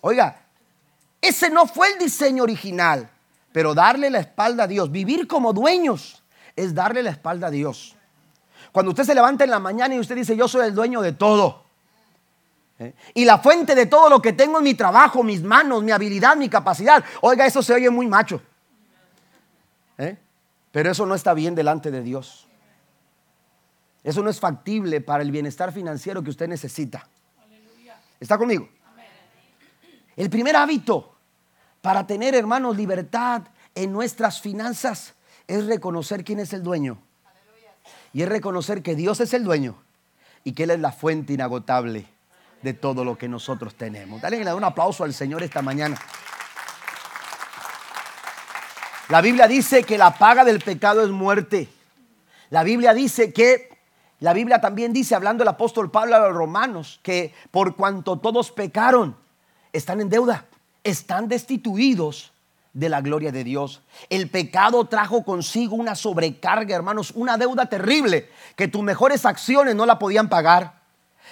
Oiga, 0.01 0.37
ese 1.19 1.49
no 1.49 1.65
fue 1.65 1.91
el 1.91 1.97
diseño 1.97 2.43
original. 2.43 3.09
Pero 3.55 3.73
darle 3.73 4.09
la 4.09 4.19
espalda 4.19 4.65
a 4.65 4.67
Dios, 4.67 4.91
vivir 4.91 5.29
como 5.29 5.53
dueños, 5.53 6.21
es 6.57 6.75
darle 6.75 7.01
la 7.01 7.11
espalda 7.11 7.47
a 7.47 7.49
Dios. 7.49 7.95
Cuando 8.73 8.91
usted 8.91 9.05
se 9.05 9.15
levanta 9.15 9.45
en 9.45 9.49
la 9.49 9.59
mañana 9.59 9.95
y 9.95 9.99
usted 9.99 10.13
dice, 10.13 10.35
yo 10.35 10.49
soy 10.49 10.67
el 10.67 10.75
dueño 10.75 10.99
de 10.99 11.13
todo. 11.13 11.63
¿eh? 12.79 12.93
Y 13.13 13.23
la 13.23 13.37
fuente 13.37 13.73
de 13.73 13.85
todo 13.85 14.09
lo 14.09 14.21
que 14.21 14.33
tengo 14.33 14.57
en 14.57 14.65
mi 14.65 14.73
trabajo, 14.73 15.23
mis 15.23 15.41
manos, 15.41 15.83
mi 15.83 15.93
habilidad, 15.93 16.35
mi 16.35 16.49
capacidad. 16.49 17.01
Oiga, 17.21 17.45
eso 17.45 17.63
se 17.63 17.73
oye 17.73 17.89
muy 17.89 18.07
macho. 18.07 18.41
¿eh? 19.99 20.17
Pero 20.73 20.91
eso 20.91 21.05
no 21.05 21.15
está 21.15 21.33
bien 21.33 21.55
delante 21.55 21.91
de 21.91 22.01
Dios. 22.01 22.47
Eso 24.03 24.21
no 24.21 24.29
es 24.29 24.37
factible 24.37 24.99
para 24.99 25.23
el 25.23 25.31
bienestar 25.31 25.71
financiero 25.71 26.21
que 26.21 26.31
usted 26.31 26.49
necesita. 26.49 27.07
¿Está 28.19 28.37
conmigo? 28.37 28.67
El 30.17 30.29
primer 30.29 30.57
hábito 30.57 31.14
para 31.85 32.07
tener, 32.07 32.33
hermanos, 32.33 32.75
libertad 32.75 33.43
en 33.75 33.93
nuestras 33.93 34.41
finanzas 34.41 35.13
es 35.45 35.67
reconocer 35.67 36.23
quién 36.23 36.39
es 36.39 36.51
el 36.51 36.63
dueño 36.63 36.97
Y 38.11 38.23
es 38.23 38.27
reconocer 38.27 38.81
que 38.81 38.95
Dios 38.95 39.19
es 39.19 39.35
el 39.35 39.43
dueño 39.43 39.75
y 40.43 40.53
que 40.53 40.63
Él 40.63 40.71
es 40.71 40.79
la 40.79 40.91
fuente 40.91 41.33
inagotable 41.33 42.07
de 42.63 42.73
todo 42.73 43.05
lo 43.05 43.19
que 43.19 43.27
nosotros 43.27 43.75
tenemos. 43.75 44.19
Dale 44.19 44.51
un 44.55 44.63
aplauso 44.63 45.03
al 45.03 45.13
Señor 45.13 45.43
esta 45.43 45.61
mañana. 45.61 45.95
La 49.09 49.21
Biblia 49.21 49.47
dice 49.47 49.83
que 49.83 49.99
la 49.99 50.17
paga 50.17 50.43
del 50.43 50.61
pecado 50.61 51.03
es 51.03 51.11
muerte. 51.11 51.69
La 52.49 52.63
Biblia 52.63 52.95
dice 52.95 53.31
que, 53.31 53.77
la 54.21 54.33
Biblia 54.33 54.59
también 54.59 54.91
dice, 54.91 55.13
hablando 55.13 55.43
el 55.43 55.49
apóstol 55.49 55.91
Pablo 55.91 56.15
a 56.15 56.19
los 56.29 56.35
romanos, 56.35 56.99
que 57.03 57.31
por 57.51 57.75
cuanto 57.75 58.17
todos 58.17 58.51
pecaron, 58.51 59.15
están 59.71 60.01
en 60.01 60.09
deuda, 60.09 60.45
están 60.85 61.27
destituidos 61.27 62.31
de 62.71 62.87
la 62.87 63.01
gloria 63.01 63.33
de 63.33 63.43
Dios. 63.43 63.81
El 64.09 64.29
pecado 64.29 64.85
trajo 64.85 65.23
consigo 65.23 65.75
una 65.75 65.95
sobrecarga, 65.95 66.75
hermanos, 66.75 67.11
una 67.15 67.37
deuda 67.37 67.67
terrible 67.67 68.29
que 68.55 68.69
tus 68.69 68.83
mejores 68.83 69.25
acciones 69.25 69.75
no 69.75 69.85
la 69.85 69.99
podían 69.99 70.29
pagar 70.29 70.85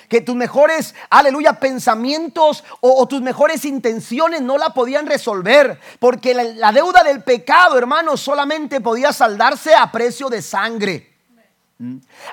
que 0.09 0.21
tus 0.21 0.35
mejores, 0.35 0.95
aleluya, 1.09 1.53
pensamientos 1.53 2.63
o, 2.81 3.07
tus 3.07 3.21
mejores 3.21 3.65
intenciones 3.65 4.41
no 4.41 4.57
la 4.57 4.71
podían 4.71 5.05
resolver, 5.05 5.79
porque 5.99 6.33
la, 6.33 6.71
deuda 6.71 7.03
del 7.03 7.23
pecado, 7.23 7.77
hermanos, 7.77 8.21
solamente 8.21 8.81
podía 8.81 9.13
saldarse 9.13 9.73
a 9.73 9.91
precio 9.91 10.29
de 10.29 10.41
sangre. 10.41 11.12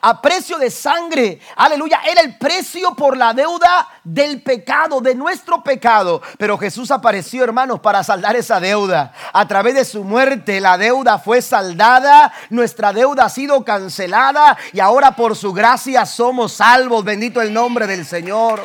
A 0.02 0.20
precio 0.20 0.58
de 0.58 0.70
sangre, 0.70 1.40
aleluya, 1.56 2.00
era 2.06 2.20
el 2.20 2.38
precio 2.38 2.94
por 2.94 3.16
la 3.16 3.32
deuda 3.32 3.88
del 4.04 4.42
pecado, 4.42 5.00
de 5.00 5.14
nuestro 5.14 5.64
pecado. 5.64 6.22
Pero 6.38 6.56
Jesús 6.56 6.90
apareció, 6.90 7.42
hermanos, 7.42 7.80
para 7.80 8.04
saldar 8.04 8.36
esa 8.36 8.60
deuda. 8.60 9.12
A 9.32 9.48
través 9.48 9.74
de 9.74 9.84
su 9.84 10.04
muerte, 10.04 10.60
la 10.60 10.78
deuda 10.78 11.18
fue 11.18 11.42
saldada, 11.42 12.32
nuestra 12.50 12.92
deuda 12.92 13.24
ha 13.24 13.28
sido 13.28 13.64
cancelada 13.64 14.56
y 14.72 14.80
ahora 14.80 15.16
por 15.16 15.34
su 15.34 15.52
gracia 15.52 16.06
somos 16.06 16.52
salvos. 16.52 17.04
Bendito 17.04 17.40
el 17.40 17.52
nombre 17.52 17.86
del 17.86 18.06
Señor. 18.06 18.64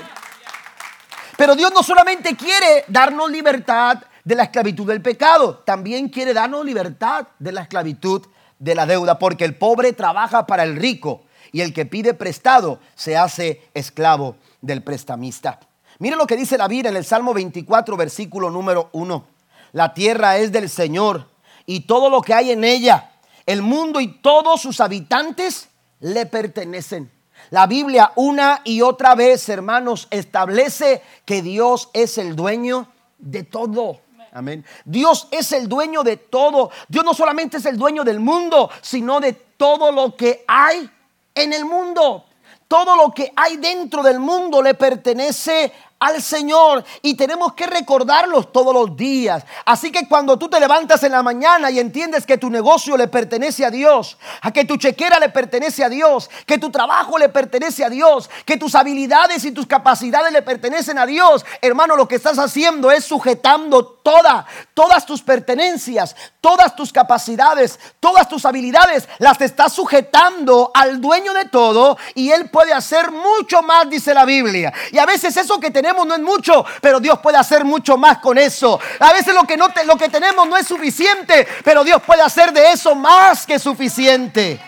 Pero 1.37 1.55
Dios 1.55 1.71
no 1.73 1.83
solamente 1.83 2.35
quiere 2.35 2.85
darnos 2.87 3.31
libertad 3.31 4.03
de 4.23 4.35
la 4.35 4.43
esclavitud 4.43 4.87
del 4.87 5.01
pecado, 5.01 5.59
también 5.65 6.09
quiere 6.09 6.33
darnos 6.33 6.65
libertad 6.65 7.27
de 7.37 7.51
la 7.51 7.61
esclavitud 7.61 8.25
de 8.65 8.73
la 8.73 8.87
deuda, 8.87 9.19
porque 9.19 9.45
el 9.45 9.55
pobre 9.55 9.93
trabaja 9.93 10.47
para 10.47 10.63
el 10.63 10.75
rico 10.75 11.21
y 11.51 11.61
el 11.61 11.71
que 11.71 11.85
pide 11.85 12.15
prestado 12.15 12.79
se 12.95 13.15
hace 13.15 13.61
esclavo 13.75 14.37
del 14.59 14.81
prestamista. 14.81 15.59
Mire 15.99 16.15
lo 16.15 16.25
que 16.25 16.35
dice 16.35 16.57
la 16.57 16.67
Biblia 16.67 16.89
en 16.89 16.97
el 16.97 17.05
Salmo 17.05 17.31
24, 17.35 17.95
versículo 17.95 18.49
número 18.49 18.89
1. 18.91 19.27
La 19.73 19.93
tierra 19.93 20.37
es 20.37 20.51
del 20.51 20.67
Señor 20.67 21.29
y 21.67 21.81
todo 21.81 22.09
lo 22.09 22.23
que 22.23 22.33
hay 22.33 22.51
en 22.51 22.63
ella, 22.63 23.11
el 23.45 23.61
mundo 23.61 24.01
y 24.01 24.07
todos 24.07 24.61
sus 24.61 24.81
habitantes 24.81 25.69
le 25.99 26.25
pertenecen. 26.25 27.11
La 27.51 27.67
Biblia 27.67 28.13
una 28.15 28.61
y 28.63 28.81
otra 28.81 29.13
vez, 29.13 29.47
hermanos, 29.47 30.07
establece 30.09 31.03
que 31.23 31.43
Dios 31.43 31.91
es 31.93 32.17
el 32.17 32.35
dueño 32.35 32.87
de 33.19 33.43
todo. 33.43 33.99
Amén. 34.35 34.65
Dios 34.83 35.29
es 35.31 35.53
el 35.53 35.69
dueño 35.69 36.03
de 36.03 36.17
todo. 36.17 36.69
Dios 36.89 37.05
no 37.05 37.13
solamente 37.13 37.55
es 37.55 37.65
el 37.65 37.77
dueño 37.77 38.03
del 38.03 38.19
mundo, 38.19 38.69
sino 38.81 39.21
de 39.21 39.31
todo 39.31 39.93
lo 39.93 40.13
que 40.17 40.43
hay 40.45 40.91
en 41.33 41.53
el 41.53 41.63
mundo. 41.63 42.25
Todo 42.67 42.97
lo 42.97 43.13
que 43.13 43.31
hay 43.33 43.55
dentro 43.55 44.03
del 44.03 44.19
mundo 44.19 44.61
le 44.61 44.73
pertenece 44.73 45.71
al 45.99 46.21
Señor 46.21 46.83
y 47.01 47.15
tenemos 47.15 47.53
que 47.53 47.67
recordarlos 47.67 48.51
todos 48.51 48.73
los 48.73 48.97
días. 48.97 49.43
Así 49.65 49.91
que 49.91 50.07
cuando 50.07 50.37
tú 50.37 50.49
te 50.49 50.59
levantas 50.59 51.01
en 51.03 51.13
la 51.13 51.23
mañana 51.23 51.71
y 51.71 51.79
entiendes 51.79 52.25
que 52.25 52.37
tu 52.37 52.49
negocio 52.49 52.97
le 52.97 53.07
pertenece 53.07 53.65
a 53.65 53.71
Dios, 53.71 54.17
a 54.41 54.51
que 54.51 54.65
tu 54.65 54.75
chequera 54.75 55.19
le 55.19 55.29
pertenece 55.29 55.83
a 55.83 55.89
Dios, 55.89 56.29
que 56.45 56.57
tu 56.57 56.69
trabajo 56.69 57.17
le 57.17 57.29
pertenece 57.29 57.85
a 57.85 57.89
Dios, 57.89 58.29
que 58.45 58.57
tus 58.57 58.75
habilidades 58.75 59.45
y 59.45 59.51
tus 59.51 59.65
capacidades 59.65 60.33
le 60.33 60.41
pertenecen 60.41 60.99
a 60.99 61.05
Dios, 61.05 61.45
hermano, 61.61 61.95
lo 61.95 62.07
que 62.07 62.15
estás 62.15 62.39
haciendo 62.39 62.91
es 62.91 63.05
sujetando 63.05 63.85
toda, 63.85 64.45
todas 64.73 65.05
tus 65.05 65.21
pertenencias, 65.21 66.15
todas 66.41 66.75
tus 66.75 66.91
capacidades, 66.91 67.79
todas 67.99 68.27
tus 68.27 68.45
habilidades, 68.45 69.07
las 69.19 69.39
estás 69.39 69.73
sujetando 69.73 70.71
al 70.73 70.99
dueño 70.99 71.33
de 71.33 71.45
todo 71.45 71.97
y 72.13 72.31
él 72.31 72.49
puede 72.49 72.73
hacer 72.73 73.11
mucho 73.11 73.61
más, 73.61 73.89
dice 73.89 74.13
la 74.13 74.25
Biblia. 74.25 74.73
Y 74.91 74.97
a 74.97 75.05
veces 75.05 75.35
eso 75.37 75.59
que 75.59 75.71
tenemos 75.71 75.84
no 75.93 76.15
es 76.15 76.21
mucho, 76.21 76.65
pero 76.81 76.99
Dios 76.99 77.19
puede 77.19 77.37
hacer 77.37 77.65
mucho 77.65 77.97
más 77.97 78.19
con 78.19 78.37
eso. 78.37 78.79
A 78.99 79.13
veces 79.13 79.33
lo 79.33 79.43
que, 79.43 79.57
no 79.57 79.67
lo 79.85 79.97
que 79.97 80.09
tenemos 80.09 80.47
no 80.47 80.57
es 80.57 80.67
suficiente, 80.67 81.47
pero 81.63 81.83
Dios 81.83 82.01
puede 82.01 82.21
hacer 82.21 82.51
de 82.53 82.71
eso 82.71 82.95
más 82.95 83.45
que 83.45 83.59
suficiente. 83.59 84.59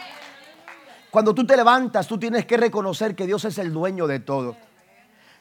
Cuando 1.09 1.33
tú 1.33 1.45
te 1.45 1.55
levantas, 1.55 2.07
tú 2.07 2.19
tienes 2.19 2.45
que 2.45 2.57
reconocer 2.57 3.15
que 3.15 3.25
Dios 3.25 3.43
es 3.45 3.57
el 3.57 3.73
dueño 3.73 4.07
de 4.07 4.19
todo. 4.19 4.55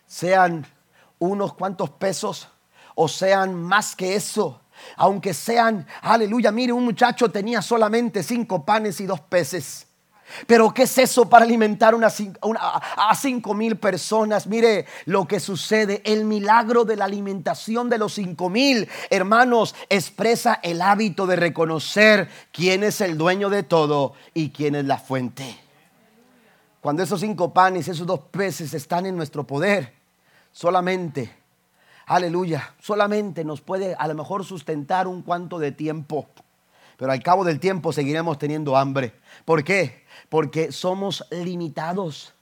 Sean 0.06 0.66
unos 1.18 1.54
cuantos 1.54 1.90
pesos 1.90 2.48
o 2.94 3.08
sean 3.08 3.54
más 3.54 3.96
que 3.96 4.14
eso. 4.14 4.62
Aunque 4.96 5.34
sean, 5.34 5.86
aleluya, 6.02 6.52
mire, 6.52 6.72
un 6.72 6.84
muchacho 6.84 7.30
tenía 7.30 7.62
solamente 7.62 8.22
cinco 8.22 8.64
panes 8.64 9.00
y 9.00 9.06
dos 9.06 9.20
peces. 9.20 9.85
Pero 10.46 10.74
¿qué 10.74 10.82
es 10.82 10.98
eso 10.98 11.28
para 11.28 11.44
alimentar 11.44 11.94
a 12.00 13.14
cinco 13.14 13.54
mil 13.54 13.76
personas? 13.76 14.46
Mire 14.46 14.86
lo 15.04 15.26
que 15.26 15.40
sucede. 15.40 16.02
El 16.04 16.24
milagro 16.24 16.84
de 16.84 16.96
la 16.96 17.04
alimentación 17.04 17.88
de 17.88 17.98
los 17.98 18.14
cinco 18.14 18.50
mil 18.50 18.88
hermanos 19.10 19.74
expresa 19.88 20.60
el 20.62 20.82
hábito 20.82 21.26
de 21.26 21.36
reconocer 21.36 22.28
quién 22.52 22.84
es 22.84 23.00
el 23.00 23.16
dueño 23.16 23.50
de 23.50 23.62
todo 23.62 24.14
y 24.34 24.50
quién 24.50 24.74
es 24.74 24.84
la 24.84 24.98
fuente. 24.98 25.58
Cuando 26.80 27.02
esos 27.02 27.20
cinco 27.20 27.52
panes, 27.52 27.88
esos 27.88 28.06
dos 28.06 28.20
peces 28.30 28.72
están 28.74 29.06
en 29.06 29.16
nuestro 29.16 29.44
poder, 29.44 29.92
solamente, 30.52 31.32
aleluya, 32.06 32.74
solamente 32.78 33.44
nos 33.44 33.60
puede 33.60 33.96
a 33.98 34.06
lo 34.06 34.14
mejor 34.14 34.44
sustentar 34.44 35.08
un 35.08 35.22
cuanto 35.22 35.58
de 35.58 35.72
tiempo. 35.72 36.28
Pero 36.96 37.12
al 37.12 37.22
cabo 37.22 37.44
del 37.44 37.60
tiempo 37.60 37.92
seguiremos 37.92 38.38
teniendo 38.38 38.76
hambre. 38.76 39.12
¿Por 39.44 39.64
qué? 39.64 40.05
Porque 40.28 40.72
somos 40.72 41.24
limitados. 41.30 42.34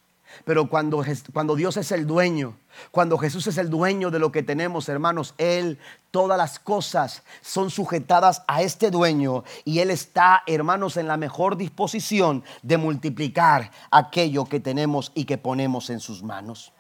Pero 0.45 0.69
cuando, 0.69 1.05
cuando, 1.33 1.55
Dios 1.55 1.77
es 1.77 1.93
el 1.93 2.07
dueño, 2.07 2.57
cuando 2.91 3.19
Jesús 3.19 3.47
es 3.47 3.57
el 3.57 3.71
dueño 3.71 4.11
de 4.11 4.19
lo 4.19 4.33
que 4.33 4.43
tenemos, 4.43 4.89
hermanos, 4.89 5.35
Él, 5.39 5.79
todas 6.11 6.37
las 6.37 6.59
cosas 6.59 7.23
son 7.41 7.71
sujetadas 7.71 8.43
a 8.49 8.63
este 8.63 8.91
dueño 8.91 9.45
y 9.65 9.79
Él 9.79 9.91
está, 9.91 10.43
hermanos, 10.47 10.97
en 10.97 11.07
la 11.07 11.17
mejor 11.17 11.57
disposición 11.57 12.43
de 12.63 12.79
multiplicar 12.79 13.71
aquello 13.93 14.47
que 14.47 14.61
tenemos 14.61 15.13
y 15.15 15.25
que 15.25 15.39
ponemos 15.39 15.89
en 15.91 16.01
sus 16.01 16.23
manos. 16.23 16.73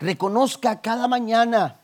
Reconozca 0.00 0.80
cada 0.80 1.08
mañana 1.08 1.76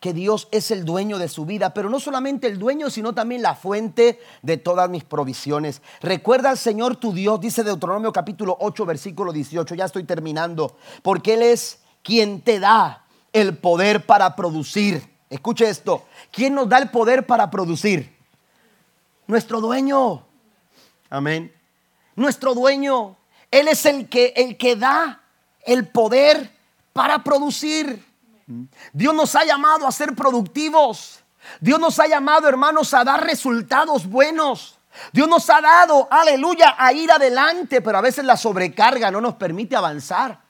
que 0.00 0.14
Dios 0.14 0.48
es 0.50 0.70
el 0.70 0.86
dueño 0.86 1.18
de 1.18 1.28
su 1.28 1.44
vida, 1.44 1.74
pero 1.74 1.90
no 1.90 2.00
solamente 2.00 2.46
el 2.46 2.58
dueño, 2.58 2.88
sino 2.88 3.14
también 3.14 3.42
la 3.42 3.54
fuente 3.54 4.18
de 4.40 4.56
todas 4.56 4.88
mis 4.88 5.04
provisiones. 5.04 5.82
Recuerda 6.00 6.48
al 6.48 6.56
Señor 6.56 6.96
tu 6.96 7.12
Dios, 7.12 7.38
dice 7.38 7.62
Deuteronomio 7.62 8.10
capítulo 8.10 8.56
8, 8.60 8.86
versículo 8.86 9.30
18, 9.30 9.74
ya 9.74 9.84
estoy 9.84 10.04
terminando, 10.04 10.78
porque 11.02 11.34
Él 11.34 11.42
es 11.42 11.80
quien 12.02 12.40
te 12.40 12.58
da 12.58 13.04
el 13.34 13.58
poder 13.58 14.06
para 14.06 14.34
producir. 14.34 15.06
Escuche 15.28 15.68
esto, 15.68 16.06
¿quién 16.32 16.54
nos 16.54 16.66
da 16.66 16.78
el 16.78 16.88
poder 16.88 17.26
para 17.26 17.50
producir? 17.50 18.16
Nuestro 19.26 19.60
dueño. 19.60 20.24
Amén. 21.10 21.54
Nuestro 22.16 22.54
dueño. 22.54 23.16
Él 23.50 23.68
es 23.68 23.84
el 23.84 24.08
que, 24.08 24.32
el 24.34 24.56
que 24.56 24.76
da 24.76 25.22
el 25.62 25.86
poder 25.86 26.50
para 26.94 27.22
producir. 27.22 28.09
Dios 28.92 29.14
nos 29.14 29.34
ha 29.34 29.44
llamado 29.44 29.86
a 29.86 29.92
ser 29.92 30.14
productivos. 30.14 31.20
Dios 31.60 31.80
nos 31.80 31.98
ha 31.98 32.06
llamado, 32.06 32.48
hermanos, 32.48 32.92
a 32.94 33.04
dar 33.04 33.24
resultados 33.24 34.06
buenos. 34.06 34.78
Dios 35.12 35.28
nos 35.28 35.48
ha 35.50 35.60
dado, 35.60 36.08
aleluya, 36.10 36.74
a 36.76 36.92
ir 36.92 37.10
adelante, 37.10 37.80
pero 37.80 37.98
a 37.98 38.02
veces 38.02 38.24
la 38.24 38.36
sobrecarga 38.36 39.10
no 39.10 39.20
nos 39.20 39.34
permite 39.34 39.76
avanzar. 39.76 40.40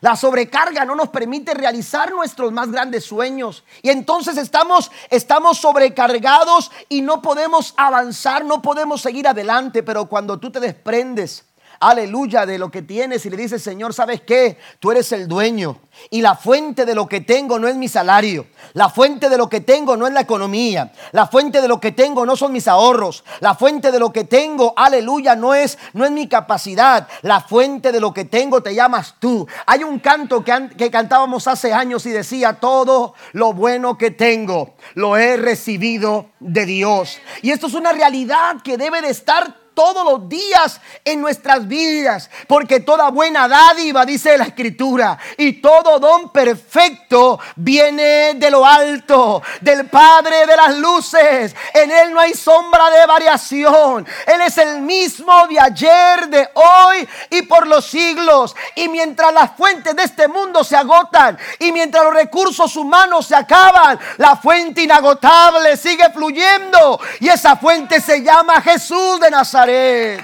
La 0.00 0.16
sobrecarga 0.16 0.84
no 0.84 0.94
nos 0.94 1.08
permite 1.08 1.54
realizar 1.54 2.10
nuestros 2.10 2.52
más 2.52 2.70
grandes 2.70 3.04
sueños. 3.04 3.64
Y 3.82 3.90
entonces 3.90 4.36
estamos, 4.36 4.90
estamos 5.10 5.58
sobrecargados 5.58 6.70
y 6.88 7.02
no 7.02 7.22
podemos 7.22 7.72
avanzar, 7.76 8.44
no 8.44 8.60
podemos 8.60 9.00
seguir 9.00 9.28
adelante. 9.28 9.82
Pero 9.82 10.06
cuando 10.06 10.38
tú 10.38 10.50
te 10.50 10.60
desprendes 10.60 11.44
aleluya, 11.80 12.46
de 12.46 12.58
lo 12.58 12.70
que 12.70 12.82
tienes 12.82 13.24
y 13.26 13.30
le 13.30 13.36
dices, 13.36 13.62
Señor, 13.62 13.94
¿sabes 13.94 14.20
qué? 14.20 14.58
Tú 14.80 14.90
eres 14.90 15.12
el 15.12 15.28
dueño. 15.28 15.80
Y 16.10 16.20
la 16.20 16.34
fuente 16.34 16.84
de 16.84 16.94
lo 16.94 17.06
que 17.08 17.20
tengo 17.20 17.58
no 17.58 17.68
es 17.68 17.76
mi 17.76 17.88
salario. 17.88 18.46
La 18.74 18.88
fuente 18.88 19.28
de 19.28 19.38
lo 19.38 19.48
que 19.48 19.60
tengo 19.60 19.96
no 19.96 20.06
es 20.06 20.12
la 20.12 20.20
economía. 20.20 20.92
La 21.12 21.26
fuente 21.26 21.60
de 21.60 21.68
lo 21.68 21.80
que 21.80 21.92
tengo 21.92 22.26
no 22.26 22.36
son 22.36 22.52
mis 22.52 22.68
ahorros. 22.68 23.24
La 23.40 23.54
fuente 23.54 23.90
de 23.90 23.98
lo 23.98 24.12
que 24.12 24.24
tengo, 24.24 24.74
aleluya, 24.76 25.36
no 25.36 25.54
es, 25.54 25.78
no 25.94 26.04
es 26.04 26.10
mi 26.10 26.28
capacidad. 26.28 27.08
La 27.22 27.40
fuente 27.40 27.92
de 27.92 28.00
lo 28.00 28.12
que 28.12 28.24
tengo 28.24 28.62
te 28.62 28.74
llamas 28.74 29.14
tú. 29.18 29.46
Hay 29.66 29.84
un 29.84 29.98
canto 29.98 30.44
que, 30.44 30.70
que 30.76 30.90
cantábamos 30.90 31.46
hace 31.46 31.72
años 31.72 32.04
y 32.06 32.10
decía, 32.10 32.54
todo 32.54 33.14
lo 33.32 33.52
bueno 33.52 33.96
que 33.96 34.10
tengo 34.10 34.74
lo 34.94 35.16
he 35.16 35.36
recibido 35.36 36.26
de 36.40 36.66
Dios. 36.66 37.18
Y 37.42 37.50
esto 37.50 37.66
es 37.66 37.74
una 37.74 37.92
realidad 37.92 38.62
que 38.62 38.76
debe 38.76 39.00
de 39.00 39.10
estar 39.10 39.65
todos 39.76 40.06
los 40.06 40.26
días 40.26 40.80
en 41.04 41.20
nuestras 41.20 41.68
vidas. 41.68 42.30
Porque 42.48 42.80
toda 42.80 43.10
buena 43.10 43.46
dádiva, 43.46 44.06
dice 44.06 44.38
la 44.38 44.44
escritura, 44.44 45.18
y 45.36 45.60
todo 45.60 45.98
don 46.00 46.30
perfecto 46.30 47.38
viene 47.56 48.34
de 48.34 48.50
lo 48.50 48.64
alto, 48.64 49.42
del 49.60 49.86
Padre 49.88 50.46
de 50.46 50.56
las 50.56 50.78
luces. 50.78 51.54
En 51.74 51.90
Él 51.90 52.14
no 52.14 52.20
hay 52.20 52.32
sombra 52.32 52.88
de 52.88 53.06
variación. 53.06 54.06
Él 54.26 54.40
es 54.40 54.56
el 54.56 54.80
mismo 54.80 55.46
de 55.46 55.60
ayer, 55.60 56.28
de 56.28 56.48
hoy 56.54 57.06
y 57.30 57.42
por 57.42 57.66
los 57.66 57.84
siglos. 57.84 58.56
Y 58.76 58.88
mientras 58.88 59.32
las 59.34 59.54
fuentes 59.56 59.94
de 59.94 60.04
este 60.04 60.26
mundo 60.26 60.64
se 60.64 60.76
agotan 60.76 61.38
y 61.58 61.70
mientras 61.70 62.02
los 62.02 62.14
recursos 62.14 62.74
humanos 62.76 63.26
se 63.26 63.36
acaban, 63.36 63.98
la 64.16 64.36
fuente 64.36 64.82
inagotable 64.82 65.76
sigue 65.76 66.08
fluyendo. 66.10 66.98
Y 67.20 67.28
esa 67.28 67.56
fuente 67.56 68.00
se 68.00 68.22
llama 68.22 68.62
Jesús 68.62 69.20
de 69.20 69.30
Nazaret. 69.30 69.65
Él 69.68 70.20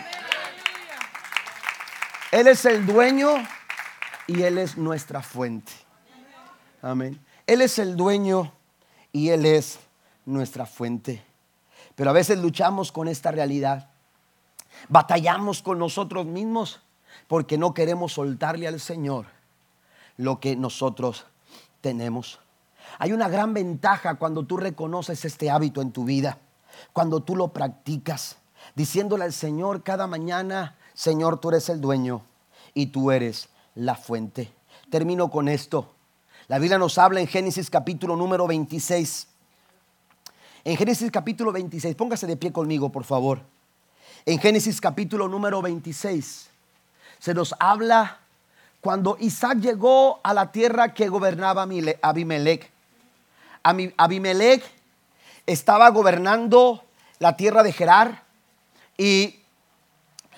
es 2.30 2.64
el 2.64 2.86
dueño 2.86 3.34
y 4.26 4.42
Él 4.42 4.58
es 4.58 4.76
nuestra 4.76 5.22
fuente. 5.22 5.72
Amén. 6.80 7.20
Él 7.46 7.60
es 7.60 7.78
el 7.78 7.96
dueño 7.96 8.52
y 9.12 9.30
Él 9.30 9.46
es 9.46 9.80
nuestra 10.24 10.66
fuente. 10.66 11.24
Pero 11.94 12.10
a 12.10 12.12
veces 12.12 12.38
luchamos 12.38 12.92
con 12.92 13.08
esta 13.08 13.30
realidad. 13.30 13.90
Batallamos 14.88 15.62
con 15.62 15.78
nosotros 15.78 16.26
mismos 16.26 16.80
porque 17.28 17.58
no 17.58 17.74
queremos 17.74 18.14
soltarle 18.14 18.66
al 18.68 18.80
Señor 18.80 19.26
lo 20.16 20.40
que 20.40 20.56
nosotros 20.56 21.26
tenemos. 21.80 22.38
Hay 22.98 23.12
una 23.12 23.28
gran 23.28 23.54
ventaja 23.54 24.14
cuando 24.14 24.44
tú 24.44 24.56
reconoces 24.56 25.24
este 25.24 25.50
hábito 25.50 25.82
en 25.82 25.92
tu 25.92 26.04
vida, 26.04 26.38
cuando 26.92 27.20
tú 27.22 27.36
lo 27.36 27.48
practicas, 27.48 28.38
diciéndole 28.74 29.24
al 29.24 29.32
Señor 29.32 29.82
cada 29.82 30.06
mañana, 30.06 30.76
Señor, 30.94 31.40
tú 31.40 31.50
eres 31.50 31.68
el 31.68 31.80
dueño 31.80 32.22
y 32.74 32.86
tú 32.86 33.10
eres 33.10 33.48
la 33.74 33.94
fuente. 33.94 34.52
Termino 34.90 35.30
con 35.30 35.48
esto. 35.48 35.92
La 36.48 36.58
Biblia 36.58 36.78
nos 36.78 36.98
habla 36.98 37.20
en 37.20 37.26
Génesis 37.26 37.70
capítulo 37.70 38.16
número 38.16 38.46
26. 38.46 39.28
En 40.64 40.76
Génesis 40.76 41.10
capítulo 41.10 41.50
26, 41.52 41.94
póngase 41.96 42.26
de 42.26 42.36
pie 42.36 42.52
conmigo, 42.52 42.90
por 42.90 43.04
favor. 43.04 43.40
En 44.24 44.38
Génesis 44.38 44.80
capítulo 44.80 45.28
número 45.28 45.60
26 45.62 46.50
se 47.18 47.34
nos 47.34 47.54
habla 47.60 48.18
cuando 48.80 49.16
Isaac 49.20 49.58
llegó 49.58 50.20
a 50.24 50.34
la 50.34 50.50
tierra 50.50 50.92
que 50.92 51.08
gobernaba 51.08 51.66
Abimelech. 52.02 52.70
Abimelech 53.62 54.64
estaba 55.46 55.88
gobernando 55.90 56.82
la 57.20 57.36
tierra 57.36 57.62
de 57.62 57.72
Gerar 57.72 58.24
y 59.02 59.40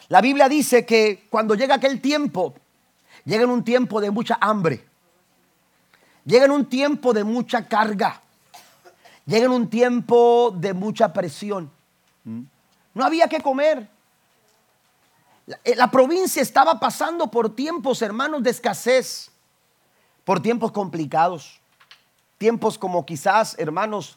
la 0.09 0.23
Biblia 0.23 0.49
dice 0.49 0.87
que 0.87 1.27
cuando 1.29 1.55
llega 1.55 1.75
aquel 1.75 2.01
tiempo, 2.01 2.55
llega 3.27 3.45
en 3.45 3.51
un 3.51 3.63
tiempo 3.63 4.01
de 4.01 4.11
mucha 4.11 4.39
hambre, 4.41 4.87
llega 6.25 6.47
en 6.47 6.51
un 6.51 6.65
tiempo 6.65 7.13
de 7.13 7.25
mucha 7.25 7.69
carga, 7.69 8.23
llega 9.27 9.45
en 9.45 9.53
un 9.53 9.69
tiempo 9.69 10.51
de 10.57 10.73
mucha 10.73 11.13
presión. 11.13 11.71
No 12.25 13.05
había 13.05 13.29
que 13.29 13.43
comer. 13.43 13.87
Eh, 15.63 15.77
la, 15.77 15.91
provincia 15.91 16.41
estaba 16.41 16.81
pasando 16.81 17.31
por 17.31 17.55
tiempos, 17.55 18.01
hermanos, 18.01 18.43
de 18.43 18.49
escasez, 18.49 19.31
por 20.25 20.41
tiempos 20.41 20.73
complicados, 20.73 21.61
tiempos 22.39 22.79
como 22.79 23.05
quizás, 23.05 23.57
hermanos, 23.59 24.17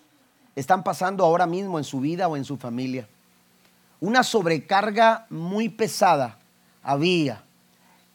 están 0.55 0.85
pasando 0.85 1.25
ahora 1.25 1.45
mismo 1.45 1.77
en 1.77 1.83
su 1.83 1.99
vida 1.99 2.29
o 2.29 2.37
en 2.37 2.45
su 2.45 2.55
familia. 2.55 3.09
Una 3.99 4.23
sobrecarga 4.23 5.25
muy 5.29 5.69
pesada 5.69 6.37
había 6.83 7.43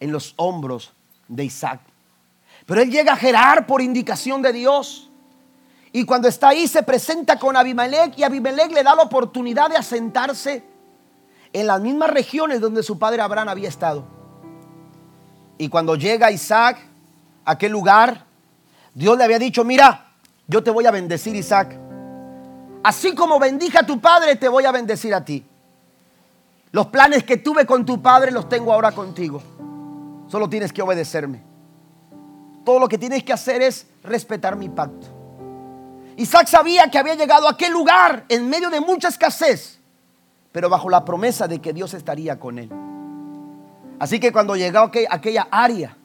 en 0.01 0.12
los 0.12 0.35
hombros 0.37 0.93
de 1.28 1.45
Isaac. 1.45 1.80
Pero 2.66 2.80
él 2.80 2.91
llega 2.91 3.14
a 3.14 3.16
Gerar 3.16 3.66
por 3.66 3.83
indicación 3.83 4.43
de 4.43 4.53
Dios. 4.53 5.11
Y 5.93 6.05
cuando 6.05 6.28
está 6.28 6.49
ahí 6.49 6.68
se 6.68 6.83
presenta 6.83 7.39
con 7.39 7.57
Abimelech 7.57 8.18
y 8.18 8.22
Abimelech 8.22 8.72
le 8.72 8.83
da 8.83 8.95
la 8.95 9.03
oportunidad 9.03 9.68
de 9.68 9.76
asentarse 9.76 10.64
en 11.53 11.66
las 11.66 11.80
mismas 11.80 12.11
regiones 12.11 12.61
donde 12.61 12.83
su 12.83 12.99
padre 12.99 13.20
Abraham 13.20 13.49
había 13.49 13.68
estado. 13.68 14.05
Y 15.59 15.68
cuando 15.68 15.97
llega 15.97 16.30
Isaac 16.30 16.78
a 17.45 17.53
aquel 17.53 17.72
lugar, 17.72 18.24
Dios 18.95 19.18
le 19.18 19.24
había 19.24 19.39
dicho, 19.39 19.64
mira, 19.64 20.07
yo 20.47 20.62
te 20.62 20.70
voy 20.70 20.87
a 20.87 20.91
bendecir 20.91 21.37
Isaac. 21.37 21.76
Así 22.83 23.14
como 23.14 23.39
bendije 23.39 23.78
a 23.78 23.87
tu 23.87 24.01
padre, 24.01 24.37
te 24.37 24.49
voy 24.49 24.64
a 24.64 24.72
bendecir 24.72 25.14
a 25.14 25.24
ti. 25.24 25.45
Los 26.73 26.89
planes 26.89 27.23
que 27.25 27.37
tuve 27.37 27.64
con 27.64 27.87
tu 27.87 28.03
padre 28.03 28.33
los 28.33 28.49
tengo 28.49 28.73
ahora 28.73 28.93
contigo. 28.93 29.41
Solo 30.27 30.49
tienes 30.49 30.73
que 30.73 30.83
obedecerme. 30.83 31.43
Todo 32.64 32.81
lo 32.81 32.89
que 32.89 32.99
tienes 32.99 33.23
que 33.23 33.33
hacer 33.33 33.62
es 33.62 33.87
respetar 34.03 34.57
mi 34.57 34.68
pacto. 34.68 35.07
Isaac 36.16 36.49
sabía 36.49 36.91
que 36.91 36.99
había 36.99 37.14
llegado 37.14 37.47
a 37.47 37.53
aquel 37.53 37.73
lugar 37.73 38.25
en 38.29 38.49
medio 38.49 38.70
de 38.70 38.81
mucha 38.81 39.09
escasez 39.09 39.83
pero 40.53 40.68
bajo 40.68 40.91
la 40.91 41.05
promesa 41.05 41.49
de 41.49 41.61
que 41.61 41.73
Dios 41.73 41.95
estaría 41.95 42.39
con 42.39 42.59
él. 42.59 42.70
Así 43.99 44.20
que 44.20 44.33
cuando 44.33 44.55
llegó 44.55 44.79
a 44.79 44.91
aquella 45.11 45.49
área, 45.51 45.97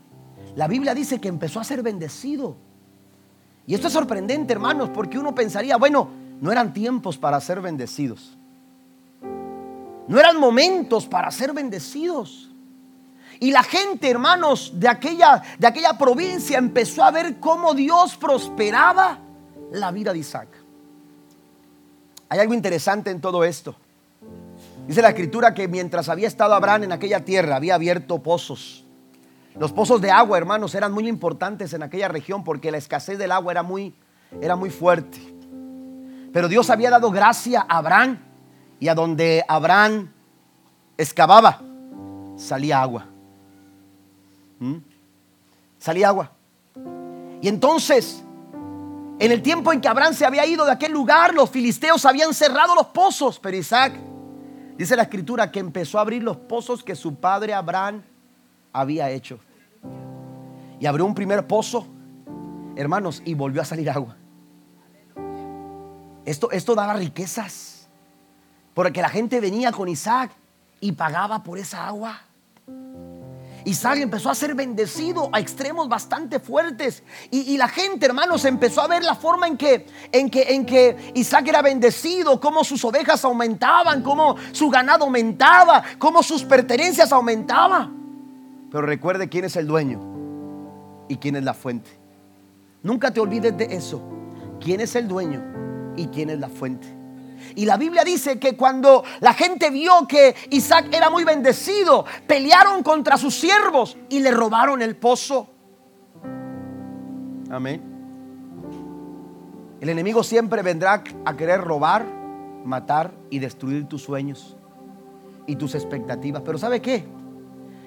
la 0.56 0.68
Biblia 0.68 0.96
dice 0.96 1.20
que 1.20 1.28
empezó 1.28 1.60
a 1.60 1.66
ser 1.66 1.84
bendecido. 1.84 2.56
Y 3.66 3.76
esto 3.76 3.88
es 3.88 3.94
sorprendente, 3.94 4.54
hermanos, 4.54 4.90
porque 4.94 5.20
uno 5.20 5.36
pensaría, 5.36 5.76
bueno, 5.76 6.10
no 6.40 6.52
eran 6.52 6.74
tiempos 6.74 7.18
para 7.18 7.40
ser 7.42 7.60
bendecidos. 7.60 8.37
No 10.08 10.20
eran 10.20 10.40
momentos 10.40 11.06
para 11.06 11.30
ser 11.32 11.54
bendecidos. 11.54 12.50
Y 13.40 13.52
la 13.52 13.64
gente, 13.64 14.10
hermanos, 14.10 14.72
de 14.76 14.88
aquella, 14.88 15.44
de 15.60 15.68
aquella 15.68 15.98
provincia 15.98 16.58
empezó 16.58 17.04
a 17.04 17.12
ver 17.12 17.40
cómo 17.40 17.74
Dios 17.74 18.16
prosperaba 18.18 19.20
la 19.72 19.92
vida 19.92 20.14
de 20.14 20.20
Isaac. 20.20 20.48
Hay 22.30 22.40
algo 22.40 22.54
interesante 22.54 23.12
en 23.12 23.22
todo 23.22 23.44
esto. 23.44 23.76
Dice 24.88 25.02
la 25.02 25.10
escritura 25.10 25.54
que 25.54 25.68
mientras 25.68 26.10
había 26.10 26.28
estado 26.28 26.54
Abraham 26.54 26.86
en 26.86 26.92
aquella 26.94 27.24
tierra, 27.24 27.58
había 27.58 27.76
abierto 27.76 28.24
pozos. 28.24 28.86
Los 29.60 29.72
pozos 29.72 30.02
de 30.02 30.12
agua, 30.12 30.38
hermanos, 30.38 30.76
eran 30.76 30.92
muy 30.92 31.08
importantes 31.08 31.74
en 31.74 31.84
aquella 31.84 32.08
región 32.08 32.44
porque 32.44 32.72
la 32.72 32.78
escasez 32.78 33.18
del 33.18 33.32
agua 33.32 33.52
era 33.52 33.64
muy, 33.64 33.94
era 34.42 34.56
muy 34.56 34.70
fuerte. 34.70 35.20
Pero 36.32 36.48
Dios 36.48 36.70
había 36.70 36.90
dado 36.90 37.12
gracia 37.12 37.66
a 37.68 37.78
Abraham 37.78 38.20
y 38.80 38.88
a 38.88 38.96
donde 38.96 39.44
Abraham 39.48 40.12
excavaba, 40.98 41.62
salía 42.36 42.82
agua. 42.82 43.06
¿Mm? 44.60 44.78
Salía 45.78 46.10
agua. 46.10 46.32
Y 47.42 47.48
entonces, 47.48 48.24
en 49.20 49.32
el 49.32 49.42
tiempo 49.42 49.72
en 49.74 49.82
que 49.82 49.88
Abraham 49.88 50.14
se 50.14 50.26
había 50.26 50.46
ido 50.46 50.66
de 50.66 50.72
aquel 50.72 50.92
lugar, 50.92 51.34
los 51.34 51.50
filisteos 51.50 52.06
habían 52.06 52.34
cerrado 52.34 52.76
los 52.76 52.88
pozos, 52.88 53.40
pero 53.40 53.58
Isaac 53.58 53.94
Dice 54.78 54.96
la 54.96 55.04
escritura 55.04 55.52
que 55.52 55.60
empezó 55.60 55.98
a 55.98 56.02
abrir 56.02 56.22
los 56.22 56.38
pozos 56.38 56.84
que 56.84 56.96
su 56.96 57.16
padre 57.16 57.54
Abraham 57.54 58.04
había 58.72 59.10
hecho. 59.10 59.40
Y 60.80 60.86
abrió 60.86 61.04
un 61.04 61.16
primer 61.16 61.48
pozo, 61.48 61.88
hermanos, 62.76 63.24
y 63.26 63.34
volvió 63.34 63.64
a 63.64 63.66
salir 63.66 63.90
agua. 63.90 64.16
Esto, 66.26 66.52
esto 66.52 66.76
daba 66.76 66.94
riquezas. 66.94 67.77
Porque 68.78 69.02
la 69.02 69.10
gente 69.10 69.40
venía 69.40 69.72
con 69.72 69.90
Isaac 69.90 70.30
y 70.80 70.92
pagaba 70.92 71.42
por 71.42 71.58
esa 71.58 71.88
agua. 71.88 72.22
Isaac 73.66 73.98
empezó 73.98 74.30
a 74.30 74.36
ser 74.36 74.54
bendecido 74.54 75.32
a 75.34 75.40
extremos 75.40 75.90
bastante 75.90 76.40
fuertes. 76.40 77.02
Y, 77.32 77.58
la 77.58 77.70
gente, 77.70 78.06
hermanos, 78.06 78.46
empezó 78.46 78.82
a 78.82 78.88
ver 78.88 79.04
la 79.04 79.16
forma 79.16 79.48
en 79.48 79.58
que, 79.58 79.88
en, 80.12 80.30
que, 80.30 80.54
en 80.54 80.64
que 80.64 81.12
Isaac 81.16 81.48
era 81.48 81.64
bendecido, 81.64 82.40
cómo 82.40 82.64
sus 82.64 82.86
ovejas 82.86 83.26
aumentaban, 83.26 84.04
cómo 84.04 84.36
su 84.52 84.70
ganado 84.70 85.06
aumentaba, 85.06 85.84
cómo 85.98 86.22
sus 86.22 86.44
pertenencias 86.44 87.12
aumentaban. 87.12 87.98
Pero 88.70 88.86
recuerde 88.86 89.28
quién 89.28 89.46
es 89.46 89.56
el 89.56 89.66
dueño 89.66 90.00
y 91.10 91.18
quién 91.18 91.36
es 91.36 91.44
la 91.44 91.56
fuente. 91.56 91.90
Nunca 92.84 93.10
te 93.10 93.22
olvides 93.22 93.58
de 93.58 93.76
eso. 93.76 94.04
¿Quién 94.64 94.82
es 94.82 94.96
el 94.96 95.08
dueño 95.08 95.44
y 95.96 96.06
quién 96.10 96.30
es 96.30 96.38
la 96.38 96.50
fuente? 96.50 96.97
Y 97.58 97.66
la 97.66 97.76
Biblia 97.76 98.04
dice 98.04 98.38
que 98.38 98.56
cuando 98.56 99.04
la 99.20 99.34
gente 99.34 99.72
vio 99.72 100.08
que 100.08 100.36
Isaac 100.52 100.90
era 100.94 101.10
muy 101.10 101.24
bendecido, 101.24 102.06
pelearon 102.28 102.84
contra 102.84 103.18
sus 103.18 103.34
siervos 103.34 103.98
y 104.10 104.20
le 104.20 104.30
robaron 104.30 104.84
el 104.84 104.96
pozo. 104.96 105.48
Amén. 107.50 107.82
El 109.82 109.90
enemigo 109.90 110.22
siempre 110.22 110.62
vendrá 110.62 111.04
a 111.26 111.36
querer 111.36 111.62
robar, 111.62 112.06
matar 112.64 113.16
y 113.32 113.40
destruir 113.40 113.88
tus 113.88 114.04
sueños 114.04 114.56
y 115.48 115.56
tus 115.56 115.74
expectativas. 115.74 116.44
Pero 116.46 116.60
¿sabe 116.60 116.80
qué? 116.80 117.08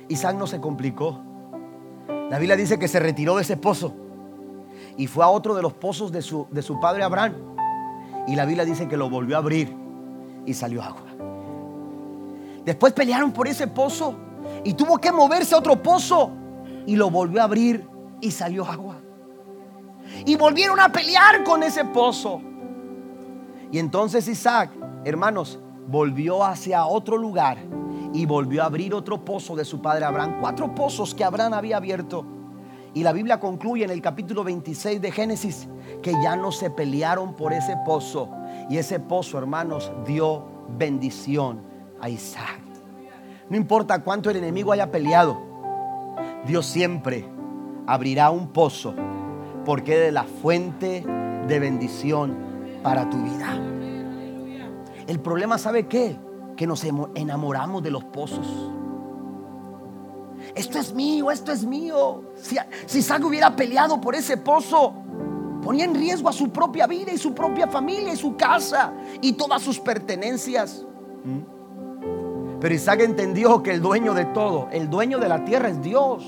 Isaac 0.09 0.35
no 0.35 0.49
se 0.49 0.61
complicó. 0.61 1.23
La 2.29 2.41
Biblia 2.41 2.57
dice 2.57 2.77
que 2.77 2.89
se 2.89 2.99
retiró 2.99 3.37
de 3.37 3.43
ese 3.43 3.57
pozo 3.57 3.95
y 4.97 5.07
fue 5.07 5.25
a 5.25 5.29
otro 5.29 5.55
de 5.55 5.63
los 5.63 5.75
pozos 5.75 6.11
de 6.11 6.23
su, 6.23 6.49
de 6.51 6.63
su 6.63 6.81
padre 6.81 7.05
Abraham 7.05 7.51
y 8.27 8.37
la 8.37 8.45
Biblia 8.45 8.65
dice 8.65 8.89
que 8.89 8.97
lo 8.97 9.09
volvió 9.11 9.37
a 9.37 9.39
abrir 9.39 9.75
y 10.47 10.55
salió 10.55 10.83
agua. 10.83 11.07
Después 12.65 12.93
pelearon 12.93 13.33
por 13.33 13.49
ese 13.49 13.67
pozo 13.67 14.15
y 14.65 14.75
tuvo 14.75 14.99
que 14.99 15.13
moverse 15.13 15.55
a 15.55 15.59
otro 15.59 15.83
pozo 15.83 16.31
y 16.87 16.97
lo 16.97 17.11
volvió 17.11 17.41
a 17.41 17.45
abrir 17.45 17.87
y 18.21 18.31
salió 18.31 18.65
agua. 18.65 18.97
Y 20.25 20.37
volvieron 20.37 20.81
a 20.81 20.91
pelear 20.91 21.45
con 21.45 21.63
ese 21.63 21.85
pozo. 21.85 22.41
Y 23.73 23.79
entonces 23.79 24.27
Isaac, 24.29 24.71
hermanos, 25.05 25.59
volvió 25.87 26.45
hacia 26.45 26.85
otro 26.85 27.17
lugar 27.17 27.59
y 28.13 28.27
volvió 28.27 28.63
a 28.63 28.67
abrir 28.67 28.95
otro 28.95 29.25
pozo 29.25 29.55
de 29.55 29.65
su 29.65 29.81
padre 29.81 30.05
Abraham. 30.05 30.39
Cuatro 30.41 30.75
pozos 30.75 31.15
que 31.15 31.25
Abraham 31.25 31.55
había 31.55 31.77
abierto. 31.77 32.25
Y 32.93 33.03
la 33.03 33.13
Biblia 33.13 33.39
concluye 33.39 33.85
en 33.85 33.91
el 33.91 34.03
capítulo 34.03 34.43
26 34.43 35.01
de 35.01 35.13
Génesis 35.13 35.69
que 36.03 36.13
ya 36.23 36.35
no 36.35 36.51
se 36.51 36.71
pelearon 36.71 37.35
por 37.35 37.53
ese 37.53 37.77
pozo. 37.85 38.29
Y 38.69 38.79
ese 38.79 38.99
pozo, 38.99 39.39
hermanos, 39.39 39.93
dio 40.07 40.45
bendición 40.77 41.61
a 42.01 42.09
Isaac. 42.09 42.61
No 43.49 43.57
importa 43.57 44.03
cuánto 44.03 44.31
el 44.31 44.37
enemigo 44.37 44.73
haya 44.73 44.91
peleado, 44.91 45.39
Dios 46.47 46.67
siempre 46.67 47.25
abrirá 47.87 48.31
un 48.31 48.49
pozo 48.49 48.95
porque 49.65 49.95
es 49.95 50.01
de 50.07 50.13
la 50.13 50.25
fuente 50.25 51.05
de 51.47 51.59
bendición 51.59 52.37
para 52.83 53.09
tu 53.11 53.23
vida. 53.23 53.57
El 55.07 55.21
problema, 55.21 55.59
¿sabe 55.59 55.87
qué? 55.87 56.17
Que 56.57 56.67
nos 56.67 56.85
enamoramos 56.85 57.83
de 57.83 57.91
los 57.91 58.05
pozos. 58.05 58.47
Esto 60.55 60.79
es 60.79 60.93
mío, 60.95 61.31
esto 61.31 61.53
es 61.53 61.65
mío. 61.65 62.23
Si, 62.37 62.57
si 62.87 62.99
Isaac 62.99 63.25
hubiera 63.25 63.55
peleado 63.55 64.01
por 64.01 64.15
ese 64.15 64.37
pozo, 64.37 64.95
ponía 65.63 65.85
en 65.85 65.95
riesgo 65.95 66.29
a 66.29 66.33
su 66.33 66.51
propia 66.51 66.87
vida 66.87 67.13
y 67.13 67.19
su 67.19 67.35
propia 67.35 67.69
familia 67.69 68.13
y 68.13 68.17
su 68.17 68.37
casa 68.37 68.93
y 69.21 69.33
todas 69.33 69.63
sus 69.63 69.79
pertenencias. 69.79 70.85
¿Mm? 71.25 72.59
Pero 72.61 72.75
Isaac 72.75 73.01
entendió 73.01 73.63
que 73.63 73.73
el 73.73 73.81
dueño 73.81 74.13
de 74.13 74.27
todo, 74.27 74.69
el 74.71 74.91
dueño 74.91 75.19
de 75.19 75.29
la 75.29 75.45
tierra 75.45 75.69
es 75.71 75.81
Dios. 75.81 76.25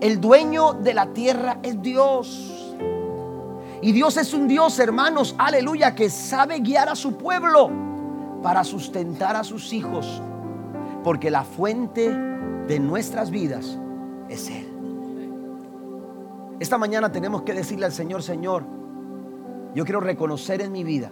El 0.00 0.20
dueño 0.20 0.72
de 0.72 0.94
la 0.94 1.12
tierra 1.12 1.58
es 1.62 1.80
Dios. 1.80 2.74
Y 3.80 3.92
Dios 3.92 4.16
es 4.16 4.34
un 4.34 4.48
Dios, 4.48 4.78
hermanos, 4.78 5.34
aleluya, 5.38 5.94
que 5.94 6.10
sabe 6.10 6.58
guiar 6.60 6.88
a 6.88 6.96
su 6.96 7.16
pueblo 7.16 7.70
para 8.42 8.64
sustentar 8.64 9.36
a 9.36 9.44
sus 9.44 9.72
hijos. 9.72 10.20
Porque 11.02 11.30
la 11.30 11.44
fuente 11.44 12.10
de 12.68 12.78
nuestras 12.80 13.30
vidas 13.30 13.78
es 14.28 14.48
Él. 14.50 14.68
Esta 16.60 16.78
mañana 16.78 17.10
tenemos 17.10 17.42
que 17.42 17.54
decirle 17.54 17.86
al 17.86 17.92
Señor, 17.92 18.22
Señor, 18.22 18.64
yo 19.74 19.84
quiero 19.84 20.00
reconocer 20.00 20.60
en 20.60 20.70
mi 20.70 20.84
vida 20.84 21.10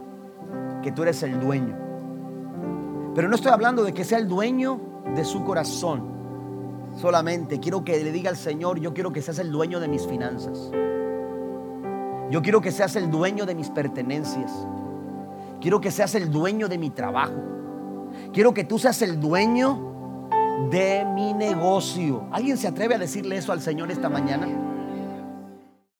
que 0.82 0.92
tú 0.92 1.02
eres 1.02 1.22
el 1.22 1.40
dueño. 1.40 1.76
Pero 3.14 3.28
no 3.28 3.34
estoy 3.34 3.50
hablando 3.50 3.82
de 3.82 3.92
que 3.92 4.04
sea 4.04 4.18
el 4.18 4.28
dueño 4.28 4.80
de 5.14 5.24
su 5.24 5.42
corazón 5.44 6.02
solamente. 6.96 7.58
Quiero 7.58 7.84
que 7.84 8.02
le 8.02 8.12
diga 8.12 8.30
al 8.30 8.36
Señor, 8.36 8.78
yo 8.78 8.94
quiero 8.94 9.12
que 9.12 9.22
seas 9.22 9.38
el 9.38 9.50
dueño 9.50 9.80
de 9.80 9.88
mis 9.88 10.06
finanzas. 10.06 10.70
Yo 12.30 12.42
quiero 12.42 12.60
que 12.60 12.70
seas 12.70 12.94
el 12.94 13.10
dueño 13.10 13.44
de 13.44 13.54
mis 13.56 13.70
pertenencias. 13.70 14.52
Quiero 15.60 15.80
que 15.80 15.90
seas 15.90 16.14
el 16.14 16.30
dueño 16.30 16.68
de 16.68 16.78
mi 16.78 16.90
trabajo. 16.90 17.59
Quiero 18.32 18.54
que 18.54 18.64
tú 18.64 18.78
seas 18.78 19.00
el 19.02 19.20
dueño 19.20 20.28
de 20.70 21.04
mi 21.14 21.32
negocio. 21.32 22.26
¿Alguien 22.32 22.56
se 22.56 22.68
atreve 22.68 22.94
a 22.94 22.98
decirle 22.98 23.36
eso 23.36 23.52
al 23.52 23.60
Señor 23.60 23.90
esta 23.90 24.08
mañana? 24.08 24.69